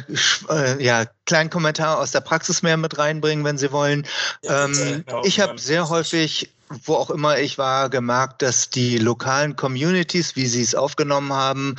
äh, 0.49 0.83
ja, 0.83 1.05
kleinen 1.25 1.49
Kommentar 1.49 1.97
aus 1.97 2.11
der 2.11 2.19
Praxis 2.19 2.61
mehr 2.61 2.75
mit 2.75 2.97
reinbringen, 2.97 3.45
wenn 3.45 3.57
Sie 3.57 3.71
wollen. 3.71 4.05
Ja, 4.43 4.65
ähm, 4.65 5.05
ich 5.23 5.39
habe 5.39 5.57
sehr 5.57 5.87
häufig 5.87 6.51
wo 6.85 6.95
auch 6.95 7.09
immer 7.09 7.37
ich 7.37 7.57
war, 7.57 7.89
gemerkt, 7.89 8.41
dass 8.41 8.69
die 8.69 8.97
lokalen 8.97 9.57
Communities, 9.57 10.37
wie 10.37 10.45
sie 10.45 10.61
es 10.61 10.73
aufgenommen 10.73 11.33
haben, 11.33 11.75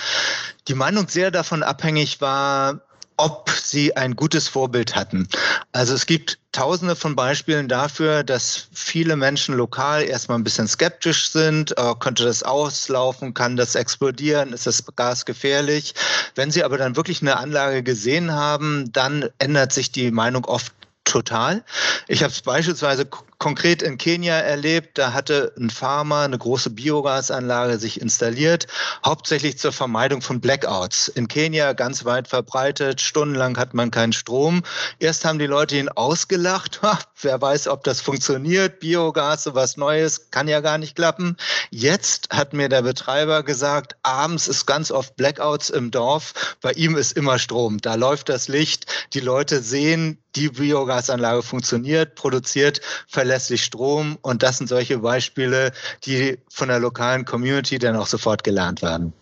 die 0.68 0.74
Meinung 0.74 1.08
sehr 1.08 1.30
davon 1.30 1.62
abhängig 1.62 2.20
war, 2.20 2.82
ob 3.22 3.50
sie 3.50 3.96
ein 3.96 4.16
gutes 4.16 4.48
Vorbild 4.48 4.96
hatten. 4.96 5.28
Also 5.70 5.94
es 5.94 6.06
gibt 6.06 6.38
tausende 6.50 6.96
von 6.96 7.14
Beispielen 7.14 7.68
dafür, 7.68 8.24
dass 8.24 8.66
viele 8.72 9.14
Menschen 9.14 9.54
lokal 9.54 10.02
erstmal 10.02 10.38
ein 10.38 10.44
bisschen 10.44 10.66
skeptisch 10.66 11.30
sind. 11.30 11.70
Äh, 11.78 11.94
könnte 12.00 12.24
das 12.24 12.42
auslaufen? 12.42 13.32
Kann 13.32 13.56
das 13.56 13.76
explodieren? 13.76 14.52
Ist 14.52 14.66
das 14.66 14.84
Gas 14.96 15.24
gefährlich? 15.24 15.94
Wenn 16.34 16.50
sie 16.50 16.64
aber 16.64 16.78
dann 16.78 16.96
wirklich 16.96 17.22
eine 17.22 17.36
Anlage 17.36 17.84
gesehen 17.84 18.32
haben, 18.32 18.92
dann 18.92 19.28
ändert 19.38 19.72
sich 19.72 19.92
die 19.92 20.10
Meinung 20.10 20.44
oft 20.44 20.72
total. 21.04 21.62
Ich 22.08 22.24
habe 22.24 22.32
es 22.32 22.42
beispielsweise 22.42 23.06
konkret 23.42 23.82
in 23.82 23.98
Kenia 23.98 24.36
erlebt. 24.36 24.98
Da 24.98 25.12
hatte 25.12 25.52
ein 25.58 25.68
Farmer 25.68 26.20
eine 26.20 26.38
große 26.38 26.70
Biogasanlage 26.70 27.76
sich 27.76 28.00
installiert, 28.00 28.68
hauptsächlich 29.04 29.58
zur 29.58 29.72
Vermeidung 29.72 30.22
von 30.22 30.40
Blackouts. 30.40 31.08
In 31.08 31.26
Kenia 31.26 31.72
ganz 31.72 32.04
weit 32.04 32.28
verbreitet. 32.28 33.00
Stundenlang 33.00 33.58
hat 33.58 33.74
man 33.74 33.90
keinen 33.90 34.12
Strom. 34.12 34.62
Erst 35.00 35.24
haben 35.24 35.40
die 35.40 35.46
Leute 35.46 35.76
ihn 35.76 35.88
ausgelacht. 35.88 36.80
Wer 37.20 37.40
weiß, 37.40 37.66
ob 37.66 37.82
das 37.82 38.00
funktioniert. 38.00 38.78
Biogas, 38.78 39.42
so 39.42 39.56
was 39.56 39.76
Neues, 39.76 40.30
kann 40.30 40.46
ja 40.46 40.60
gar 40.60 40.78
nicht 40.78 40.94
klappen. 40.94 41.36
Jetzt 41.70 42.28
hat 42.30 42.52
mir 42.52 42.68
der 42.68 42.82
Betreiber 42.82 43.42
gesagt, 43.42 43.96
abends 44.04 44.46
ist 44.46 44.66
ganz 44.66 44.92
oft 44.92 45.16
Blackouts 45.16 45.68
im 45.68 45.90
Dorf. 45.90 46.56
Bei 46.60 46.70
ihm 46.70 46.96
ist 46.96 47.16
immer 47.16 47.40
Strom. 47.40 47.80
Da 47.80 47.96
läuft 47.96 48.28
das 48.28 48.46
Licht. 48.46 48.86
Die 49.14 49.20
Leute 49.20 49.62
sehen, 49.62 50.22
die 50.34 50.48
Biogasanlage 50.48 51.42
funktioniert, 51.42 52.14
produziert 52.14 52.80
verlässlich 53.08 53.64
Strom 53.64 54.18
und 54.22 54.42
das 54.42 54.58
sind 54.58 54.68
solche 54.68 54.98
Beispiele, 54.98 55.72
die 56.04 56.38
von 56.50 56.68
der 56.68 56.78
lokalen 56.78 57.24
Community 57.24 57.78
dann 57.78 57.96
auch 57.96 58.06
sofort 58.06 58.44
gelernt 58.44 58.82
werden. 58.82 59.12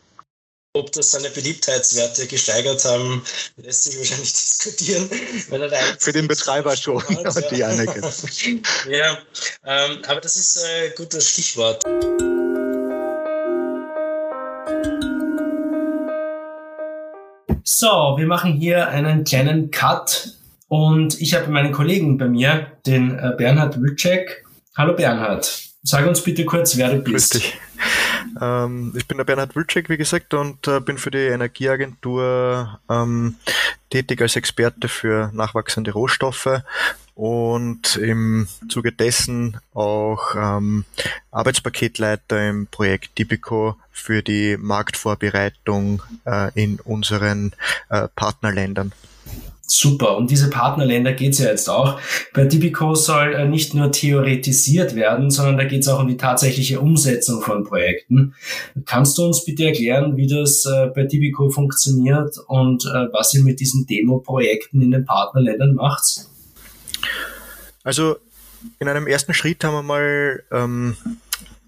Ob 0.73 0.93
das 0.93 1.11
seine 1.11 1.31
Beliebtheitswerte 1.31 2.29
gesteigert 2.29 2.85
haben, 2.85 3.25
lässt 3.57 3.85
sich 3.85 3.99
wahrscheinlich 3.99 4.33
diskutieren. 4.33 5.11
Für 5.99 6.13
den 6.13 6.29
Betreiber 6.29 6.77
schon 6.77 7.03
und 7.05 7.25
ja. 7.25 7.41
die 7.51 7.65
Anerkennung. 7.65 8.13
ja, 8.89 9.19
ähm, 9.65 10.03
aber 10.07 10.21
das 10.21 10.37
ist 10.37 10.65
ein 10.65 10.93
gutes 10.97 11.29
Stichwort. 11.29 11.83
So, 17.65 18.15
wir 18.17 18.27
machen 18.27 18.53
hier 18.53 18.89
einen 18.89 19.25
kleinen 19.25 19.73
Cut 19.73 20.35
und 20.71 21.21
ich 21.21 21.35
habe 21.35 21.51
meinen 21.51 21.73
Kollegen 21.73 22.17
bei 22.17 22.29
mir, 22.29 22.69
den 22.87 23.19
äh, 23.19 23.33
Bernhard 23.37 23.83
Wilczek. 23.83 24.45
Hallo 24.77 24.95
Bernhard, 24.95 25.69
sag 25.83 26.07
uns 26.07 26.23
bitte 26.23 26.45
kurz, 26.45 26.77
wer 26.77 26.91
du 26.91 27.01
bist. 27.01 27.33
Grüß 27.33 27.43
dich. 27.43 27.59
Ähm, 28.41 28.95
ich 28.97 29.09
bin 29.09 29.17
der 29.17 29.25
Bernhard 29.25 29.57
Wilczek, 29.57 29.89
wie 29.89 29.97
gesagt, 29.97 30.33
und 30.33 30.69
äh, 30.69 30.79
bin 30.79 30.97
für 30.97 31.11
die 31.11 31.19
Energieagentur 31.19 32.79
ähm, 32.89 33.35
tätig 33.91 34.23
als 34.23 34.37
Experte 34.37 34.87
für 34.87 35.33
nachwachsende 35.35 35.91
Rohstoffe 35.91 36.63
und 37.17 37.97
im 37.97 38.47
Zuge 38.69 38.93
dessen 38.93 39.59
auch 39.75 40.37
ähm, 40.37 40.85
Arbeitspaketleiter 41.33 42.49
im 42.49 42.69
Projekt 42.69 43.17
Tipico 43.17 43.75
für 43.91 44.23
die 44.23 44.57
Marktvorbereitung 44.57 46.01
äh, 46.27 46.53
in 46.55 46.79
unseren 46.79 47.57
äh, 47.89 48.07
Partnerländern. 48.15 48.93
Super. 49.73 50.17
Um 50.17 50.27
diese 50.27 50.51
Partnerländer 50.51 51.13
geht 51.13 51.35
es 51.35 51.39
ja 51.39 51.49
jetzt 51.49 51.71
auch. 51.71 52.01
Bei 52.35 52.45
Tipico 52.47 52.97
soll 52.97 53.35
äh, 53.35 53.47
nicht 53.47 53.73
nur 53.73 53.93
theoretisiert 53.93 54.97
werden, 54.97 55.31
sondern 55.31 55.59
da 55.59 55.65
geht 55.65 55.83
es 55.83 55.89
auch 55.89 56.01
um 56.01 56.09
die 56.09 56.17
tatsächliche 56.17 56.81
Umsetzung 56.81 57.41
von 57.41 57.63
Projekten. 57.63 58.35
Kannst 58.85 59.17
du 59.17 59.25
uns 59.25 59.45
bitte 59.45 59.67
erklären, 59.67 60.17
wie 60.17 60.27
das 60.27 60.65
äh, 60.65 60.89
bei 60.89 61.05
Tipico 61.05 61.51
funktioniert 61.51 62.37
und 62.49 62.85
äh, 62.85 63.13
was 63.13 63.33
ihr 63.33 63.45
mit 63.45 63.61
diesen 63.61 63.87
Demo-Projekten 63.87 64.83
in 64.83 64.91
den 64.91 65.05
Partnerländern 65.05 65.75
macht? 65.75 66.27
Also 67.85 68.17
in 68.81 68.89
einem 68.89 69.07
ersten 69.07 69.35
Schritt 69.35 69.63
haben 69.63 69.75
wir 69.75 69.83
mal 69.85 70.43
ähm, 70.51 70.97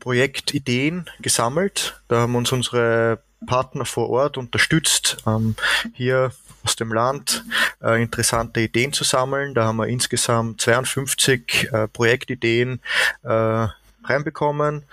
Projektideen 0.00 1.08
gesammelt. 1.20 2.02
Da 2.08 2.22
haben 2.22 2.34
uns 2.34 2.50
unsere 2.50 3.20
Partner 3.46 3.84
vor 3.84 4.10
Ort 4.10 4.38
unterstützt, 4.38 5.18
ähm, 5.24 5.54
hier 5.94 6.32
aus 6.64 6.76
dem 6.76 6.92
Land 6.92 7.44
äh, 7.82 8.02
interessante 8.02 8.60
Ideen 8.60 8.92
zu 8.92 9.04
sammeln. 9.04 9.54
Da 9.54 9.64
haben 9.64 9.76
wir 9.76 9.86
insgesamt 9.88 10.60
52 10.60 11.70
äh, 11.72 11.88
Projektideen 11.88 12.80
äh, 13.22 13.66
reinbekommen 14.04 14.84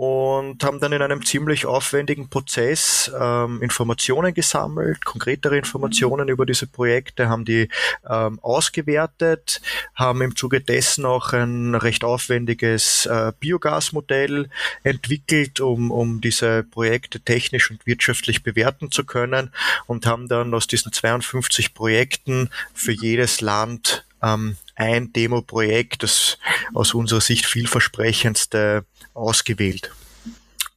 und 0.00 0.64
haben 0.64 0.80
dann 0.80 0.92
in 0.92 1.02
einem 1.02 1.26
ziemlich 1.26 1.66
aufwendigen 1.66 2.30
Prozess 2.30 3.12
ähm, 3.20 3.60
Informationen 3.60 4.32
gesammelt, 4.32 5.04
konkretere 5.04 5.58
Informationen 5.58 6.28
über 6.28 6.46
diese 6.46 6.66
Projekte, 6.66 7.28
haben 7.28 7.44
die 7.44 7.68
ähm, 8.08 8.38
ausgewertet, 8.40 9.60
haben 9.94 10.22
im 10.22 10.34
Zuge 10.36 10.62
dessen 10.62 11.04
auch 11.04 11.34
ein 11.34 11.74
recht 11.74 12.02
aufwendiges 12.02 13.04
äh, 13.04 13.32
Biogasmodell 13.40 14.48
entwickelt, 14.84 15.60
um, 15.60 15.90
um 15.90 16.22
diese 16.22 16.62
Projekte 16.62 17.20
technisch 17.20 17.70
und 17.70 17.86
wirtschaftlich 17.86 18.42
bewerten 18.42 18.90
zu 18.90 19.04
können 19.04 19.52
und 19.86 20.06
haben 20.06 20.28
dann 20.28 20.54
aus 20.54 20.66
diesen 20.66 20.94
52 20.94 21.74
Projekten 21.74 22.48
für 22.72 22.92
jedes 22.92 23.42
Land 23.42 24.06
ähm, 24.22 24.56
ein 24.74 25.12
Demo-Projekt, 25.12 26.02
das 26.02 26.38
aus 26.74 26.94
unserer 26.94 27.20
Sicht 27.20 27.46
vielversprechendste 27.46 28.84
ausgewählt. 29.14 29.92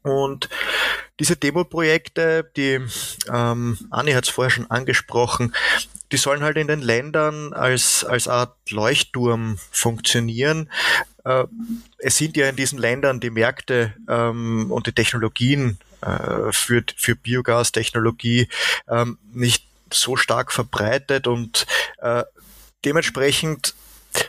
Und 0.02 0.50
diese 1.20 1.36
Demo-Projekte, 1.36 2.50
die 2.58 2.80
ähm, 3.32 3.78
Anni 3.89 4.12
hat 4.12 4.26
es 4.26 4.30
vorher 4.30 4.52
schon 4.52 4.70
angesprochen, 4.70 5.54
die 6.12 6.18
sollen 6.18 6.44
halt 6.44 6.58
in 6.58 6.68
den 6.68 6.82
Ländern 6.82 7.54
als, 7.54 8.04
als 8.04 8.28
Art 8.28 8.56
Leuchtturm 8.70 9.58
funktionieren. 9.72 10.70
Äh, 11.24 11.46
es 11.98 12.18
sind 12.18 12.36
ja 12.36 12.50
in 12.50 12.56
diesen 12.56 12.78
Ländern 12.78 13.20
die 13.20 13.30
Märkte 13.30 13.94
ähm, 14.10 14.72
und 14.72 14.88
die 14.88 14.91
Technologien 14.91 15.80
äh, 16.02 16.52
für, 16.52 16.84
für 16.98 17.16
Biogastechnologie 17.16 18.50
ähm, 18.89 19.18
nicht 19.32 19.66
so 19.91 20.16
stark 20.16 20.52
verbreitet 20.52 21.28
und 21.28 21.66
äh, 22.00 22.24
dementsprechend 22.86 23.74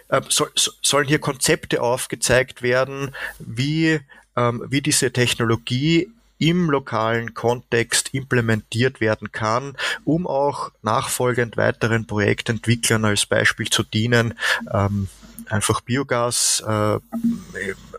äh, 0.09 0.21
soll, 0.29 0.51
sollen 0.55 1.09
hier 1.09 1.19
Konzepte 1.19 1.83
aufgezeigt 1.83 2.63
werden, 2.63 3.15
wie, 3.39 4.01
ähm, 4.37 4.65
wie 4.69 4.81
diese 4.81 5.13
Technologie 5.13 6.11
im 6.39 6.71
lokalen 6.71 7.35
Kontext 7.35 8.11
implementiert 8.13 9.01
werden 9.01 9.33
kann, 9.33 9.77
um 10.05 10.27
auch 10.27 10.73
nachfolgend 10.83 11.57
weiteren 11.57 12.07
Projektentwicklern 12.07 13.05
als 13.05 13.27
Beispiel 13.27 13.69
zu 13.69 13.83
dienen, 13.83 14.35
ähm, 14.73 15.09
einfach 15.49 15.81
Biogas 15.81 16.63
äh, 16.67 16.99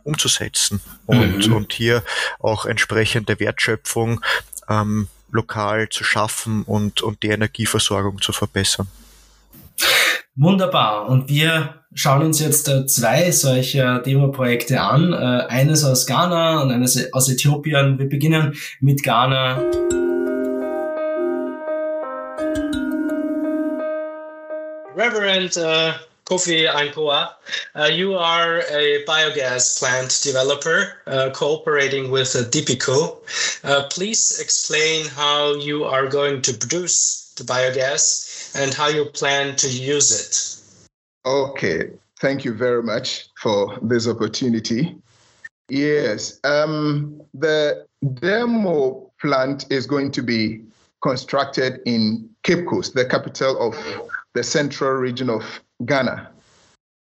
umzusetzen 0.04 0.82
und, 1.06 1.48
mhm. 1.48 1.54
und 1.54 1.74
hier 1.74 2.04
auch 2.40 2.66
entsprechende 2.66 3.40
Wertschöpfung 3.40 4.22
ähm, 4.68 5.08
lokal 5.32 5.90
zu 5.90 6.04
schaffen 6.04 6.64
und, 6.64 7.02
und 7.02 7.24
die 7.24 7.30
Energieversorgung 7.30 8.22
zu 8.22 8.32
verbessern. 8.32 8.88
Wunderbar. 10.38 11.08
Und 11.08 11.30
wir 11.30 11.76
schauen 11.94 12.22
uns 12.24 12.42
jetzt 12.42 12.68
äh, 12.68 12.86
zwei 12.88 13.32
solcher 13.32 14.00
Demo-Projekte 14.00 14.82
an. 14.82 15.14
Äh, 15.14 15.46
eines 15.48 15.86
aus 15.86 16.06
Ghana 16.06 16.62
und 16.62 16.72
eines 16.72 17.14
aus 17.14 17.30
Äthiopien. 17.30 17.98
Wir 17.98 18.10
beginnen 18.10 18.54
mit 18.82 19.02
Ghana. 19.02 19.62
Reverend 24.98 25.56
uh, 25.56 25.94
Kofi 26.26 26.68
Ankoa, 26.68 27.30
uh, 27.76 27.86
you 27.86 28.16
are 28.16 28.60
a 28.72 29.06
biogas 29.06 29.80
plant 29.80 30.22
developer 30.22 30.94
uh, 31.08 31.30
cooperating 31.32 32.12
with 32.12 32.36
uh, 32.36 32.44
Dipico. 32.50 33.18
Uh, 33.64 33.88
please 33.90 34.40
explain 34.42 35.06
how 35.08 35.54
you 35.54 35.86
are 35.86 36.08
going 36.08 36.42
to 36.42 36.54
produce 36.54 37.32
the 37.38 37.44
biogas 37.44 38.25
and 38.56 38.74
how 38.74 38.88
you 38.88 39.06
plan 39.06 39.56
to 39.58 39.70
use 39.70 40.12
it. 40.12 40.88
Okay, 41.26 41.92
thank 42.20 42.46
you 42.46 42.54
very 42.54 42.84
much 42.84 43.30
for 43.38 43.78
this 43.82 44.08
opportunity. 44.08 44.96
Yes, 45.70 46.40
um, 46.44 47.22
the 47.34 47.86
demo 48.16 49.12
plant 49.20 49.66
is 49.72 49.86
going 49.86 50.12
to 50.12 50.22
be 50.22 50.62
constructed 51.02 51.80
in 51.86 52.30
Cape 52.44 52.68
Coast, 52.68 52.94
the 52.94 53.06
capital 53.06 53.58
of 53.60 53.76
the 54.34 54.44
central 54.44 54.92
region 54.92 55.30
of 55.30 55.44
Ghana. 55.86 56.30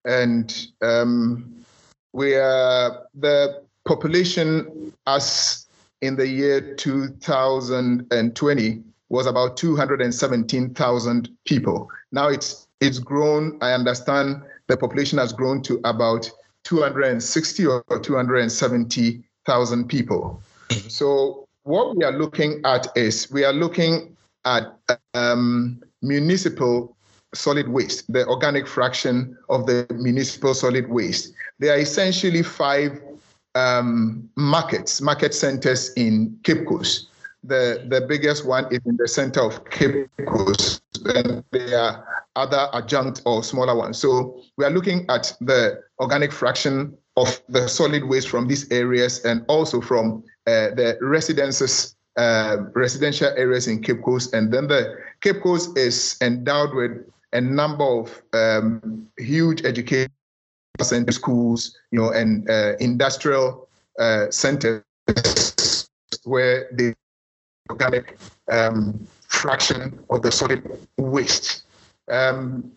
And 0.07 0.69
um, 0.83 1.65
we 2.13 2.35
are 2.35 3.07
the 3.15 3.63
population 3.85 4.93
as 5.07 5.67
in 6.01 6.17
the 6.17 6.27
year 6.27 6.75
2020 6.77 8.83
was 9.15 9.27
about 9.27 9.57
217,000 9.57 11.29
people. 11.47 11.89
Now 12.11 12.29
it's 12.29 12.67
it's 12.81 12.99
grown. 12.99 13.57
I 13.63 13.73
understand 13.73 14.43
the 14.67 14.77
population 14.77 15.19
has 15.19 15.33
grown 15.33 15.63
to 15.63 15.81
about 15.85 16.29
260 16.65 17.67
or 17.67 17.85
270,000 18.03 19.89
people. 19.89 20.43
So 20.89 21.47
what 21.63 21.97
we 21.97 22.05
are 22.05 22.13
looking 22.13 22.61
at 22.65 22.89
is 22.97 23.31
we 23.31 23.45
are 23.45 23.53
looking 23.53 24.17
at 24.45 24.77
um, 25.15 25.81
municipal 26.03 26.97
solid 27.35 27.69
waste, 27.69 28.13
the 28.13 28.27
organic 28.27 28.67
fraction 28.67 29.37
of 29.49 29.67
the 29.67 29.87
municipal 29.95 30.55
solid 30.55 30.89
waste. 30.89 31.33
There 31.59 31.73
are 31.75 31.79
essentially 31.79 32.43
five 32.43 33.01
um, 33.55 34.29
markets, 34.37 35.01
market 35.01 35.35
centers 35.35 35.93
in 35.95 36.39
Cape 36.43 36.67
Coast. 36.67 37.09
The, 37.47 37.85
the 37.89 38.01
biggest 38.01 38.47
one 38.47 38.67
is 38.73 38.81
in 38.87 38.97
the 38.97 39.07
center 39.07 39.41
of 39.43 39.69
Cape 39.69 40.09
Coast, 40.27 40.83
and 41.05 41.45
there 41.51 41.79
are 41.79 42.07
other 42.37 42.69
adjunct 42.73 43.23
or 43.27 43.45
smaller 43.45 43.77
ones. 43.77 43.99
So 43.99 44.41
we 44.57 44.65
are 44.65 44.71
looking 44.71 45.05
at 45.11 45.37
the 45.41 45.83
organic 46.01 46.33
fraction 46.33 46.97
of 47.17 47.41
the 47.49 47.69
solid 47.69 48.05
waste 48.05 48.29
from 48.29 48.49
these 48.49 48.71
areas 48.73 49.25
and 49.25 49.45
also 49.49 49.81
from 49.81 50.25
uh, 50.47 50.75
the 50.75 50.99
residences, 51.01 51.95
uh, 52.17 52.57
residential 52.75 53.33
areas 53.37 53.69
in 53.69 53.83
Cape 53.83 54.03
Coast. 54.03 54.35
And 54.35 54.53
then 54.53 54.67
the 54.67 54.97
Cape 55.21 55.43
Coast 55.43 55.77
is 55.77 56.17
endowed 56.21 56.75
with 56.75 56.93
a 57.33 57.41
number 57.41 57.85
of 57.85 58.23
um, 58.33 59.07
huge 59.19 59.65
education 59.65 60.11
center 60.81 61.13
schools, 61.13 61.77
you 61.91 62.01
know, 62.01 62.11
and 62.11 62.49
uh, 62.51 62.73
industrial 62.81 63.69
uh, 63.99 64.31
centers 64.31 64.83
where 66.25 66.69
the 66.73 66.95
organic 67.71 68.19
um, 68.51 69.07
fraction 69.29 69.99
of 70.11 70.23
the 70.23 70.31
solid 70.31 70.79
waste. 70.99 71.63
Um, 72.11 72.71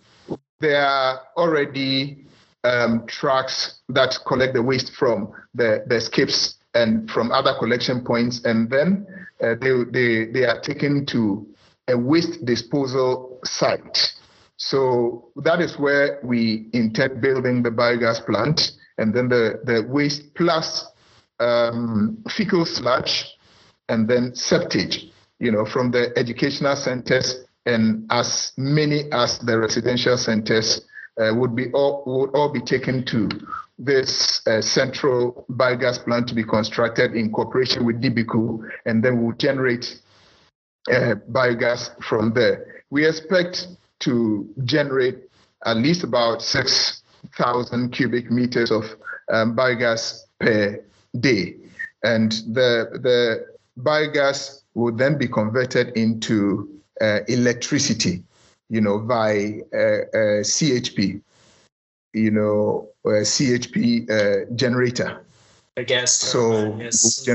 there 0.59 0.85
are 0.85 1.21
already 1.35 2.25
um, 2.63 3.05
trucks 3.07 3.81
that 3.89 4.17
collect 4.25 4.53
the 4.53 4.63
waste 4.63 4.93
from 4.93 5.31
the, 5.53 5.83
the 5.87 5.99
skips 5.99 6.55
and 6.73 7.09
from 7.11 7.31
other 7.31 7.53
collection 7.59 8.03
points, 8.03 8.43
and 8.45 8.69
then 8.69 9.05
uh, 9.41 9.55
they, 9.59 9.83
they, 9.91 10.25
they 10.31 10.45
are 10.45 10.59
taken 10.61 11.05
to 11.07 11.47
a 11.89 11.97
waste 11.97 12.45
disposal 12.45 13.39
site. 13.43 14.13
So 14.57 15.29
that 15.37 15.61
is 15.61 15.77
where 15.77 16.19
we 16.23 16.69
intend 16.73 17.21
building 17.21 17.61
the 17.61 17.71
biogas 17.71 18.25
plant, 18.25 18.71
and 18.97 19.13
then 19.13 19.27
the, 19.27 19.61
the 19.65 19.85
waste 19.87 20.33
plus 20.33 20.87
um, 21.39 22.17
fecal 22.29 22.65
sludge 22.65 23.36
and 23.89 24.07
then 24.07 24.31
septage, 24.31 25.11
you 25.39 25.51
know, 25.51 25.65
from 25.65 25.91
the 25.91 26.17
educational 26.17 26.75
centers 26.75 27.45
and 27.65 28.05
as 28.09 28.53
many 28.57 29.11
as 29.11 29.39
the 29.39 29.57
residential 29.59 30.17
centers 30.17 30.81
uh, 31.19 31.33
would 31.33 31.55
be 31.55 31.71
all 31.71 32.03
would 32.05 32.29
all 32.31 32.49
be 32.49 32.61
taken 32.61 33.05
to 33.05 33.29
this 33.77 34.41
uh, 34.47 34.61
central 34.61 35.45
biogas 35.51 36.03
plant 36.03 36.27
to 36.27 36.33
be 36.33 36.43
constructed 36.43 37.13
in 37.13 37.31
cooperation 37.31 37.85
with 37.85 38.01
DBCO, 38.01 38.67
and 38.85 39.03
then 39.03 39.21
we'll 39.21 39.35
generate 39.35 39.99
uh, 40.91 41.15
biogas 41.31 41.91
from 42.03 42.33
there. 42.33 42.83
We 42.89 43.05
expect 43.05 43.67
to 43.99 44.47
generate 44.63 45.29
at 45.65 45.77
least 45.77 46.03
about 46.03 46.41
6,000 46.41 47.91
cubic 47.91 48.31
meters 48.31 48.71
of 48.71 48.83
um, 49.31 49.55
biogas 49.55 50.23
per 50.39 50.83
day. 51.19 51.55
And 52.03 52.31
the, 52.31 52.99
the 53.01 53.56
biogas 53.79 54.63
will 54.73 54.95
then 54.95 55.17
be 55.17 55.27
converted 55.27 55.95
into 55.97 56.69
uh, 57.01 57.19
electricity, 57.27 58.23
you 58.69 58.81
know, 58.81 58.99
by 58.99 59.59
uh, 59.73 59.77
uh 59.77 60.43
CHP, 60.43 61.21
you 62.13 62.31
know, 62.31 62.89
CHP 63.05 64.09
uh, 64.09 64.53
generator. 64.55 65.23
I 65.77 65.83
guess. 65.83 66.11
So, 66.11 66.75
yes. 66.77 67.27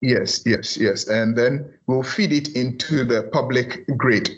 yes, 0.00 0.42
yes, 0.46 0.76
yes. 0.76 1.08
And 1.08 1.36
then 1.36 1.72
we'll 1.86 2.02
feed 2.02 2.32
it 2.32 2.56
into 2.56 3.04
the 3.04 3.24
public 3.24 3.86
grid 3.96 4.30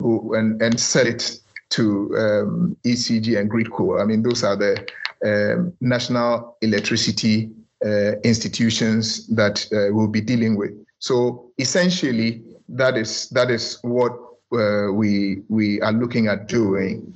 and, 0.00 0.60
and 0.62 0.80
sell 0.80 1.06
it 1.06 1.38
to 1.70 2.16
um, 2.16 2.76
ECG 2.84 3.38
and 3.38 3.50
GridCo. 3.50 4.00
I 4.00 4.04
mean, 4.04 4.22
those 4.22 4.42
are 4.44 4.56
the 4.56 4.86
um, 5.24 5.72
national 5.80 6.56
electricity 6.62 7.50
uh, 7.84 8.12
institutions 8.24 9.26
that 9.28 9.66
uh, 9.72 9.92
we'll 9.94 10.08
be 10.08 10.20
dealing 10.20 10.56
with. 10.56 10.72
So 10.98 11.50
essentially, 11.58 12.42
that 12.68 12.96
is 12.96 13.28
that 13.30 13.50
is 13.50 13.78
what 13.82 14.12
uh, 14.52 14.92
we 14.92 15.42
we 15.48 15.80
are 15.80 15.92
looking 15.92 16.28
at 16.28 16.48
doing. 16.48 17.12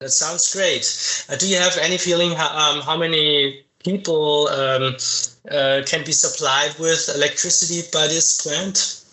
That 0.00 0.10
sounds 0.10 0.52
great. 0.52 0.84
Uh, 1.28 1.36
do 1.36 1.46
you 1.46 1.56
have 1.56 1.76
any 1.78 1.98
feeling 1.98 2.32
how, 2.32 2.48
um, 2.56 2.80
how 2.80 2.96
many 2.96 3.64
people 3.84 4.48
um, 4.48 4.96
uh, 5.50 5.82
can 5.86 6.04
be 6.04 6.12
supplied 6.12 6.74
with 6.78 7.10
electricity 7.14 7.86
by 7.92 8.06
this 8.06 8.42
plant? 8.42 9.04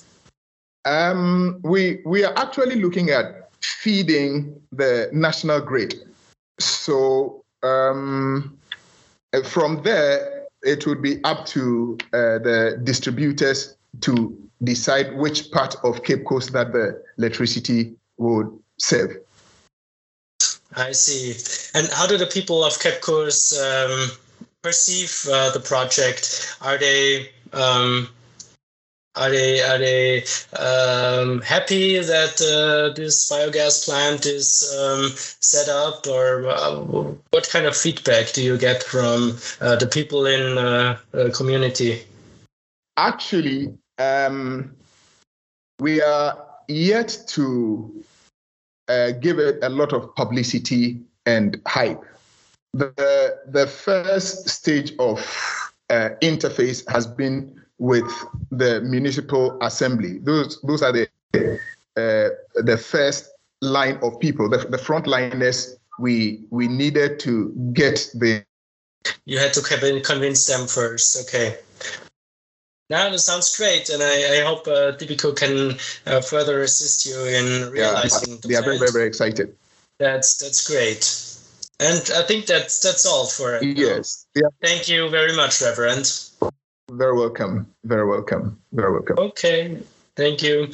Um, 0.85 1.59
we 1.63 2.01
we 2.05 2.23
are 2.23 2.33
actually 2.37 2.81
looking 2.81 3.09
at 3.09 3.49
feeding 3.61 4.61
the 4.71 5.09
national 5.11 5.61
grid. 5.61 5.95
So 6.59 7.43
um, 7.63 8.57
from 9.45 9.81
there, 9.83 10.47
it 10.63 10.85
would 10.85 11.01
be 11.01 11.23
up 11.23 11.45
to 11.47 11.97
uh, 12.13 12.39
the 12.39 12.79
distributors 12.83 13.75
to 14.01 14.37
decide 14.63 15.15
which 15.15 15.51
part 15.51 15.75
of 15.83 16.03
Cape 16.03 16.25
Coast 16.25 16.53
that 16.53 16.73
the 16.73 17.03
electricity 17.17 17.95
would 18.17 18.47
serve. 18.77 19.17
I 20.75 20.91
see. 20.91 21.33
And 21.77 21.89
how 21.91 22.07
do 22.07 22.17
the 22.17 22.25
people 22.25 22.63
of 22.63 22.79
Cape 22.79 23.01
Coast 23.01 23.59
um, 23.59 24.09
perceive 24.61 25.25
uh, 25.31 25.51
the 25.51 25.59
project? 25.59 26.55
Are 26.61 26.77
they 26.77 27.29
um, 27.53 28.09
are 29.17 29.29
they 29.29 29.61
are 29.61 29.77
they 29.77 30.23
um, 30.57 31.41
happy 31.41 31.99
that 31.99 32.39
uh, 32.41 32.93
this 32.93 33.29
biogas 33.29 33.85
plant 33.85 34.25
is 34.25 34.75
um, 34.79 35.09
set 35.39 35.67
up, 35.69 36.05
or 36.07 36.47
uh, 36.47 36.75
what 37.31 37.49
kind 37.49 37.65
of 37.65 37.75
feedback 37.75 38.31
do 38.33 38.43
you 38.43 38.57
get 38.57 38.83
from 38.83 39.37
uh, 39.61 39.75
the 39.75 39.87
people 39.87 40.25
in 40.25 40.55
the 40.55 40.99
uh, 41.13 41.29
community? 41.35 42.03
Actually, 42.97 43.73
um, 43.97 44.75
we 45.79 46.01
are 46.01 46.45
yet 46.67 47.17
to 47.27 48.03
uh, 48.87 49.11
give 49.19 49.39
it 49.39 49.59
a 49.63 49.69
lot 49.69 49.93
of 49.93 50.13
publicity 50.15 50.99
and 51.25 51.59
hype. 51.67 52.03
The 52.73 53.39
the 53.47 53.67
first 53.67 54.49
stage 54.49 54.93
of 54.99 55.19
uh, 55.89 56.09
interface 56.21 56.87
has 56.89 57.07
been 57.07 57.61
with 57.79 58.09
the 58.51 58.81
municipal 58.81 59.57
assembly. 59.61 60.19
Those 60.19 60.61
those 60.61 60.81
are 60.81 60.91
the 60.91 61.07
uh, 61.97 62.29
the 62.55 62.77
first 62.77 63.29
line 63.61 63.97
of 64.01 64.19
people, 64.19 64.49
the, 64.49 64.57
the 64.57 64.77
frontliners 64.77 65.75
we 65.99 66.41
we 66.49 66.67
needed 66.67 67.19
to 67.21 67.51
get 67.73 68.09
the. 68.13 68.43
You 69.25 69.39
had 69.39 69.53
to 69.53 69.61
convince 69.61 70.45
them 70.45 70.67
first. 70.67 71.17
Okay. 71.27 71.57
Now 72.89 73.09
that 73.09 73.19
sounds 73.19 73.55
great, 73.55 73.89
and 73.89 74.01
I, 74.01 74.39
I 74.39 74.45
hope 74.45 74.65
uh, 74.67 74.95
DBCO 74.95 75.35
can 75.35 75.77
uh, 76.05 76.21
further 76.21 76.61
assist 76.61 77.05
you 77.05 77.19
in 77.25 77.71
realizing. 77.71 78.33
Yeah, 78.33 78.39
they 78.43 78.55
are 78.55 78.63
very, 78.63 78.77
very, 78.77 78.91
very 78.91 79.07
excited. 79.07 79.55
That's 79.99 80.37
that's 80.37 80.65
great, 80.65 81.03
and 81.81 81.99
I 82.15 82.25
think 82.25 82.45
that's 82.45 82.79
that's 82.79 83.05
all 83.05 83.25
for. 83.25 83.55
it. 83.55 83.77
Yes. 83.77 84.25
Yeah. 84.35 84.47
Thank 84.63 84.87
you 84.87 85.09
very 85.09 85.35
much, 85.35 85.61
Reverend. 85.61 86.26
Very 86.91 87.17
welcome. 87.17 87.67
Very 87.83 88.07
welcome. 88.07 88.61
Very 88.71 88.93
welcome. 88.93 89.17
Okay. 89.19 89.77
Thank 90.15 90.41
you. 90.41 90.71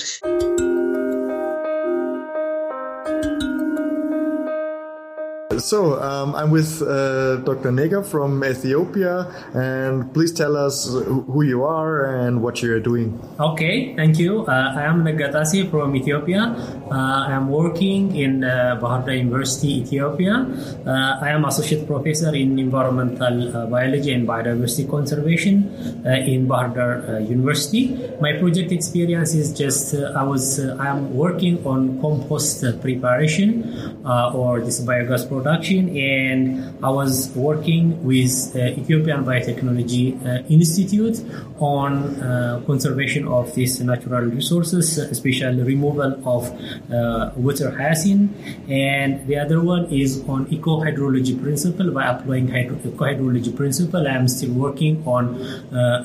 So 5.60 6.02
um, 6.02 6.34
I'm 6.36 6.50
with 6.50 6.82
uh, 6.82 7.38
Dr. 7.38 7.72
Nega 7.72 8.06
from 8.06 8.44
Ethiopia, 8.44 9.28
and 9.54 10.12
please 10.14 10.32
tell 10.32 10.58
us 10.58 10.90
who 10.90 11.44
you 11.44 11.64
are 11.64 12.06
and 12.06 12.42
what 12.42 12.62
you're 12.62 12.80
doing. 12.80 13.20
Okay, 13.40 13.96
thank 13.96 14.18
you. 14.18 14.46
Uh, 14.46 14.74
I 14.76 14.84
am 14.84 15.04
Negatasi 15.04 15.70
from 15.70 15.96
Ethiopia. 15.96 16.56
Uh, 16.90 17.28
I 17.28 17.34
am 17.34 17.50
working 17.50 18.16
in 18.16 18.44
uh, 18.44 18.78
Bahar 18.82 19.06
Dar 19.06 19.14
University, 19.14 19.82
Ethiopia. 19.82 20.48
Uh, 20.86 21.20
I 21.22 21.30
am 21.30 21.46
associate 21.46 21.86
professor 21.86 22.34
in 22.36 22.58
environmental 22.58 23.56
uh, 23.56 23.66
biology 23.68 24.14
and 24.14 24.28
biodiversity 24.28 24.90
conservation 24.90 26.04
uh, 26.06 26.10
in 26.10 26.48
Bahar 26.48 26.70
Dar 26.70 27.20
University. 27.22 28.00
My 28.20 28.34
project 28.34 28.72
experience 28.72 29.36
is 29.36 29.54
just 29.54 29.94
I 29.94 30.24
was 30.24 30.60
I 30.60 30.88
am 30.88 31.14
working 31.14 31.64
on 31.66 32.02
compost 32.02 32.64
preparation 32.82 34.02
or 34.06 34.62
this 34.62 34.82
biogas 34.82 35.28
product 35.28 35.43
production 35.44 35.96
and 35.98 36.74
I 36.84 36.90
was 36.90 37.30
working 37.36 38.02
with 38.04 38.56
uh, 38.56 38.80
Ethiopian 38.80 39.26
Biotechnology 39.26 40.06
uh, 40.26 40.48
Institute 40.48 41.20
on 41.60 42.22
uh, 42.22 42.62
conservation 42.66 43.28
of 43.28 43.54
these 43.56 43.82
natural 43.82 44.22
resources, 44.22 44.98
especially 44.98 45.62
removal 45.64 46.12
of 46.26 46.44
water 47.38 47.72
hyacinth. 47.72 48.32
And 48.70 49.28
the 49.28 49.38
other 49.38 49.60
one 49.62 49.86
is 49.92 50.24
on 50.28 50.48
eco-hydrology 50.52 51.42
principle. 51.42 51.92
By 51.92 52.06
applying 52.06 52.48
hydro- 52.48 52.80
eco-hydrology 52.80 53.56
principle, 53.56 54.08
I 54.08 54.12
am 54.12 54.28
still 54.28 54.54
working 54.54 55.04
on 55.06 55.24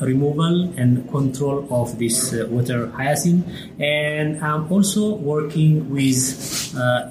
removal 0.01 0.72
and 0.76 1.09
control 1.11 1.66
of 1.70 1.99
this 1.99 2.32
water 2.49 2.89
hyacinth. 2.91 3.47
And 3.78 4.41
I'm 4.45 4.70
also 4.72 5.14
working 5.14 5.91
with 5.91 6.18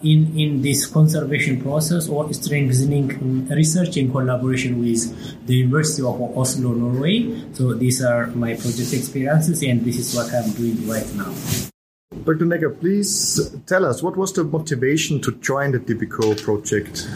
in 0.04 0.20
in 0.38 0.62
this 0.62 0.86
conservation 0.86 1.62
process 1.62 2.08
or 2.18 2.34
strengthening 2.34 3.08
research 3.50 3.98
in 3.98 4.12
collaboration 4.12 4.80
with 4.80 5.02
the 5.46 5.56
University 5.56 6.02
of 6.02 6.20
Oslo, 6.38 6.74
Norway. 6.74 7.18
So 7.54 7.74
these 7.74 8.04
are 8.04 8.28
my 8.28 8.56
project 8.56 8.94
experiences, 8.94 9.62
and 9.64 9.86
this 9.86 9.98
is 9.98 10.16
what 10.16 10.34
I'm 10.34 10.50
doing 10.52 10.88
right 10.88 11.10
now. 11.16 11.34
Dr. 12.26 12.46
Nega, 12.46 12.70
please 12.80 13.56
tell 13.66 13.86
us 13.86 14.02
what 14.02 14.18
was 14.18 14.34
the 14.34 14.44
motivation 14.44 15.22
to 15.22 15.32
join 15.50 15.72
the 15.72 15.80
DBCO 15.80 16.42
project? 16.44 17.08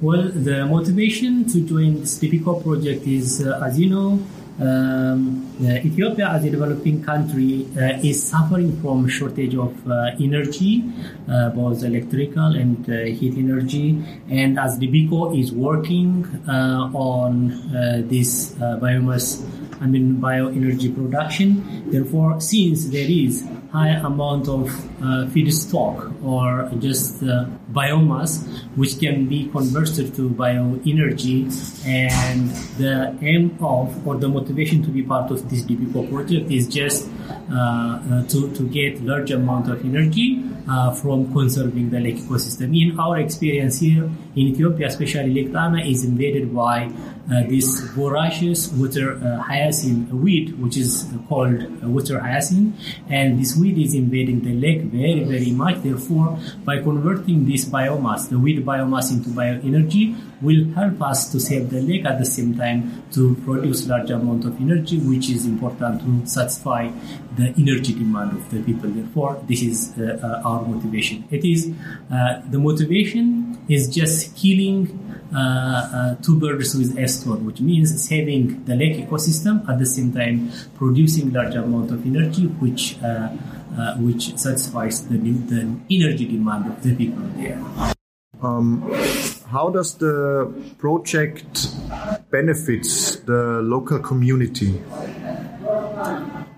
Well, 0.00 0.28
the 0.28 0.66
motivation 0.66 1.46
to 1.52 1.60
join 1.60 2.00
this 2.00 2.18
DBCO 2.18 2.62
project 2.62 3.06
is, 3.06 3.46
uh, 3.46 3.62
as 3.64 3.78
you 3.78 3.88
know, 3.88 4.18
um, 4.60 5.48
uh, 5.60 5.86
Ethiopia, 5.88 6.28
as 6.28 6.44
a 6.44 6.50
developing 6.50 7.02
country, 7.02 7.66
uh, 7.76 7.98
is 8.02 8.22
suffering 8.22 8.80
from 8.80 9.08
shortage 9.08 9.54
of 9.54 9.74
uh, 9.90 10.10
energy, 10.20 10.84
both 11.54 11.82
electrical 11.82 12.54
and 12.54 12.86
heat 12.86 13.34
energy. 13.38 14.02
And 14.28 14.58
as 14.58 14.78
DBCO 14.78 15.38
is 15.38 15.52
working 15.52 16.26
on 16.48 17.48
this 18.08 18.52
biomass, 18.54 19.44
I 19.80 19.86
mean 19.86 20.16
bioenergy 20.16 20.94
production, 20.94 21.90
therefore, 21.90 22.40
since 22.40 22.86
there 22.86 23.10
is 23.10 23.46
high 23.72 23.94
amount 24.04 24.48
of 24.48 24.68
feedstock 25.32 26.12
or 26.22 26.70
just 26.78 27.22
biomass, 27.72 28.46
which 28.76 28.98
can 29.00 29.26
be 29.26 29.48
converted 29.48 30.14
to 30.14 30.28
bioenergy, 30.28 31.48
and 31.86 32.50
the 32.76 33.16
aim 33.22 33.56
of 33.60 34.06
or 34.06 34.16
the 34.16 34.28
motivation 34.28 34.82
to 34.82 34.90
be 34.90 35.02
part 35.02 35.30
of 35.30 35.48
this 35.48 35.62
DBCO 35.64 36.10
project 36.10 36.50
is 36.50 36.68
just 36.68 37.08
uh, 37.08 37.32
uh, 37.32 37.41
to, 37.48 38.52
to 38.54 38.68
get 38.68 39.02
large 39.02 39.30
amount 39.30 39.68
of 39.68 39.84
energy 39.84 40.42
uh, 40.68 40.92
from 40.92 41.32
conserving 41.32 41.90
the 41.90 42.00
lake 42.00 42.16
ecosystem. 42.16 42.76
In 42.80 42.98
our 42.98 43.18
experience 43.18 43.80
here 43.80 44.04
in 44.04 44.48
Ethiopia, 44.48 44.86
especially 44.86 45.32
Lake 45.34 45.52
Tana 45.52 45.80
is 45.84 46.04
invaded 46.04 46.54
by 46.54 46.90
uh, 47.30 47.42
this 47.48 47.80
voracious 47.94 48.68
water 48.72 49.14
uh, 49.14 49.40
hyacinth 49.42 50.10
weed, 50.12 50.58
which 50.60 50.76
is 50.76 51.06
called 51.28 51.82
water 51.82 52.20
hyacinth. 52.20 52.74
And 53.08 53.40
this 53.40 53.56
weed 53.56 53.78
is 53.78 53.94
invading 53.94 54.42
the 54.42 54.54
lake 54.54 54.82
very, 54.82 55.24
very 55.24 55.52
much. 55.52 55.82
Therefore, 55.82 56.38
by 56.64 56.78
converting 56.82 57.46
this 57.46 57.64
biomass, 57.64 58.28
the 58.28 58.38
weed 58.38 58.64
biomass 58.64 59.12
into 59.12 59.30
bioenergy, 59.30 60.16
will 60.42 60.64
help 60.74 61.00
us 61.02 61.30
to 61.32 61.40
save 61.40 61.70
the 61.70 61.80
lake 61.80 62.04
at 62.04 62.18
the 62.18 62.24
same 62.24 62.56
time 62.56 63.04
to 63.12 63.34
produce 63.44 63.86
large 63.86 64.10
amount 64.10 64.44
of 64.44 64.60
energy, 64.60 64.98
which 64.98 65.30
is 65.30 65.46
important 65.46 66.00
to 66.02 66.26
satisfy 66.28 66.90
the 67.36 67.54
energy 67.56 67.94
demand 67.94 68.32
of 68.32 68.50
the 68.50 68.60
people. 68.62 68.90
Therefore, 68.90 69.42
this 69.48 69.62
is 69.62 69.94
uh, 69.98 70.18
uh, 70.22 70.48
our 70.48 70.62
motivation. 70.66 71.24
It 71.30 71.44
is 71.44 71.72
uh, 72.10 72.42
the 72.50 72.58
motivation 72.58 73.58
is 73.68 73.88
just 73.88 74.36
killing 74.36 74.98
uh, 75.34 75.38
uh, 75.38 76.14
two 76.16 76.38
birds 76.38 76.74
with 76.74 76.98
a 76.98 77.08
stone, 77.08 77.46
which 77.46 77.60
means 77.60 77.88
saving 78.06 78.64
the 78.64 78.74
lake 78.74 78.96
ecosystem 78.96 79.66
at 79.68 79.78
the 79.78 79.86
same 79.86 80.12
time 80.12 80.50
producing 80.74 81.32
large 81.32 81.54
amount 81.54 81.90
of 81.90 82.04
energy, 82.04 82.46
which 82.46 83.00
uh, 83.02 83.28
which 83.96 84.36
satisfies 84.36 85.08
the, 85.08 85.16
the 85.16 85.62
energy 85.90 86.26
demand 86.26 86.66
of 86.66 86.82
the 86.82 86.94
people 86.94 87.22
there. 87.36 87.94
Um, 88.42 88.82
how 89.48 89.70
does 89.70 89.94
the 89.94 90.52
project 90.78 91.68
benefits 92.30 93.16
the 93.16 93.60
local 93.62 94.00
community? 94.00 94.80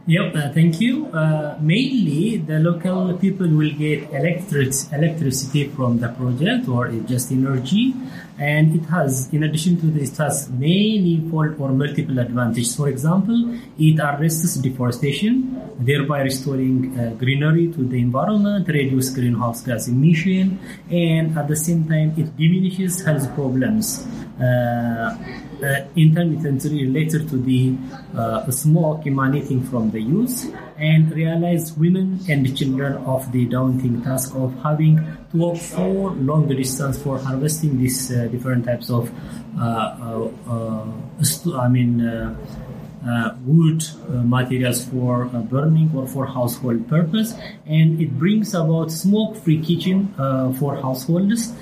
Yep, 0.07 0.37
uh, 0.37 0.53
thank 0.53 0.83
you. 0.83 1.07
Uh, 1.07 1.57
mainly, 1.63 2.37
the 2.37 2.59
local 2.59 3.17
people 3.17 3.49
will 3.49 3.71
get 3.71 4.03
electric 4.13 4.75
electricity 4.93 5.69
from 5.69 5.99
the 5.99 6.11
project 6.11 6.69
or 6.69 6.89
just 7.09 7.33
energy, 7.33 7.95
and 8.39 8.77
it 8.77 8.85
has, 8.91 9.33
in 9.33 9.45
addition 9.45 9.81
to 9.81 9.87
this, 9.87 10.15
has 10.19 10.51
many 10.51 11.27
fold 11.31 11.59
or 11.59 11.71
multiple 11.71 12.19
advantages. 12.19 12.77
For 12.77 12.91
example, 12.91 13.59
it 13.79 13.99
arrests 13.99 14.57
deforestation, 14.57 15.73
thereby 15.79 16.21
restoring 16.21 17.01
uh, 17.01 17.15
greenery 17.15 17.73
to 17.73 17.83
the 17.83 17.99
environment, 17.99 18.69
reduce 18.69 19.09
greenhouse 19.09 19.63
gas 19.63 19.89
emission, 19.89 20.59
and 20.91 21.39
at 21.39 21.49
the 21.49 21.57
same 21.57 21.89
time, 21.89 22.13
it 22.19 22.37
diminishes 22.37 23.03
health 23.03 23.35
problems. 23.35 24.07
Uh, 25.63 25.87
intermittently 25.97 26.85
related 26.85 27.29
to 27.29 27.37
the 27.37 27.77
uh, 28.17 28.51
smoke 28.51 29.07
emanating 29.07 29.63
from 29.63 29.91
the 29.91 30.01
use 30.01 30.47
and 30.77 31.11
realize 31.13 31.73
women 31.79 32.19
and 32.29 32.57
children 32.57 32.95
of 33.05 33.31
the 33.33 33.47
daunting 33.47 34.03
task 34.03 34.35
of 34.35 34.53
having 34.63 34.97
to 35.31 35.37
walk 35.37 35.57
for 35.57 36.11
long 36.13 36.49
distance 36.49 36.99
for 37.03 37.19
harvesting 37.19 37.79
these 37.79 38.11
uh, 38.13 38.27
different 38.27 38.65
types 38.65 38.91
of 38.91 39.11
I 41.57 41.69
mean 41.69 42.01
Uh, 43.05 43.35
wood 43.45 43.85
uh, 44.09 44.13
materials 44.23 44.87
for 44.87 45.27
uh, 45.27 45.41
burning 45.43 45.91
or 45.95 46.07
for 46.07 46.25
household 46.25 46.89
purpose. 46.89 47.35
And 47.67 48.01
it 48.01 48.19
brings 48.19 48.55
about 48.55 48.91
smoke-free 48.91 49.61
kitchen 49.61 50.15
uh, 50.17 50.53
for 50.55 50.77
households 50.77 51.53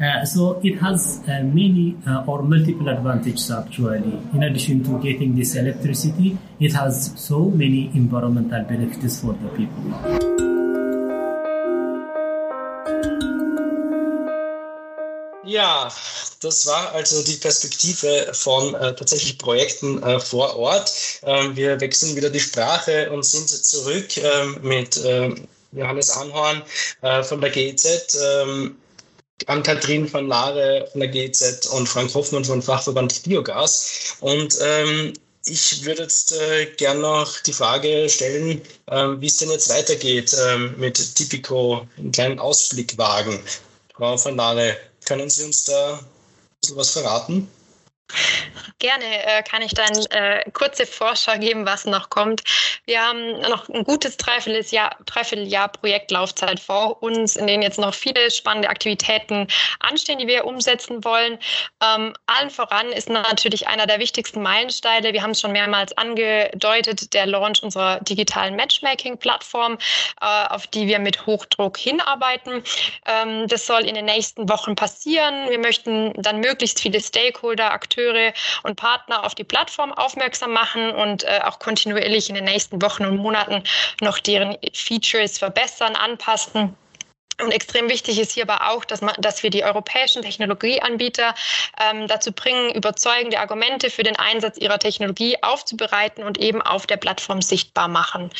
uh, 0.00 0.24
so 0.24 0.58
it 0.64 0.78
has 0.78 1.22
many 1.26 1.96
or 2.26 2.42
multiple 2.42 2.88
advantages 2.88 3.50
actually. 3.50 4.18
In 4.32 4.42
addition 4.42 4.84
to 4.84 4.98
getting 5.00 5.36
this 5.36 5.54
electricity 5.54 6.38
it 6.60 6.72
has 6.72 7.12
so 7.16 7.50
many 7.50 7.90
environmental 7.94 8.62
benefits 8.64 9.20
for 9.20 9.34
the 9.34 9.48
people 9.50 10.65
Ja, 15.46 15.92
das 16.40 16.66
war 16.66 16.92
also 16.92 17.22
die 17.22 17.36
Perspektive 17.36 18.30
von 18.32 18.74
äh, 18.74 18.94
tatsächlich 18.96 19.38
Projekten 19.38 20.02
äh, 20.02 20.18
vor 20.18 20.56
Ort. 20.56 20.92
Ähm, 21.22 21.54
wir 21.54 21.80
wechseln 21.80 22.16
wieder 22.16 22.30
die 22.30 22.40
Sprache 22.40 23.10
und 23.12 23.24
sind 23.24 23.48
zurück 23.48 24.16
ähm, 24.16 24.58
mit 24.62 25.00
ähm, 25.04 25.46
Johannes 25.70 26.10
Anhorn 26.10 26.62
äh, 27.02 27.22
von 27.22 27.40
der 27.40 27.50
GEZ. 27.50 28.18
Ähm, 28.20 28.76
Ann-Kathrin 29.46 30.12
van 30.12 30.26
Lare 30.26 30.88
von 30.90 31.00
der 31.00 31.10
GEZ 31.10 31.66
und 31.66 31.88
Frank 31.88 32.12
Hoffmann 32.14 32.44
von 32.44 32.62
Fachverband 32.62 33.22
Biogas. 33.22 34.16
Und 34.20 34.58
ähm, 34.60 35.12
ich 35.44 35.84
würde 35.84 36.02
jetzt 36.02 36.32
äh, 36.32 36.66
gern 36.76 37.02
noch 37.02 37.40
die 37.42 37.52
Frage 37.52 38.08
stellen, 38.08 38.62
ähm, 38.90 39.20
wie 39.20 39.26
es 39.26 39.36
denn 39.36 39.50
jetzt 39.50 39.68
weitergeht 39.68 40.34
ähm, 40.48 40.74
mit 40.76 41.14
Tipico, 41.14 41.86
einen 41.98 42.10
kleinen 42.10 42.40
Ausblick 42.40 42.98
wagen. 42.98 43.38
Frau 43.94 44.22
van 44.22 44.36
Lare, 44.36 44.76
können 45.06 45.30
Sie 45.30 45.44
uns 45.44 45.64
da 45.64 45.94
ein 45.94 46.06
bisschen 46.60 46.76
was 46.76 46.90
verraten? 46.90 47.48
Gerne 48.78 49.04
äh, 49.04 49.42
kann 49.42 49.62
ich 49.62 49.72
dann 49.72 49.94
äh, 50.10 50.48
kurze 50.52 50.86
Vorschau 50.86 51.38
geben, 51.38 51.66
was 51.66 51.86
noch 51.86 52.10
kommt. 52.10 52.42
Wir 52.84 53.00
haben 53.00 53.40
noch 53.40 53.68
ein 53.68 53.84
gutes 53.84 54.16
Dreivierteljahr, 54.16 54.96
Dreivierteljahr 55.06 55.68
Projektlaufzeit 55.68 56.60
vor 56.60 57.02
uns, 57.02 57.36
in 57.36 57.46
denen 57.46 57.62
jetzt 57.62 57.78
noch 57.78 57.94
viele 57.94 58.30
spannende 58.30 58.68
Aktivitäten 58.68 59.48
anstehen, 59.80 60.18
die 60.18 60.26
wir 60.26 60.44
umsetzen 60.44 61.02
wollen. 61.04 61.38
Ähm, 61.82 62.14
allen 62.26 62.50
voran 62.50 62.88
ist 62.88 63.08
natürlich 63.08 63.66
einer 63.66 63.86
der 63.86 63.98
wichtigsten 63.98 64.42
Meilensteine, 64.42 65.12
wir 65.12 65.22
haben 65.22 65.32
es 65.32 65.40
schon 65.40 65.52
mehrmals 65.52 65.96
angedeutet, 65.96 67.12
der 67.12 67.26
Launch 67.26 67.62
unserer 67.62 67.98
digitalen 68.00 68.56
Matchmaking-Plattform, 68.56 69.78
äh, 70.20 70.46
auf 70.48 70.66
die 70.66 70.86
wir 70.86 70.98
mit 70.98 71.26
Hochdruck 71.26 71.76
hinarbeiten. 71.76 72.62
Ähm, 73.06 73.48
das 73.48 73.66
soll 73.66 73.86
in 73.86 73.94
den 73.94 74.04
nächsten 74.04 74.48
Wochen 74.48 74.76
passieren. 74.76 75.48
Wir 75.48 75.58
möchten 75.58 76.12
dann 76.22 76.40
möglichst 76.40 76.80
viele 76.80 77.00
Stakeholder, 77.00 77.72
Akteure 77.72 77.95
und 78.62 78.76
Partner 78.76 79.24
auf 79.24 79.34
die 79.34 79.44
Plattform 79.44 79.92
aufmerksam 79.92 80.52
machen 80.52 80.90
und 80.90 81.24
äh, 81.24 81.40
auch 81.44 81.58
kontinuierlich 81.58 82.28
in 82.28 82.34
den 82.34 82.44
nächsten 82.44 82.80
Wochen 82.82 83.04
und 83.04 83.16
Monaten 83.16 83.62
noch 84.00 84.18
deren 84.18 84.56
Features 84.72 85.38
verbessern, 85.38 85.96
anpassen. 85.96 86.76
Und 87.42 87.52
extrem 87.52 87.90
wichtig 87.90 88.18
ist 88.18 88.32
hier 88.32 88.48
aber 88.48 88.70
auch, 88.70 88.84
dass, 88.84 89.02
man, 89.02 89.14
dass 89.18 89.42
wir 89.42 89.50
die 89.50 89.62
europäischen 89.62 90.22
Technologieanbieter 90.22 91.34
ähm, 91.78 92.06
dazu 92.08 92.32
bringen, 92.32 92.74
überzeugende 92.74 93.38
Argumente 93.38 93.90
für 93.90 94.02
den 94.02 94.16
Einsatz 94.16 94.56
ihrer 94.56 94.78
Technologie 94.78 95.36
aufzubereiten 95.42 96.24
und 96.24 96.38
eben 96.38 96.62
auf 96.62 96.86
der 96.86 96.96
Plattform 96.96 97.42
sichtbar 97.42 97.88
machen. 97.88 98.30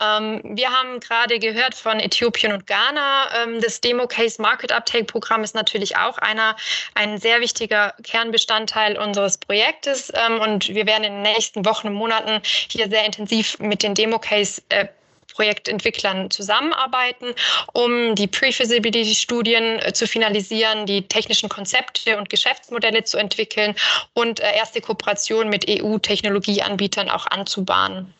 Ähm, 0.00 0.40
wir 0.44 0.70
haben 0.70 1.00
gerade 1.00 1.40
gehört 1.40 1.74
von 1.74 1.98
Äthiopien 1.98 2.52
und 2.52 2.66
Ghana. 2.68 3.42
Ähm, 3.42 3.60
das 3.60 3.80
Demo 3.80 4.06
Case 4.06 4.40
Market 4.40 4.70
Uptake 4.70 5.04
Programm 5.04 5.42
ist 5.42 5.56
natürlich 5.56 5.96
auch 5.96 6.18
einer, 6.18 6.54
ein 6.94 7.18
sehr 7.18 7.40
wichtiger 7.40 7.94
Kernbestandteil 8.04 8.96
unseres 8.96 9.38
Projektes. 9.38 10.12
Ähm, 10.14 10.40
und 10.40 10.68
wir 10.68 10.86
werden 10.86 11.02
in 11.02 11.12
den 11.14 11.22
nächsten 11.22 11.64
Wochen 11.64 11.88
und 11.88 11.94
Monaten 11.94 12.40
hier 12.70 12.88
sehr 12.88 13.04
intensiv 13.04 13.58
mit 13.58 13.82
den 13.82 13.94
Demo 13.94 14.20
Case 14.20 14.62
äh, 14.68 14.86
Projektentwicklern 15.36 16.30
zusammenarbeiten, 16.30 17.34
um 17.74 18.14
die 18.14 18.26
Pre-Feasibility-Studien 18.26 19.80
äh, 19.80 19.92
zu 19.92 20.06
finalisieren, 20.06 20.86
die 20.86 21.06
technischen 21.06 21.50
Konzepte 21.50 22.16
und 22.16 22.30
Geschäftsmodelle 22.30 23.04
zu 23.04 23.18
entwickeln 23.18 23.74
und 24.14 24.40
äh, 24.40 24.56
erste 24.56 24.80
Kooperationen 24.80 25.50
mit 25.50 25.66
EU-Technologieanbietern 25.68 27.10
auch 27.10 27.26
anzubahnen. 27.26 28.14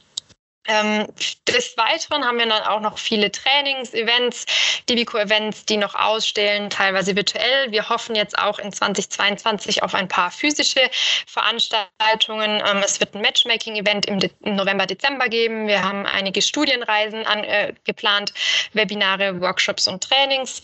Ähm, 0.68 1.06
des 1.48 1.76
Weiteren 1.76 2.24
haben 2.24 2.38
wir 2.38 2.46
dann 2.46 2.62
auch 2.62 2.80
noch 2.80 2.98
viele 2.98 3.30
Trainings, 3.30 3.94
Events, 3.94 4.46
Dibico-Events, 4.88 5.64
die 5.64 5.76
noch 5.76 5.94
ausstellen, 5.94 6.70
teilweise 6.70 7.14
virtuell. 7.14 7.70
Wir 7.70 7.88
hoffen 7.88 8.14
jetzt 8.14 8.38
auch 8.38 8.58
in 8.58 8.72
2022 8.72 9.82
auf 9.82 9.94
ein 9.94 10.08
paar 10.08 10.30
physische 10.30 10.90
Veranstaltungen. 11.26 12.62
Ähm, 12.66 12.82
es 12.84 13.00
wird 13.00 13.14
ein 13.14 13.22
Matchmaking-Event 13.22 14.06
im, 14.06 14.18
im, 14.42 14.56
November, 14.56 14.86
Dezember 14.86 15.28
geben. 15.28 15.66
Wir 15.66 15.82
haben 15.82 16.06
einige 16.06 16.42
Studienreisen 16.42 17.26
an, 17.26 17.44
äh, 17.44 17.74
geplant, 17.84 18.32
Webinare, 18.72 19.40
Workshops 19.40 19.88
und 19.88 20.02
Trainings. 20.02 20.62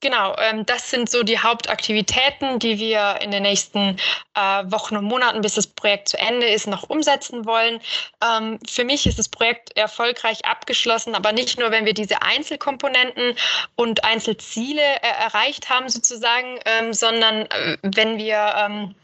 Genau, 0.00 0.36
ähm, 0.38 0.66
das 0.66 0.90
sind 0.90 1.08
so 1.08 1.22
die 1.22 1.38
Hauptaktivitäten, 1.38 2.58
die 2.58 2.78
wir 2.78 3.18
in 3.22 3.30
den 3.30 3.42
nächsten 3.42 3.96
äh, 4.34 4.62
Wochen 4.70 4.94
und 4.96 5.04
Monaten, 5.04 5.40
bis 5.40 5.54
das 5.54 5.66
Projekt 5.66 6.08
zu 6.10 6.18
Ende 6.18 6.46
ist, 6.46 6.66
noch 6.66 6.90
umsetzen 6.90 7.46
wollen. 7.46 7.80
Ähm, 8.22 8.58
für 8.68 8.84
mich 8.84 9.06
ist 9.06 9.18
das 9.18 9.30
Projekt 9.30 9.74
erfolgreich 9.74 10.44
abgeschlossen, 10.44 11.14
aber 11.14 11.32
nicht 11.32 11.58
nur, 11.58 11.70
wenn 11.70 11.86
wir 11.86 11.94
diese 11.94 12.20
Einzelkomponenten 12.20 13.36
und 13.74 14.04
Einzelziele 14.04 14.82
äh, 14.82 15.24
erreicht 15.24 15.70
haben, 15.70 15.88
sozusagen, 15.88 16.58
ähm, 16.66 16.92
sondern 16.92 17.46
äh, 17.46 17.78
wenn 17.82 18.18
wir 18.18 18.54
ähm, 18.58 18.94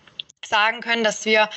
sagen 0.47 0.81
können, 0.81 1.05
dass 1.05 1.25
wir 1.25 1.49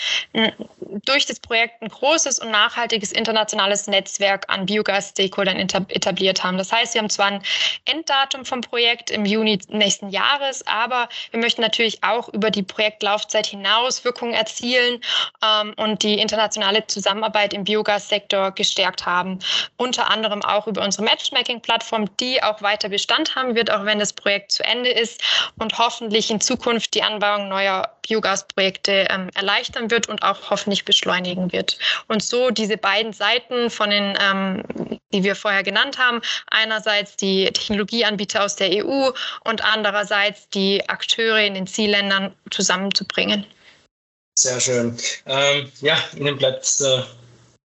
durch 1.03 1.25
das 1.25 1.39
Projekt 1.39 1.81
ein 1.81 1.89
großes 1.89 2.39
und 2.39 2.51
nachhaltiges 2.51 3.11
internationales 3.11 3.87
Netzwerk 3.87 4.45
an 4.47 4.65
Biogas-Stakeholdern 4.65 5.57
etabliert 5.59 6.43
haben. 6.43 6.57
Das 6.57 6.71
heißt, 6.71 6.93
wir 6.93 7.01
haben 7.01 7.09
zwar 7.09 7.27
ein 7.27 7.43
Enddatum 7.85 8.45
vom 8.45 8.61
Projekt 8.61 9.09
im 9.09 9.25
Juni 9.25 9.59
nächsten 9.69 10.09
Jahres, 10.09 10.65
aber 10.67 11.09
wir 11.31 11.39
möchten 11.39 11.61
natürlich 11.61 12.03
auch 12.03 12.29
über 12.29 12.51
die 12.51 12.63
Projektlaufzeit 12.63 13.47
hinaus 13.47 14.03
Wirkungen 14.05 14.33
erzielen 14.33 15.01
ähm, 15.43 15.73
und 15.77 16.03
die 16.03 16.19
internationale 16.19 16.85
Zusammenarbeit 16.87 17.53
im 17.53 17.63
Biogassektor 17.63 18.51
gestärkt 18.51 19.05
haben. 19.05 19.39
Unter 19.77 20.09
anderem 20.09 20.43
auch 20.43 20.67
über 20.67 20.83
unsere 20.83 21.03
Matchmaking-Plattform, 21.03 22.15
die 22.17 22.41
auch 22.41 22.61
weiter 22.61 22.89
Bestand 22.89 23.35
haben 23.35 23.55
wird, 23.55 23.71
auch 23.71 23.85
wenn 23.85 23.99
das 23.99 24.13
Projekt 24.13 24.51
zu 24.51 24.63
Ende 24.63 24.89
ist 24.89 25.21
und 25.57 25.77
hoffentlich 25.77 26.29
in 26.31 26.41
Zukunft 26.41 26.93
die 26.93 27.03
Anbauung 27.03 27.49
neuer 27.49 27.91
Biogasprojekte 28.07 28.74
ähm, 28.87 29.29
erleichtern 29.35 29.91
wird 29.91 30.07
und 30.07 30.23
auch 30.23 30.49
hoffentlich 30.49 30.85
beschleunigen 30.85 31.51
wird. 31.51 31.77
Und 32.07 32.23
so 32.23 32.49
diese 32.49 32.77
beiden 32.77 33.13
Seiten 33.13 33.69
von 33.69 33.89
den 33.89 34.17
ähm, 34.19 34.63
die 35.15 35.23
wir 35.23 35.35
vorher 35.35 35.63
genannt 35.63 35.97
haben. 35.97 36.21
Einerseits 36.47 37.15
die 37.15 37.45
Technologieanbieter 37.45 38.43
aus 38.43 38.55
der 38.57 38.85
EU 38.85 39.11
und 39.45 39.63
andererseits 39.63 40.49
die 40.49 40.87
Akteure 40.89 41.39
in 41.39 41.53
den 41.53 41.67
Zielländern 41.67 42.35
zusammenzubringen. 42.51 43.45
Sehr 44.37 44.59
schön. 44.59 44.97
Ähm, 45.25 45.71
ja, 45.79 45.97
Ihnen 46.17 46.37
bleibt 46.37 46.81
äh, 46.81 47.03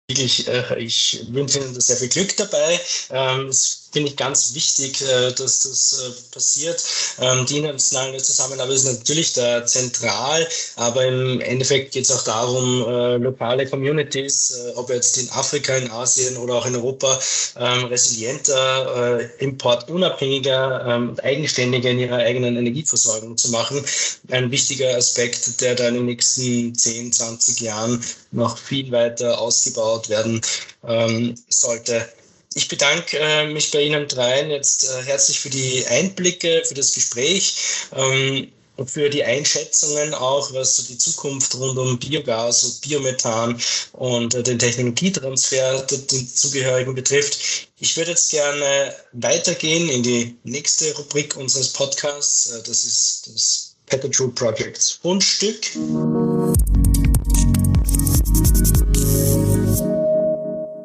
wirklich, 0.08 0.48
äh, 0.48 0.80
ich 0.80 1.26
wünsche 1.30 1.60
Ihnen 1.60 1.80
sehr 1.80 1.98
viel 1.98 2.08
Glück 2.08 2.38
dabei. 2.38 2.80
Ähm, 3.10 3.48
es 3.48 3.85
finde 3.96 4.10
ich 4.10 4.18
ganz 4.18 4.54
wichtig, 4.54 5.02
äh, 5.04 5.32
dass 5.32 5.60
das 5.60 6.04
äh, 6.04 6.34
passiert. 6.34 6.84
Ähm, 7.22 7.46
die 7.46 7.60
internationale 7.60 8.18
Zusammenarbeit 8.18 8.76
ist 8.76 8.84
natürlich 8.84 9.32
da 9.32 9.66
zentral, 9.66 10.46
aber 10.76 11.06
im 11.06 11.40
Endeffekt 11.40 11.94
geht 11.94 12.04
es 12.04 12.12
auch 12.12 12.24
darum, 12.24 12.86
äh, 12.86 13.16
lokale 13.16 13.66
Communities, 13.66 14.54
ob 14.76 14.90
jetzt 14.90 15.18
in 15.18 15.30
Afrika, 15.30 15.78
in 15.78 15.90
Asien 15.92 16.36
oder 16.36 16.56
auch 16.56 16.66
in 16.66 16.76
Europa, 16.76 17.18
ähm, 17.58 17.86
resilienter, 17.86 19.30
importunabhängiger 19.40 20.86
ähm, 20.86 21.10
und 21.12 21.24
eigenständiger 21.24 21.92
in 21.92 22.00
ihrer 22.00 22.18
eigenen 22.18 22.58
Energieversorgung 22.58 23.38
zu 23.38 23.50
machen. 23.50 23.82
Ein 24.30 24.52
wichtiger 24.52 24.98
Aspekt, 24.98 25.62
der 25.62 25.76
dann 25.76 25.96
in 25.96 26.02
den 26.02 26.06
nächsten 26.08 26.76
10, 26.76 27.14
20 27.14 27.62
Jahren 27.62 28.04
noch 28.32 28.58
viel 28.58 28.92
weiter 28.92 29.40
ausgebaut 29.40 30.10
werden 30.10 30.42
sollte. 31.48 32.06
Ich 32.58 32.70
bedanke 32.70 33.20
äh, 33.20 33.48
mich 33.48 33.70
bei 33.72 33.82
Ihnen 33.82 34.08
dreien 34.08 34.50
jetzt 34.50 34.86
äh, 34.86 35.04
herzlich 35.04 35.42
für 35.42 35.50
die 35.50 35.86
Einblicke, 35.88 36.64
für 36.64 36.74
das 36.74 36.94
Gespräch 36.94 37.58
ähm, 37.94 38.50
und 38.78 38.90
für 38.90 39.10
die 39.10 39.26
Einschätzungen 39.26 40.14
auch, 40.14 40.54
was 40.54 40.78
so 40.78 40.84
die 40.84 40.98
Zukunft 40.98 41.54
rund 41.56 41.78
um 41.78 42.00
Biogas 42.00 42.64
und 42.64 42.80
Biomethan 42.80 43.60
und 43.92 44.36
äh, 44.36 44.42
den 44.42 44.58
Technologietransfer, 44.58 45.82
den 45.82 46.34
zugehörigen 46.34 46.96
betrifft. 46.96 47.68
Ich 47.80 47.98
würde 47.98 48.12
jetzt 48.12 48.32
gerne 48.32 48.96
weitergehen 49.12 49.90
in 49.90 50.04
die 50.04 50.38
nächste 50.46 50.96
Rubrik 50.96 51.36
unseres 51.36 51.74
Podcasts. 51.74 52.52
Äh, 52.52 52.64
das 52.64 52.86
ist 52.86 53.32
das 53.34 53.76
Petajoule 53.88 54.32
Projects 54.32 54.92
Fundstück. 54.92 55.72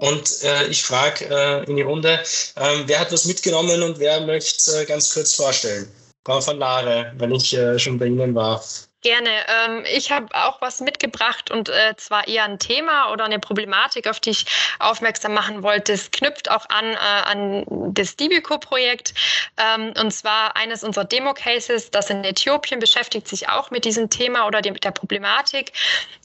Und 0.01 0.42
äh, 0.44 0.66
ich 0.68 0.82
frage 0.82 1.26
äh, 1.26 1.64
in 1.68 1.76
die 1.76 1.82
Runde, 1.82 2.20
äh, 2.57 2.78
wer 2.86 3.01
hat 3.01 3.12
was 3.12 3.26
mitgenommen 3.26 3.82
und 3.82 3.98
wer 3.98 4.20
möchte 4.22 4.80
äh, 4.80 4.86
ganz 4.86 5.12
kurz 5.12 5.34
vorstellen? 5.34 5.86
Frau 6.24 6.44
van 6.44 6.59
Lare, 6.59 7.12
wenn 7.18 7.32
ich 7.32 7.55
äh, 7.55 7.78
schon 7.78 7.98
bei 7.98 8.07
Ihnen 8.07 8.34
war. 8.34 8.64
Gerne. 9.03 9.30
Ähm, 9.48 9.84
ich 9.90 10.12
habe 10.12 10.26
auch 10.34 10.61
was 10.61 10.80
mitgebracht 10.80 11.51
und 11.51 11.70
äh, 11.70 11.96
zwar 11.96 12.28
eher 12.28 12.44
ein 12.44 12.59
Thema 12.59 13.11
oder 13.11 13.24
eine 13.24 13.38
Problematik, 13.38 14.07
auf 14.07 14.20
die 14.20 14.30
ich 14.30 14.44
aufmerksam 14.78 15.32
machen 15.32 15.62
wollte. 15.62 15.94
Es 15.94 16.11
knüpft 16.11 16.51
auch 16.51 16.68
an, 16.68 16.84
äh, 16.84 16.96
an 16.96 17.64
das 17.94 18.16
Dibico-Projekt. 18.16 19.14
Ähm, 19.57 19.94
und 19.98 20.11
zwar 20.11 20.55
eines 20.55 20.84
unserer 20.84 21.07
Demo-Cases, 21.07 21.90
das 21.90 22.11
in 22.11 22.24
Äthiopien 22.24 22.78
beschäftigt 22.78 23.26
sich 23.26 23.48
auch 23.48 23.70
mit 23.70 23.86
diesem 23.86 24.11
Thema 24.11 24.46
oder 24.46 24.61
dem, 24.61 24.74
der 24.74 24.90
Problematik. 24.90 25.72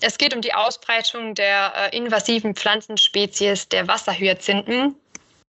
Es 0.01 0.17
geht 0.17 0.35
um 0.35 0.41
die 0.41 0.53
Ausbreitung 0.53 1.33
der 1.33 1.91
äh, 1.93 1.95
invasiven 1.95 2.55
Pflanzenspezies 2.55 3.69
der 3.69 3.87
Wasserhyazinthen. 3.87 4.95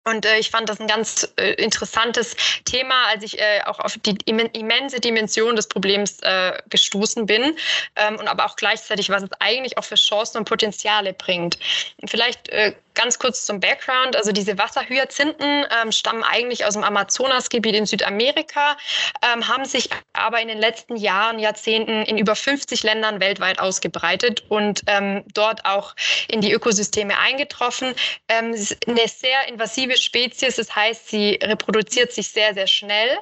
Und 0.06 0.26
äh, 0.26 0.38
ich 0.38 0.52
fand 0.52 0.70
das 0.70 0.80
ein 0.80 0.88
ganz 0.88 1.28
äh, 1.38 1.54
interessantes 1.54 2.36
Thema, 2.64 3.08
als 3.08 3.24
ich 3.24 3.40
äh, 3.40 3.62
auch 3.66 3.80
auf 3.80 3.98
die 4.06 4.16
immense 4.26 5.00
Dimension 5.00 5.56
des 5.56 5.68
Problems 5.68 6.20
äh, 6.22 6.54
gestoßen 6.70 7.26
bin 7.26 7.56
ähm, 7.96 8.18
und 8.18 8.28
aber 8.28 8.46
auch 8.46 8.56
gleichzeitig, 8.56 9.10
was 9.10 9.24
es 9.24 9.30
eigentlich 9.40 9.78
auch 9.78 9.84
für 9.84 9.96
Chancen 9.96 10.38
und 10.38 10.46
Potenziale 10.46 11.14
bringt. 11.14 11.58
vielleicht 12.08 12.50
äh, 12.50 12.74
Ganz 12.96 13.20
kurz 13.20 13.46
zum 13.46 13.60
Background. 13.60 14.16
Also 14.16 14.32
diese 14.32 14.58
Wasserhyazinthen 14.58 15.66
ähm, 15.82 15.92
stammen 15.92 16.24
eigentlich 16.24 16.66
aus 16.66 16.74
dem 16.74 16.84
Amazonasgebiet 16.84 17.76
in 17.76 17.86
Südamerika, 17.86 18.78
ähm, 19.22 19.48
haben 19.48 19.66
sich 19.66 19.90
aber 20.14 20.42
in 20.42 20.48
den 20.48 20.58
letzten 20.58 20.96
Jahren, 20.96 21.38
Jahrzehnten 21.38 22.04
in 22.04 22.18
über 22.18 22.36
50 22.36 22.84
Ländern 22.84 23.20
weltweit 23.20 23.60
ausgebreitet 23.60 24.44
und 24.48 24.82
ähm, 24.88 25.24
dort 25.34 25.66
auch 25.66 25.94
in 26.30 26.40
die 26.40 26.54
Ökosysteme 26.54 27.18
eingetroffen. 27.20 27.94
Ähm, 28.30 28.56
eine 28.88 29.08
sehr 29.08 29.48
invasive 29.50 29.98
Spezies, 29.98 30.56
das 30.56 30.74
heißt, 30.74 31.10
sie 31.10 31.38
reproduziert 31.44 32.14
sich 32.14 32.30
sehr, 32.30 32.54
sehr 32.54 32.68
schnell. 32.68 33.18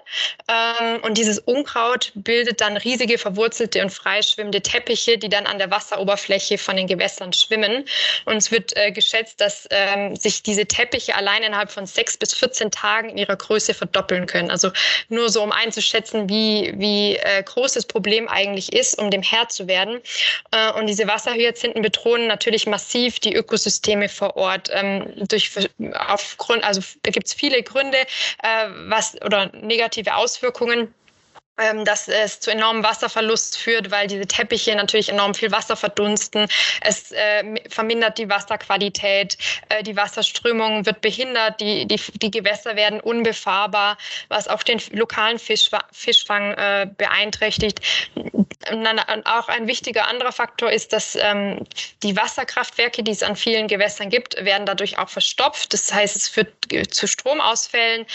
Ähm, 0.47 1.01
und 1.03 1.17
dieses 1.17 1.39
Unkraut 1.39 2.11
bildet 2.13 2.61
dann 2.61 2.78
riesige 2.78 3.17
verwurzelte 3.17 3.82
und 3.82 3.89
freischwimmende 3.89 4.61
Teppiche, 4.61 5.17
die 5.17 5.30
dann 5.30 5.47
an 5.47 5.57
der 5.57 5.71
Wasseroberfläche 5.71 6.59
von 6.59 6.78
den 6.78 6.86
Gewässern 6.88 7.34
schwimmen. 7.34 7.86
Und 8.26 8.38
es 8.38 8.51
wird 8.51 8.78
äh, 8.78 8.91
geschätzt, 8.91 9.41
dass 9.41 9.62
ähm, 9.72 10.16
sich 10.16 10.43
diese 10.43 10.66
Teppiche 10.66 11.16
allein 11.16 11.43
innerhalb 11.43 11.72
von 11.72 11.86
sechs 11.86 12.18
bis 12.18 12.34
14 12.34 12.72
Tagen 12.72 13.09
in 13.09 13.18
ihrer 13.18 13.36
Größe 13.36 13.74
verdoppeln 13.74 14.26
können. 14.26 14.51
Also 14.51 14.72
nur 15.09 15.30
so, 15.30 15.41
um 15.43 15.51
einzuschätzen, 15.51 16.30
wie, 16.30 16.74
wie 16.78 17.18
äh, 17.18 17.43
groß 17.43 17.74
das 17.74 17.86
Problem 17.86 18.28
eigentlich 18.28 18.74
ist, 18.74 18.99
um 18.99 19.11
dem 19.11 19.22
Herr 19.22 19.49
zu 19.49 19.68
werden. 19.68 20.01
Äh, 20.51 20.72
und 20.74 20.88
diese 20.88 21.07
Wasserhyazinthen 21.07 21.82
bedrohen 21.82 22.28
natürlich 22.28 22.68
massiv 22.68 23.20
die 23.20 23.36
Ökosysteme 23.36 24.09
vor 24.09 24.36
Ort. 24.36 24.70
Ähm, 24.72 25.11
durch, 25.28 25.51
aufgrund, 26.07 26.64
also 26.64 26.82
da 27.03 27.11
gibt 27.11 27.28
es 27.28 27.34
viele 27.34 27.64
Gründe, 27.64 27.97
äh, 27.97 28.68
was 28.88 29.20
oder 29.22 29.51
negative 29.53 30.16
Auswirkungen 30.16 30.93
dass 31.55 32.07
es 32.07 32.39
zu 32.39 32.49
enormem 32.49 32.83
Wasserverlust 32.83 33.57
führt, 33.57 33.91
weil 33.91 34.07
diese 34.07 34.25
Teppiche 34.25 34.75
natürlich 34.75 35.09
enorm 35.09 35.35
viel 35.35 35.51
Wasser 35.51 35.75
verdunsten. 35.75 36.47
Es 36.81 37.11
äh, 37.11 37.43
vermindert 37.69 38.17
die 38.17 38.27
Wasserqualität, 38.27 39.37
äh, 39.69 39.83
die 39.83 39.95
Wasserströmung 39.95 40.87
wird 40.87 41.01
behindert, 41.01 41.61
die, 41.61 41.85
die, 41.85 42.01
die 42.15 42.31
Gewässer 42.31 42.75
werden 42.75 42.99
unbefahrbar, 42.99 43.99
was 44.29 44.47
auch 44.47 44.63
den 44.63 44.81
lokalen 44.93 45.37
Fisch, 45.37 45.69
Fischfang 45.91 46.53
äh, 46.53 46.87
beeinträchtigt. 46.97 47.81
Dann 48.71 48.99
auch 49.25 49.47
ein 49.47 49.67
wichtiger 49.67 50.07
anderer 50.07 50.31
Faktor 50.31 50.71
ist, 50.71 50.91
dass 50.91 51.15
ähm, 51.15 51.59
die 52.01 52.17
Wasserkraftwerke, 52.17 53.03
die 53.03 53.11
es 53.11 53.21
an 53.21 53.35
vielen 53.35 53.67
Gewässern 53.67 54.09
gibt, 54.09 54.43
werden 54.43 54.65
dadurch 54.65 54.97
auch 54.97 55.09
verstopft. 55.09 55.73
Das 55.73 55.93
heißt, 55.93 56.15
es 56.15 56.29
führt 56.29 56.49
zu 56.89 57.07
Stromausfällen 57.07 58.07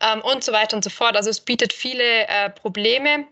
ähm, 0.00 0.22
und 0.22 0.42
so 0.42 0.52
weiter 0.52 0.76
und 0.76 0.82
so 0.82 0.90
fort. 0.90 1.14
Also 1.16 1.28
es 1.28 1.40
bietet 1.40 1.74
viele 1.74 2.26
äh, 2.28 2.48
Probleme 2.50 2.85
Probleme. 2.86 3.26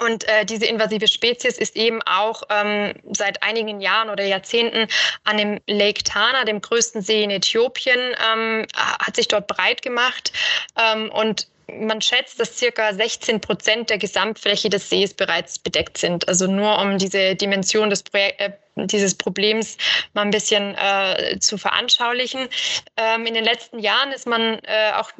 Und 0.00 0.26
äh, 0.28 0.44
diese 0.44 0.66
invasive 0.66 1.06
Spezies 1.06 1.56
ist 1.56 1.76
eben 1.76 2.02
auch 2.02 2.42
ähm, 2.50 2.94
seit 3.12 3.42
einigen 3.44 3.80
Jahren 3.80 4.10
oder 4.10 4.24
Jahrzehnten 4.24 4.88
an 5.22 5.38
dem 5.38 5.60
Lake 5.68 6.02
Tana, 6.02 6.44
dem 6.44 6.60
größten 6.60 7.00
See 7.00 7.22
in 7.22 7.30
Äthiopien, 7.30 8.14
ähm, 8.28 8.66
hat 8.74 9.14
sich 9.14 9.28
dort 9.28 9.46
breit 9.46 9.82
gemacht. 9.82 10.32
Ähm, 10.76 11.10
und 11.12 11.46
man 11.72 12.00
schätzt, 12.00 12.38
dass 12.40 12.58
circa 12.58 12.92
16 12.92 13.40
Prozent 13.40 13.90
der 13.90 13.98
Gesamtfläche 13.98 14.68
des 14.68 14.88
Sees 14.88 15.14
bereits 15.14 15.58
bedeckt 15.58 15.98
sind. 15.98 16.28
Also 16.28 16.46
nur 16.46 16.78
um 16.78 16.98
diese 16.98 17.34
Dimension 17.34 17.90
des 17.90 18.02
Projek 18.02 18.34
äh, 18.38 18.50
dieses 18.76 19.14
Problems 19.14 19.76
mal 20.14 20.22
ein 20.22 20.30
bisschen 20.30 20.74
äh, 20.74 21.38
zu 21.38 21.58
veranschaulichen. 21.58 22.48
Ähm, 22.96 23.26
in 23.26 23.34
den 23.34 23.44
letzten 23.44 23.78
Jahren 23.78 24.10
ist 24.12 24.26
man 24.26 24.58
äh, 24.64 24.92
auch 24.96 25.10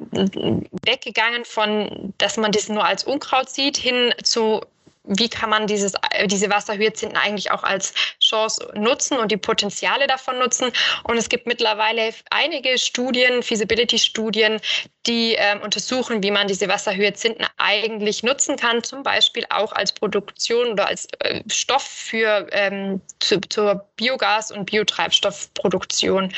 weggegangen 0.85 1.45
von, 1.45 2.15
dass 2.19 2.37
man 2.37 2.51
das 2.51 2.69
nur 2.69 2.85
als 2.85 3.05
Unkraut 3.05 3.49
sieht, 3.49 3.77
hin 3.77 4.13
zu 4.23 4.61
wie 5.05 5.29
kann 5.29 5.51
man 5.51 5.67
dieses, 5.67 5.93
diese 6.27 6.51
Wasserhyazinthen 6.51 7.17
eigentlich 7.17 7.51
auch 7.51 7.63
als 7.63 7.93
Chance 8.21 8.73
nutzen 8.75 9.19
und 9.19 9.31
die 9.31 9.37
Potenziale 9.37 10.07
davon 10.07 10.39
nutzen. 10.39 10.73
Und 11.05 11.19
es 11.19 11.29
gibt 11.29 11.47
mittlerweile 11.47 12.13
einige 12.31 12.79
Studien, 12.79 13.43
Feasibility-Studien, 13.43 14.61
die 15.07 15.35
ähm, 15.35 15.61
untersuchen, 15.61 16.23
wie 16.23 16.31
man 16.31 16.49
diese 16.49 16.69
Wasserhyazinthen 16.69 17.47
eigentlich 17.59 18.23
nutzen 18.23 18.57
kann, 18.57 18.83
zum 18.83 19.03
Beispiel 19.03 19.45
auch 19.51 19.73
als 19.73 19.93
Produktion 19.93 20.69
oder 20.69 20.89
als 20.89 21.07
äh, 21.19 21.43
Stoff 21.49 21.83
für 21.83 22.47
ähm, 22.53 23.03
zu, 23.21 23.41
zur 23.43 23.87
Biogas- 23.99 24.53
und 24.53 24.65
Biotreibstoffproduktion. 24.65 26.33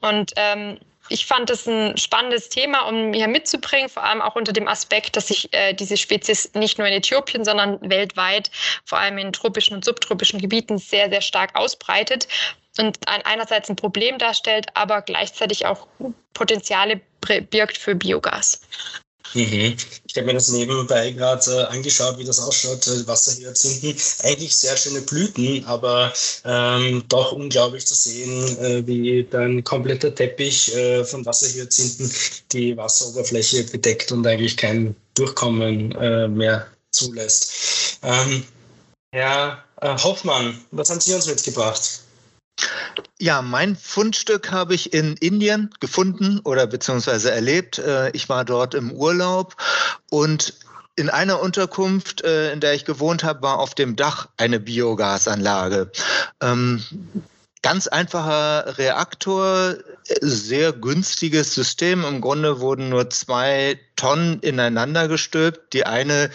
Und 0.00 0.32
ähm, 0.36 0.78
ich 1.10 1.26
fand 1.26 1.50
es 1.50 1.66
ein 1.66 1.96
spannendes 1.96 2.48
Thema, 2.48 2.82
um 2.82 3.12
hier 3.12 3.28
mitzubringen, 3.28 3.88
vor 3.88 4.04
allem 4.04 4.22
auch 4.22 4.36
unter 4.36 4.52
dem 4.52 4.68
Aspekt, 4.68 5.16
dass 5.16 5.28
sich 5.28 5.52
äh, 5.52 5.74
diese 5.74 5.96
Spezies 5.96 6.54
nicht 6.54 6.78
nur 6.78 6.86
in 6.86 6.94
Äthiopien, 6.94 7.44
sondern 7.44 7.78
weltweit, 7.82 8.50
vor 8.84 8.98
allem 8.98 9.18
in 9.18 9.32
tropischen 9.32 9.76
und 9.76 9.84
subtropischen 9.84 10.40
Gebieten, 10.40 10.78
sehr, 10.78 11.10
sehr 11.10 11.20
stark 11.20 11.54
ausbreitet 11.56 12.28
und 12.78 12.96
ein, 13.08 13.22
einerseits 13.22 13.68
ein 13.68 13.76
Problem 13.76 14.18
darstellt, 14.18 14.66
aber 14.74 15.02
gleichzeitig 15.02 15.66
auch 15.66 15.86
Potenziale 16.32 17.00
birgt 17.50 17.76
für 17.76 17.94
Biogas. 17.94 18.62
Mhm. 19.34 19.76
Ich 20.06 20.16
habe 20.16 20.26
mir 20.26 20.34
das 20.34 20.48
nebenbei 20.48 21.12
gerade 21.12 21.50
äh, 21.52 21.64
angeschaut, 21.66 22.18
wie 22.18 22.24
das 22.24 22.40
ausschaut. 22.40 22.86
Äh, 22.86 23.06
Wasserhyazinthen, 23.06 23.96
eigentlich 24.24 24.56
sehr 24.56 24.76
schöne 24.76 25.00
Blüten, 25.02 25.64
aber 25.66 26.12
ähm, 26.44 27.04
doch 27.08 27.32
unglaublich 27.32 27.86
zu 27.86 27.94
sehen, 27.94 28.58
äh, 28.58 28.86
wie 28.86 29.24
dann 29.24 29.62
kompletter 29.62 30.14
Teppich 30.14 30.74
äh, 30.74 31.04
von 31.04 31.24
Wasserhyazinthen 31.24 32.10
die 32.52 32.76
Wasseroberfläche 32.76 33.64
bedeckt 33.64 34.10
und 34.12 34.26
eigentlich 34.26 34.56
kein 34.56 34.96
Durchkommen 35.14 35.92
äh, 35.92 36.28
mehr 36.28 36.66
zulässt. 36.90 37.98
Ähm, 38.02 38.44
Herr 39.12 39.64
äh, 39.80 39.96
Hoffmann, 39.96 40.60
was 40.72 40.90
haben 40.90 41.00
Sie 41.00 41.14
uns 41.14 41.26
mitgebracht? 41.26 42.00
Ja, 43.18 43.42
mein 43.42 43.76
Fundstück 43.76 44.50
habe 44.50 44.74
ich 44.74 44.92
in 44.92 45.16
Indien 45.16 45.70
gefunden 45.80 46.40
oder 46.44 46.66
beziehungsweise 46.66 47.30
erlebt. 47.30 47.78
Äh, 47.78 48.10
ich 48.10 48.28
war 48.28 48.44
dort 48.44 48.74
im 48.74 48.92
Urlaub 48.92 49.56
und 50.10 50.54
in 50.96 51.08
einer 51.08 51.40
Unterkunft, 51.40 52.22
äh, 52.22 52.52
in 52.52 52.60
der 52.60 52.74
ich 52.74 52.84
gewohnt 52.84 53.24
habe, 53.24 53.42
war 53.42 53.58
auf 53.58 53.74
dem 53.74 53.96
Dach 53.96 54.28
eine 54.36 54.60
Biogasanlage. 54.60 55.90
Ähm, 56.40 56.84
ganz 57.62 57.86
einfacher 57.86 58.78
Reaktor, 58.78 59.76
sehr 60.20 60.72
günstiges 60.72 61.54
System. 61.54 62.04
Im 62.04 62.20
Grunde 62.20 62.60
wurden 62.60 62.88
nur 62.88 63.10
zwei 63.10 63.78
Tonnen 63.96 64.40
ineinander 64.40 65.08
gestülpt. 65.08 65.72
Die 65.72 65.86
eine 65.86 66.30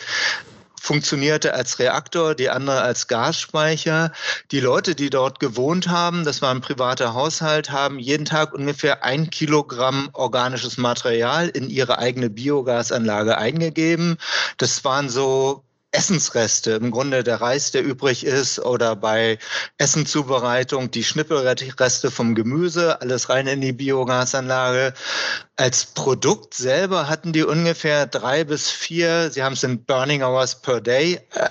funktionierte 0.86 1.56
als 1.56 1.80
Reaktor, 1.80 2.36
die 2.36 2.50
andere 2.50 2.82
als 2.82 3.08
Gasspeicher. 3.08 4.12
Die 4.52 4.60
Leute, 4.60 4.94
die 4.94 5.10
dort 5.10 5.40
gewohnt 5.40 5.90
haben, 5.90 6.24
das 6.24 6.42
war 6.42 6.52
ein 6.52 6.62
privater 6.62 7.16
Haushalt, 7.16 7.72
haben 7.72 7.98
jeden 7.98 8.26
Tag 8.26 8.54
ungefähr 8.54 9.04
ein 9.04 9.32
Kilogramm 9.32 10.10
organisches 10.14 10.78
Material 10.78 11.50
in 11.50 11.70
ihre 11.70 11.98
eigene 11.98 12.30
Biogasanlage 12.30 13.38
eingegeben. 13.38 14.18
Das 14.58 14.86
waren 14.86 15.10
so 15.10 15.65
Essensreste, 15.96 16.72
im 16.72 16.92
Grunde 16.92 17.24
der 17.24 17.42
Reis, 17.42 17.72
der 17.72 17.84
übrig 17.84 18.26
ist, 18.26 18.60
oder 18.60 18.96
bei 18.96 19.40
Essenzubereitung 19.78 20.92
die 20.92 21.04
Schnippelreste 21.04 22.12
vom 22.12 22.36
Gemüse, 22.36 23.02
alles 23.02 23.30
rein 23.30 23.48
in 23.48 23.62
die 23.62 23.74
Biogasanlage. 23.74 24.94
Als 25.56 25.86
Produkt 25.86 26.54
selber 26.54 27.08
hatten 27.08 27.32
die 27.32 27.44
ungefähr 27.44 28.08
drei 28.08 28.44
bis 28.44 28.70
vier, 28.70 29.32
sie 29.32 29.44
haben 29.44 29.54
es 29.54 29.64
in 29.64 29.86
Burning 29.86 30.22
Hours 30.22 30.62
per 30.62 30.82
Day 30.82 31.22
äh, 31.34 31.50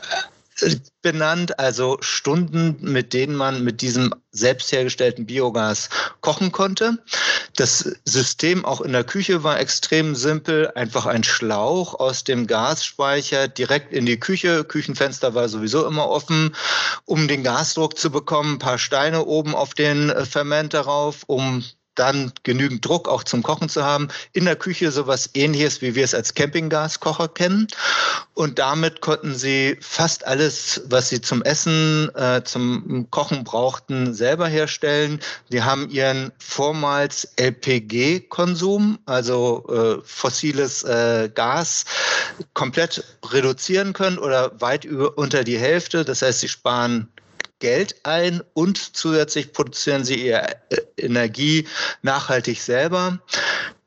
benannt, 1.03 1.59
also 1.59 1.99
Stunden, 2.01 2.77
mit 2.81 3.13
denen 3.13 3.35
man 3.35 3.65
mit 3.65 3.81
diesem 3.83 4.15
selbst 4.31 4.73
hergestellten 4.73 5.27
Biogas 5.27 5.91
kochen 6.21 6.53
konnte. 6.53 6.99
Das 7.57 7.97
System 8.05 8.65
auch 8.65 8.81
in 8.81 8.93
der 8.93 9.05
Küche 9.05 9.45
war 9.45 9.61
extrem 9.61 10.15
simpel, 10.15 10.71
einfach 10.75 11.07
ein 11.07 11.25
Schlauch 11.25 11.95
aus 11.95 12.25
dem 12.25 12.47
Gasspeicher 12.47 13.49
direkt 13.49 13.93
in 13.93 14.07
die 14.07 14.19
Küche. 14.19 14.65
Küchenfenster 14.65 15.35
war 15.35 15.49
sowieso 15.49 15.87
immer 15.87 16.09
offen, 16.09 16.55
um 17.05 17.29
den 17.29 17.43
Gasdruck 17.45 17.99
zu 17.99 18.11
bekommen, 18.11 18.55
ein 18.55 18.59
paar 18.59 18.79
Steine 18.79 19.25
oben 19.25 19.55
auf 19.55 19.75
den 19.75 20.13
Ferment 20.25 20.75
darauf, 20.75 21.25
um 21.27 21.65
dann 21.95 22.33
genügend 22.43 22.85
Druck 22.85 23.09
auch 23.09 23.25
zum 23.25 23.43
Kochen 23.43 23.69
zu 23.69 23.85
haben. 23.85 24.09
In 24.33 24.45
der 24.45 24.57
Küche 24.57 24.91
sowas 24.91 25.31
ähnliches, 25.35 25.83
wie 25.83 25.95
wir 25.95 26.05
es 26.05 26.15
als 26.15 26.35
Campinggaskocher 26.35 27.29
kennen. 27.29 27.69
Und 28.35 28.59
damit 28.59 29.01
konnten 29.01 29.35
sie 29.35 29.77
fast 29.81 30.27
alles, 30.27 30.83
was 30.87 31.09
sie 31.09 31.21
zum 31.21 31.43
Essen, 31.43 32.11
äh, 32.17 32.43
zum 32.45 33.07
Kochen 33.11 33.45
brauchten, 33.45 34.13
selber 34.13 34.49
herstellen. 34.49 35.21
Die 35.53 35.63
haben 35.63 35.89
ihren 35.91 36.33
vormals 36.39 37.29
LPG-Konsum, 37.37 38.99
also 39.07 39.65
äh, 39.69 40.03
fossiles 40.05 40.83
äh, 40.83 41.31
Gas, 41.33 41.85
komplett 42.55 43.05
reduzieren 43.31 43.93
können 43.93 44.19
oder 44.19 44.61
weit 44.61 44.85
über, 44.85 45.17
unter 45.17 45.45
die 45.45 45.59
Hälfte. 45.59 46.05
Das 46.05 46.23
heißt, 46.23 46.41
sie 46.41 46.49
sparen 46.49 47.09
Geld 47.59 47.97
ein 48.05 48.43
und 48.53 48.97
zusätzlich 48.97 49.53
produzieren 49.53 50.05
sie 50.05 50.27
ihre 50.27 50.57
äh, 50.71 50.77
Energie 50.97 51.67
nachhaltig 52.03 52.61
selber. 52.61 53.21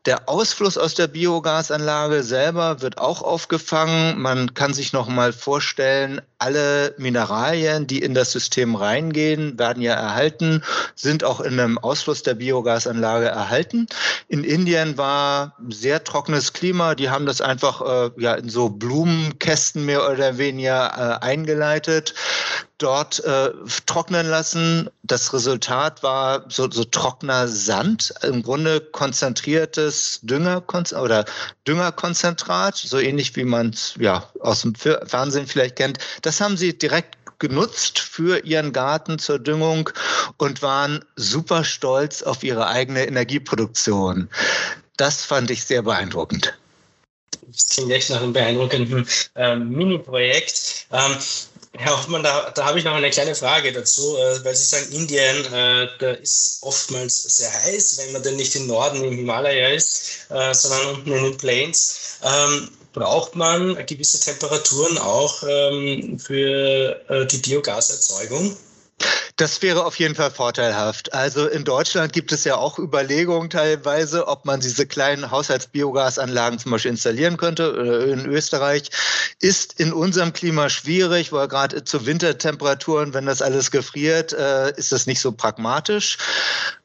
Der 0.08 0.30
Ausfluss 0.30 0.78
aus 0.78 0.94
der 0.94 1.08
Biogasanlage 1.08 2.24
selber 2.24 2.80
wird 2.82 2.98
auch 2.98 3.22
aufgefangen. 3.22 4.18
Man 4.22 4.54
kann 4.54 4.74
sich 4.74 4.94
noch 4.94 5.10
mal 5.10 5.34
vorstellen, 5.34 6.22
alle 6.38 6.96
Mineralien, 6.98 7.88
die 7.88 8.02
in 8.02 8.14
das 8.14 8.32
System 8.32 8.76
reingehen, 8.76 9.60
werden 9.60 9.84
ja 9.84 9.96
erhalten, 9.96 10.64
sind 10.96 11.26
auch 11.26 11.42
in 11.42 11.60
einem 11.60 11.78
Ausfluss 11.78 12.24
der 12.24 12.36
Biogasanlage 12.36 13.26
erhalten. 13.26 13.88
In 14.30 14.46
Indien 14.46 14.98
war 14.98 15.58
sehr 15.68 16.02
trockenes 16.06 16.54
Klima. 16.54 16.96
Die 16.96 17.10
haben 17.10 17.26
das 17.26 17.42
einfach 17.42 17.82
äh, 17.82 18.12
ja 18.18 18.36
in 18.36 18.48
so 18.48 18.70
Blumenkästen 18.70 19.86
mehr 19.86 20.10
oder 20.10 20.38
weniger 20.38 21.20
äh, 21.22 21.26
eingeleitet 21.26 22.14
dort 22.78 23.24
äh, 23.24 23.52
trocknen 23.86 24.28
lassen. 24.28 24.90
Das 25.04 25.34
Resultat 25.34 26.04
war 26.04 26.46
so, 26.50 26.70
so 26.70 26.84
trockener 26.84 27.48
Sand, 27.48 28.14
im 28.24 28.44
Grunde 28.44 28.82
konzentriertes 28.82 30.20
Dünger 30.22 30.64
oder 31.02 31.26
Düngerkonzentrat, 31.68 32.78
so 32.78 33.00
ähnlich 33.00 33.36
wie 33.36 33.46
man 33.46 33.70
es 33.70 33.96
ja 34.00 34.30
aus 34.40 34.62
dem 34.62 34.76
Fernsehen 34.76 35.48
vielleicht 35.48 35.76
kennt. 35.76 36.00
Das 36.22 36.40
haben 36.40 36.58
sie 36.58 36.78
direkt 36.78 37.18
genutzt 37.40 38.00
für 38.00 38.44
ihren 38.44 38.74
Garten 38.74 39.20
zur 39.20 39.40
Düngung 39.40 39.90
und 40.38 40.62
waren 40.62 41.04
super 41.16 41.64
stolz 41.64 42.24
auf 42.24 42.44
ihre 42.44 42.68
eigene 42.68 43.06
Energieproduktion. 43.06 44.30
Das 44.98 45.24
fand 45.24 45.52
ich 45.52 45.64
sehr 45.64 45.84
beeindruckend. 45.84 46.58
Das 47.48 47.70
klingt 47.70 47.92
echt 47.92 48.10
nach 48.10 48.22
einem 48.22 48.34
beeindruckenden 48.34 49.08
ähm, 49.36 49.70
Mini-Projekt. 49.70 50.88
Ähm, 50.92 51.16
Herr 51.78 51.96
Hoffmann, 51.96 52.24
da, 52.24 52.50
da 52.52 52.66
habe 52.66 52.80
ich 52.80 52.86
noch 52.86 52.96
eine 52.96 53.12
kleine 53.12 53.36
Frage 53.36 53.72
dazu, 53.72 54.18
äh, 54.18 54.44
weil 54.44 54.56
Sie 54.56 54.64
sagen, 54.64 54.92
Indien, 54.92 55.46
äh, 55.54 55.88
da 56.00 56.12
ist 56.12 56.58
oftmals 56.62 57.24
sehr 57.24 57.54
heiß, 57.54 58.00
wenn 58.00 58.14
man 58.14 58.24
denn 58.24 58.36
nicht 58.36 58.56
im 58.56 58.66
Norden 58.66 59.04
im 59.04 59.14
Himalaya 59.14 59.70
ist, 59.70 60.26
äh, 60.30 60.54
sondern 60.54 60.96
unten 60.96 61.12
in 61.12 61.24
den 61.24 61.38
Plains. 61.38 62.18
Ähm, 62.24 62.70
braucht 62.94 63.36
man 63.36 63.76
gewisse 63.86 64.20
Temperaturen 64.20 64.98
auch 64.98 65.44
ähm, 65.48 66.18
für 66.20 67.00
äh, 67.10 67.28
die 67.28 67.38
Biogaserzeugung? 67.38 68.58
Das 69.38 69.62
wäre 69.62 69.86
auf 69.86 70.00
jeden 70.00 70.16
Fall 70.16 70.32
vorteilhaft. 70.32 71.14
Also 71.14 71.48
in 71.48 71.64
Deutschland 71.64 72.12
gibt 72.12 72.32
es 72.32 72.44
ja 72.44 72.56
auch 72.56 72.80
Überlegungen 72.80 73.52
teilweise, 73.52 74.28
ob 74.28 74.46
man 74.46 74.62
diese 74.62 74.88
kleinen 74.88 75.30
Haushaltsbiogasanlagen 75.30 76.58
zum 76.58 76.72
Beispiel 76.72 76.90
installieren 76.90 77.38
könnte. 77.38 77.66
In 78.12 78.26
Österreich 78.26 78.90
ist 79.40 79.80
in 79.80 79.94
unserem 79.94 80.34
Klima 80.34 80.70
schwierig, 80.70 81.32
weil 81.32 81.48
gerade 81.48 81.84
zu 81.84 82.08
Wintertemperaturen, 82.08 83.14
wenn 83.14 83.28
das 83.28 83.44
alles 83.44 83.70
gefriert, 83.70 84.34
äh, 84.34 84.72
ist 84.76 84.92
das 84.92 85.06
nicht 85.06 85.20
so 85.20 85.32
pragmatisch. 85.32 86.18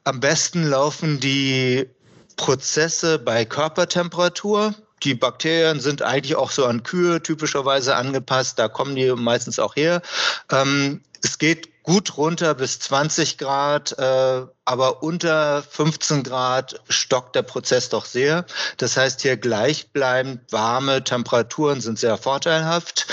Am 0.03 0.19
besten 0.19 0.69
laufen 0.69 1.19
die 1.19 1.89
Prozesse 2.35 3.17
bei 3.17 3.45
Körpertemperatur. 3.45 4.75
Die 5.01 5.15
Bakterien 5.15 5.79
sind 5.79 6.03
eigentlich 6.03 6.35
auch 6.35 6.51
so 6.51 6.65
an 6.65 6.83
Kühe 6.83 7.19
typischerweise 7.19 7.95
angepasst. 7.95 8.59
Da 8.59 8.67
kommen 8.67 8.95
die 8.95 9.11
meistens 9.11 9.57
auch 9.57 9.75
her. 9.75 10.03
Ähm, 10.51 11.01
es 11.23 11.39
geht 11.39 11.72
gut 11.83 12.17
runter 12.17 12.55
bis 12.55 12.79
20 12.79 13.37
Grad, 13.37 13.97
äh, 13.99 14.41
aber 14.65 15.03
unter 15.03 15.61
15 15.61 16.23
Grad 16.23 16.81
stockt 16.89 17.35
der 17.35 17.43
Prozess 17.43 17.89
doch 17.89 18.05
sehr. 18.05 18.45
Das 18.77 18.97
heißt, 18.97 19.21
hier 19.21 19.37
gleichbleibend 19.37 20.51
warme 20.51 21.03
Temperaturen 21.03 21.81
sind 21.81 21.99
sehr 21.99 22.17
vorteilhaft. 22.17 23.07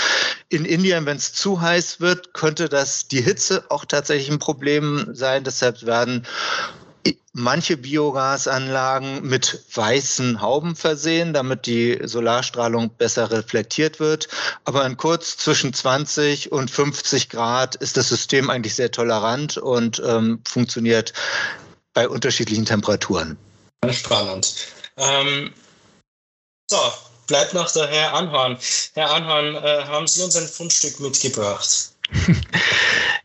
In 0.47 0.65
Indien, 0.65 1.05
wenn 1.05 1.17
es 1.17 1.33
zu 1.33 1.61
heiß 1.61 2.01
wird, 2.01 2.33
könnte 2.33 2.69
das 2.69 3.07
die 3.07 3.21
Hitze 3.21 3.65
auch 3.69 3.85
tatsächlich 3.85 4.29
ein 4.29 4.39
Problem 4.39 5.09
sein. 5.13 5.43
Deshalb 5.43 5.85
werden 5.85 6.25
manche 7.33 7.77
Biogasanlagen 7.77 9.27
mit 9.27 9.63
weißen 9.73 10.41
Hauben 10.41 10.75
versehen, 10.75 11.33
damit 11.33 11.65
die 11.65 11.99
Solarstrahlung 12.03 12.89
besser 12.89 13.31
reflektiert 13.31 13.99
wird. 13.99 14.27
Aber 14.65 14.85
in 14.85 14.97
kurz 14.97 15.37
zwischen 15.37 15.73
20 15.73 16.51
und 16.51 16.69
50 16.69 17.29
Grad 17.29 17.75
ist 17.75 17.97
das 17.97 18.09
System 18.09 18.49
eigentlich 18.49 18.75
sehr 18.75 18.91
tolerant 18.91 19.57
und 19.57 20.01
ähm, 20.05 20.41
funktioniert 20.47 21.13
bei 21.93 22.07
unterschiedlichen 22.07 22.65
Temperaturen. 22.65 23.37
Spannend. 23.91 24.67
Ähm, 24.97 25.51
so, 26.69 26.77
bleibt 27.27 27.53
noch 27.53 27.71
der 27.71 27.87
Herr 27.87 28.13
Anhorn. 28.13 28.57
Herr 28.93 29.11
Anhorn, 29.11 29.55
äh, 29.55 29.83
haben 29.85 30.07
Sie 30.07 30.21
uns 30.21 30.35
ein 30.35 30.47
Fundstück 30.47 30.99
mitgebracht? 30.99 31.91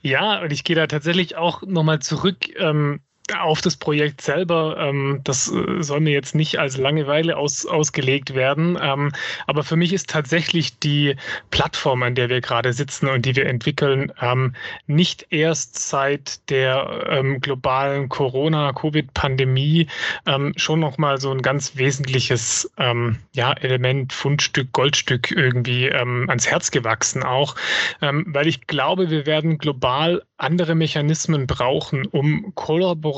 Ja, 0.07 0.41
und 0.41 0.53
ich 0.53 0.63
gehe 0.63 0.77
da 0.77 0.87
tatsächlich 0.87 1.35
auch 1.35 1.63
nochmal 1.63 1.99
zurück. 1.99 2.49
Ähm, 2.57 3.01
auf 3.35 3.61
das 3.61 3.77
Projekt 3.77 4.21
selber, 4.21 4.77
ähm, 4.79 5.21
das 5.25 5.51
äh, 5.51 5.83
soll 5.83 6.01
mir 6.01 6.13
jetzt 6.13 6.35
nicht 6.35 6.59
als 6.59 6.77
Langeweile 6.77 7.37
aus, 7.37 7.67
ausgelegt 7.67 8.35
werden. 8.35 8.79
Ähm, 8.81 9.13
aber 9.47 9.65
für 9.65 9.77
mich 9.77 9.93
ist 9.93 10.11
tatsächlich 10.11 10.79
die 10.79 11.17
Plattform, 11.51 12.03
an 12.03 12.15
der 12.15 12.29
wir 12.29 12.41
gerade 12.41 12.73
sitzen 12.73 13.09
und 13.09 13.27
die 13.27 13.35
wir 13.35 13.47
entwickeln, 13.47 14.13
ähm, 14.21 14.55
nicht 14.87 15.27
erst 15.31 15.79
seit 15.89 16.49
der 16.51 17.07
ähm, 17.09 17.41
globalen 17.41 18.09
Corona-Covid-Pandemie 18.09 19.89
ähm, 20.27 20.53
schon 20.57 20.81
nochmal 20.81 21.19
so 21.19 21.31
ein 21.31 21.43
ganz 21.43 21.77
wesentliches 21.77 22.71
ähm, 22.79 23.19
ja, 23.35 23.53
Element, 23.55 24.13
Fundstück, 24.13 24.73
Goldstück 24.73 25.31
irgendwie 25.31 25.91
ans 25.93 26.47
Herz 26.47 26.71
gewachsen 26.71 27.23
auch, 27.23 27.55
weil 28.01 28.47
ich 28.47 28.67
glaube, 28.67 29.11
wir 29.11 29.27
werden 29.27 29.59
global 29.59 30.23
andere 30.37 30.75
Mechanismen 30.75 31.47
brauchen, 31.47 32.07
um 32.07 32.53
kollaborativ 32.55 33.16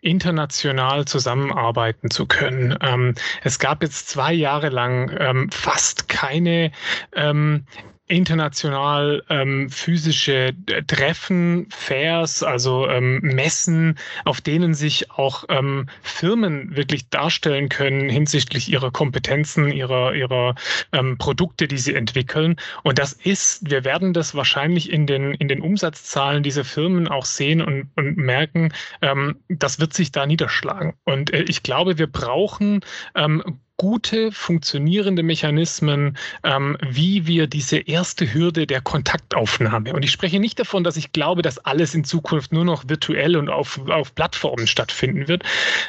international 0.00 1.04
zusammenarbeiten 1.04 2.10
zu 2.10 2.26
können. 2.26 2.76
Ähm, 2.80 3.14
es 3.42 3.58
gab 3.58 3.82
jetzt 3.82 4.08
zwei 4.08 4.32
Jahre 4.32 4.68
lang 4.68 5.14
ähm, 5.18 5.50
fast 5.50 6.08
keine 6.08 6.72
ähm, 7.14 7.66
international 8.08 9.22
ähm, 9.28 9.68
physische 9.68 10.54
Treffen, 10.86 11.66
Fairs, 11.70 12.42
also 12.42 12.88
ähm, 12.88 13.20
Messen, 13.22 13.98
auf 14.24 14.40
denen 14.40 14.74
sich 14.74 15.10
auch 15.10 15.44
ähm, 15.48 15.88
Firmen 16.02 16.76
wirklich 16.76 17.08
darstellen 17.08 17.68
können 17.68 18.08
hinsichtlich 18.08 18.70
ihrer 18.70 18.90
Kompetenzen, 18.90 19.72
ihrer, 19.72 20.14
ihrer 20.14 20.54
ähm, 20.92 21.18
Produkte, 21.18 21.66
die 21.66 21.78
sie 21.78 21.94
entwickeln. 21.94 22.56
Und 22.84 22.98
das 22.98 23.12
ist, 23.12 23.68
wir 23.68 23.84
werden 23.84 24.12
das 24.12 24.34
wahrscheinlich 24.34 24.92
in 24.92 25.06
den, 25.06 25.34
in 25.34 25.48
den 25.48 25.60
Umsatzzahlen 25.60 26.42
dieser 26.42 26.64
Firmen 26.64 27.08
auch 27.08 27.24
sehen 27.24 27.60
und, 27.60 27.90
und 27.96 28.16
merken, 28.16 28.72
ähm, 29.02 29.40
das 29.48 29.80
wird 29.80 29.94
sich 29.94 30.12
da 30.12 30.26
niederschlagen. 30.26 30.94
Und 31.04 31.32
äh, 31.32 31.42
ich 31.42 31.62
glaube, 31.62 31.98
wir 31.98 32.06
brauchen 32.06 32.80
ähm, 33.14 33.60
gute, 33.76 34.32
funktionierende 34.32 35.22
Mechanismen, 35.22 36.16
ähm, 36.42 36.78
wie 36.88 37.26
wir 37.26 37.46
diese 37.46 37.78
erste 37.78 38.32
Hürde 38.32 38.66
der 38.66 38.80
Kontaktaufnahme, 38.80 39.92
und 39.92 40.04
ich 40.04 40.10
spreche 40.10 40.40
nicht 40.40 40.58
davon, 40.58 40.84
dass 40.84 40.96
ich 40.96 41.12
glaube, 41.12 41.42
dass 41.42 41.58
alles 41.58 41.94
in 41.94 42.04
Zukunft 42.04 42.52
nur 42.52 42.64
noch 42.64 42.88
virtuell 42.88 43.36
und 43.36 43.48
auf, 43.48 43.80
auf 43.88 44.14
Plattformen 44.14 44.66
stattfinden 44.66 45.28
wird, 45.28 45.42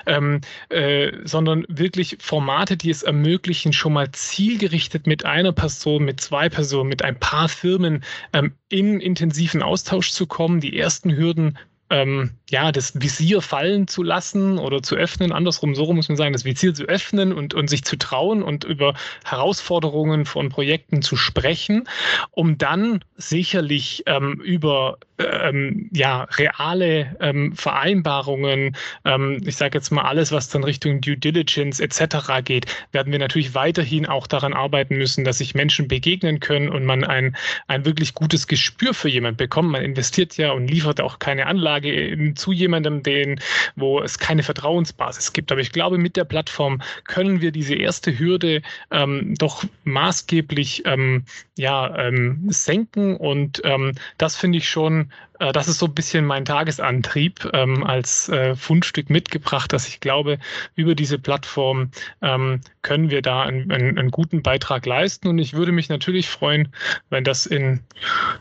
ähm, 0.06 0.42
äh, 0.70 1.12
sondern 1.24 1.66
wirklich 1.70 2.18
Formate, 2.20 2.76
die 2.78 2.90
es 2.90 3.04
ermöglichen, 3.04 3.72
schon 3.74 3.94
mal 3.94 4.12
zielgerichtet 4.12 5.08
mit 5.08 5.26
einer 5.26 5.54
Person, 5.54 6.04
mit 6.04 6.20
zwei 6.20 6.50
Personen, 6.50 6.90
mit 6.90 7.04
ein 7.04 7.20
paar 7.20 7.48
Firmen 7.48 8.04
ähm, 8.34 8.54
in 8.70 9.00
intensiven 9.00 9.64
Austausch 9.64 10.12
zu 10.12 10.28
kommen, 10.28 10.60
die 10.60 10.78
ersten 10.78 11.16
Hürden 11.16 11.58
ähm, 11.90 12.32
ja, 12.50 12.72
das 12.72 13.00
Visier 13.00 13.42
fallen 13.42 13.88
zu 13.88 14.04
lassen 14.04 14.58
oder 14.58 14.82
zu 14.82 14.96
öffnen, 14.96 15.32
andersrum, 15.32 15.76
so 15.76 15.92
muss 15.94 16.10
man 16.10 16.18
sagen, 16.18 16.34
das 16.34 16.46
Visier 16.46 16.74
zu 16.74 16.84
öffnen 16.86 17.34
und, 17.34 17.54
und 17.54 17.70
sich 17.70 17.84
zu 17.84 17.98
trauen 17.98 18.44
und 18.44 18.64
über 18.64 18.94
Herausforderungen 19.26 20.26
von 20.26 20.50
Projekten 20.50 21.02
zu 21.02 21.16
sprechen, 21.16 21.88
um 22.32 22.58
dann 22.58 23.04
sicherlich 23.18 24.04
ähm, 24.06 24.40
über 24.42 24.98
ähm, 25.20 25.90
ja, 25.94 26.24
reale 26.36 27.16
ähm, 27.20 27.56
Vereinbarungen, 27.56 28.76
ähm, 29.04 29.42
ich 29.46 29.56
sage 29.56 29.78
jetzt 29.78 29.92
mal 29.92 30.04
alles, 30.04 30.32
was 30.32 30.50
dann 30.50 30.64
Richtung 30.64 31.02
Due 31.02 31.18
Diligence 31.18 31.80
etc. 31.80 32.44
geht, 32.44 32.66
werden 32.92 33.12
wir 33.12 33.20
natürlich 33.20 33.56
weiterhin 33.56 34.06
auch 34.06 34.28
daran 34.28 34.54
arbeiten 34.54 34.96
müssen, 34.96 35.24
dass 35.24 35.40
sich 35.40 35.56
Menschen 35.56 35.88
begegnen 35.88 36.40
können 36.40 36.70
und 36.70 36.86
man 36.86 37.04
ein, 37.04 37.36
ein 37.68 37.86
wirklich 37.86 38.14
gutes 38.14 38.48
Gespür 38.48 38.94
für 38.94 39.10
jemanden 39.10 39.38
bekommt. 39.38 39.72
Man 39.72 39.84
investiert 39.84 40.38
ja 40.38 40.52
und 40.52 40.68
liefert 40.68 41.02
auch 41.02 41.20
keine 41.20 41.48
Anlage 41.78 42.34
zu 42.36 42.52
jemandem, 42.52 43.04
den, 43.04 43.40
wo 43.76 44.02
es 44.02 44.20
keine 44.20 44.44
Vertrauensbasis 44.44 45.34
gibt. 45.34 45.52
Aber 45.52 45.62
ich 45.62 45.72
glaube, 45.72 45.98
mit 45.98 46.16
der 46.16 46.26
Plattform 46.26 46.82
können 47.06 47.42
wir 47.42 47.52
diese 47.52 47.76
erste 47.76 48.18
Hürde 48.18 48.62
ähm, 48.92 49.36
doch 49.38 49.64
maßgeblich 49.84 50.84
ähm, 50.86 51.24
ja, 51.58 51.96
ähm, 51.98 52.46
senken 52.50 53.16
und 53.16 53.62
ähm, 53.64 53.94
das 54.18 54.36
finde 54.36 54.60
ich 54.60 54.70
schon 54.70 55.12
äh, 55.40 55.52
das 55.52 55.68
ist 55.68 55.80
so 55.80 55.86
ein 55.86 55.94
bisschen 55.94 56.26
mein 56.26 56.46
Tagesantrieb 56.46 57.50
ähm, 57.54 57.84
als 57.84 58.30
äh, 58.30 58.56
Fundstück 58.56 59.10
mitgebracht, 59.10 59.72
dass 59.74 59.88
ich 59.88 60.00
glaube, 60.00 60.40
über 60.76 60.96
diese 60.96 61.20
Plattform 61.20 61.92
ähm, 62.22 62.62
können 62.82 63.10
wir 63.10 63.22
da 63.22 63.44
einen, 63.44 63.72
einen, 63.72 63.98
einen, 63.98 64.12
guten 64.12 64.42
Beitrag 64.42 64.86
leisten. 64.86 65.28
Und 65.28 65.40
ich 65.40 65.54
würde 65.54 65.72
mich 65.72 65.90
natürlich 65.90 66.30
freuen, 66.30 66.70
wenn 67.10 67.24
das 67.24 67.46
in 67.46 67.82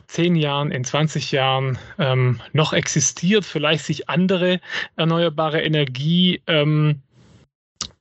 zehn 0.07 0.37
Jahren, 0.37 0.71
in 0.71 0.85
20 0.85 1.33
Jahren 1.33 1.79
ähm, 1.99 2.41
noch 2.53 2.73
existiert, 2.73 3.45
vielleicht 3.45 3.85
sich 3.85 4.09
andere 4.09 4.61
erneuerbare 4.97 5.63
Energie 5.63 6.43
ähm, 6.47 7.03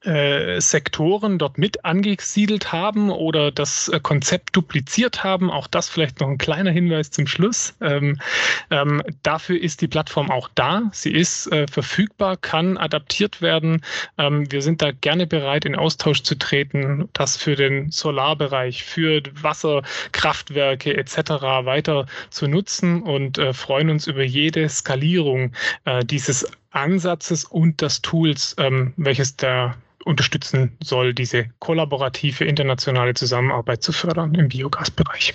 äh, 0.06 0.60
Sektoren 0.61 1.38
dort 1.38 1.57
mit 1.57 1.84
angesiedelt 1.84 2.72
haben 2.72 3.10
oder 3.10 3.52
das 3.52 3.88
äh, 3.88 3.99
Konzept 3.99 4.56
dupliziert 4.56 5.23
haben. 5.23 5.49
Auch 5.49 5.68
das 5.68 5.90
vielleicht 5.90 6.19
noch 6.19 6.30
ein 6.30 6.38
kleiner 6.38 6.72
Hinweis 6.72 7.11
zum 7.11 7.27
Schluss. 7.27 7.76
Ähm, 7.82 8.19
ähm, 8.72 9.02
dafür 9.23 9.60
ist 9.60 9.82
die 9.82 9.88
Plattform 9.88 10.30
auch 10.30 10.49
da. 10.56 10.84
Sie 10.91 11.11
ist 11.11 11.52
äh, 11.52 11.65
verfügbar, 11.68 12.38
kann 12.38 12.77
adaptiert 12.77 13.41
werden. 13.41 13.82
Ähm, 14.18 14.52
wir 14.52 14.61
sind 14.61 14.82
da 14.82 14.91
gerne 14.91 15.27
bereit, 15.27 15.65
in 15.65 15.76
Austausch 15.76 16.23
zu 16.23 16.36
treten, 16.36 17.10
das 17.14 17.38
für 17.38 17.56
den 17.56 17.91
Solarbereich, 17.91 18.84
für 18.84 19.22
Wasserkraftwerke 19.41 20.95
etc. 20.95 21.18
weiter 21.65 22.06
zu 22.30 22.48
nutzen 22.48 23.02
und 23.02 23.38
äh, 23.38 23.53
freuen 23.53 23.90
uns 23.90 24.07
über 24.07 24.23
jede 24.23 24.68
Skalierung 24.69 25.53
dieses 26.03 26.45
Ansatzes 26.76 27.45
und 27.45 27.82
des 27.82 28.02
Tools, 28.02 28.56
ähm, 28.60 28.94
welches 28.98 29.38
da 29.38 29.76
unterstützen 30.06 30.77
soll, 30.84 31.14
diese 31.14 31.49
kollaborative 31.60 32.45
internationale 32.45 33.14
Zusammenarbeit 33.14 33.84
zu 33.84 33.91
fördern 33.91 34.34
im 34.36 34.48
Biogasbereich. 34.48 35.34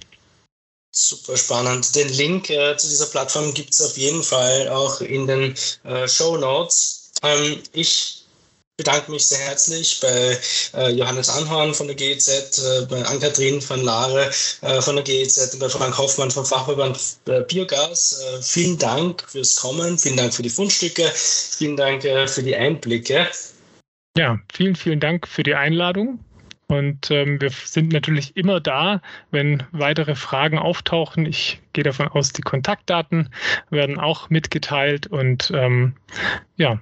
Super 0.92 1.36
spannend. 1.36 1.94
Den 1.94 2.08
Link 2.08 2.50
äh, 2.50 2.76
zu 2.76 2.88
dieser 2.88 3.06
Plattform 3.06 3.54
gibt 3.54 3.70
es 3.70 3.80
auf 3.80 3.96
jeden 3.96 4.22
Fall 4.22 4.68
auch 4.68 5.00
in 5.00 5.26
den 5.26 5.54
äh, 5.84 6.08
Show 6.08 6.36
Notes. 6.36 7.12
Ähm, 7.22 7.58
ich 7.72 8.24
bedanke 8.76 9.10
mich 9.10 9.26
sehr 9.26 9.38
herzlich 9.38 10.00
bei 10.00 10.38
äh, 10.74 10.90
Johannes 10.90 11.28
Anhorn 11.28 11.74
von 11.74 11.86
der 11.86 11.94
GEZ, 11.94 12.58
äh, 12.58 12.86
bei 12.88 13.04
Ann-Kathrin 13.04 13.62
van 13.68 13.82
Laare 13.82 14.30
äh, 14.62 14.80
von 14.80 14.96
der 14.96 15.04
GEZ 15.04 15.52
und 15.52 15.60
bei 15.60 15.68
Frank 15.68 15.96
Hoffmann 15.98 16.30
vom 16.30 16.46
Fachverband 16.46 16.98
äh, 17.26 17.42
Biogas. 17.42 18.20
Äh, 18.20 18.42
vielen 18.42 18.78
Dank 18.78 19.22
fürs 19.28 19.56
Kommen, 19.56 19.98
vielen 19.98 20.16
Dank 20.16 20.32
für 20.32 20.42
die 20.42 20.48
Fundstücke, 20.48 21.12
vielen 21.14 21.76
Dank 21.76 22.04
äh, 22.04 22.26
für 22.26 22.42
die 22.42 22.56
Einblicke. 22.56 23.28
Ja, 24.16 24.38
vielen, 24.52 24.76
vielen 24.76 25.00
Dank 25.00 25.26
für 25.28 25.42
die 25.42 25.54
Einladung. 25.54 26.18
Und 26.66 27.10
ähm, 27.10 27.40
wir 27.40 27.50
sind 27.50 27.92
natürlich 27.92 28.36
immer 28.36 28.60
da, 28.60 29.02
wenn 29.32 29.64
weitere 29.72 30.14
Fragen 30.14 30.58
auftauchen. 30.58 31.26
Ich 31.26 31.60
gehe 31.72 31.82
davon 31.82 32.06
aus, 32.06 32.32
die 32.32 32.42
Kontaktdaten 32.42 33.28
werden 33.70 33.98
auch 33.98 34.30
mitgeteilt. 34.30 35.08
Und 35.08 35.50
ähm, 35.52 35.96
ja, 36.56 36.78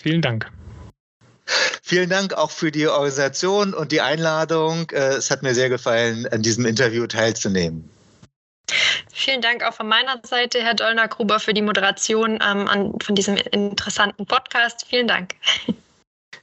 vielen 0.00 0.22
Dank. 0.22 0.50
Vielen 1.82 2.10
Dank 2.10 2.34
auch 2.34 2.50
für 2.50 2.72
die 2.72 2.86
Organisation 2.88 3.74
und 3.74 3.92
die 3.92 4.00
Einladung. 4.00 4.90
Äh, 4.90 5.14
es 5.14 5.30
hat 5.30 5.42
mir 5.42 5.54
sehr 5.54 5.68
gefallen, 5.68 6.26
an 6.28 6.42
diesem 6.42 6.66
Interview 6.66 7.06
teilzunehmen. 7.06 7.88
Vielen 9.12 9.40
Dank 9.40 9.62
auch 9.62 9.74
von 9.74 9.86
meiner 9.86 10.20
Seite, 10.24 10.60
Herr 10.62 10.74
Dollner-Gruber, 10.74 11.38
für 11.38 11.54
die 11.54 11.62
Moderation 11.62 12.40
ähm, 12.42 12.66
an, 12.66 12.94
von 13.00 13.14
diesem 13.14 13.36
interessanten 13.36 14.26
Podcast. 14.26 14.86
Vielen 14.88 15.06
Dank. 15.06 15.34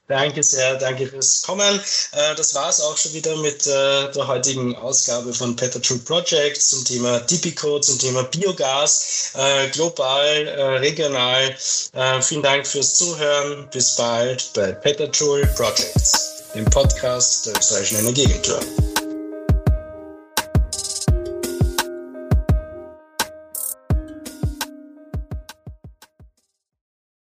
Danke 0.09 0.41
sehr, 0.41 0.75
danke 0.75 1.05
fürs 1.05 1.43
Kommen. 1.43 1.79
Äh, 2.13 2.33
das 2.33 2.55
war 2.55 2.67
es 2.67 2.81
auch 2.81 2.97
schon 2.97 3.13
wieder 3.13 3.35
mit 3.37 3.67
äh, 3.67 4.11
der 4.11 4.27
heutigen 4.27 4.75
Ausgabe 4.75 5.31
von 5.31 5.55
Petatrue 5.55 5.99
Project 5.99 6.59
zum 6.59 6.83
Thema 6.83 7.19
Tipico, 7.27 7.79
zum 7.79 7.99
Thema 7.99 8.23
Biogas, 8.23 9.33
äh, 9.35 9.69
global, 9.69 10.47
regional. 10.79 11.55
Vielen 12.21 12.41
Dank 12.41 12.65
fürs 12.65 12.95
Zuhören. 12.95 13.69
Bis 13.71 13.95
bald 13.95 14.49
bei 14.53 14.71
Petatrue 14.71 15.45
Projects, 15.55 16.43
dem 16.55 16.65
Podcast 16.65 17.45
der 17.45 17.57
österreichischen 17.57 17.99
Energieagentur. 17.99 18.59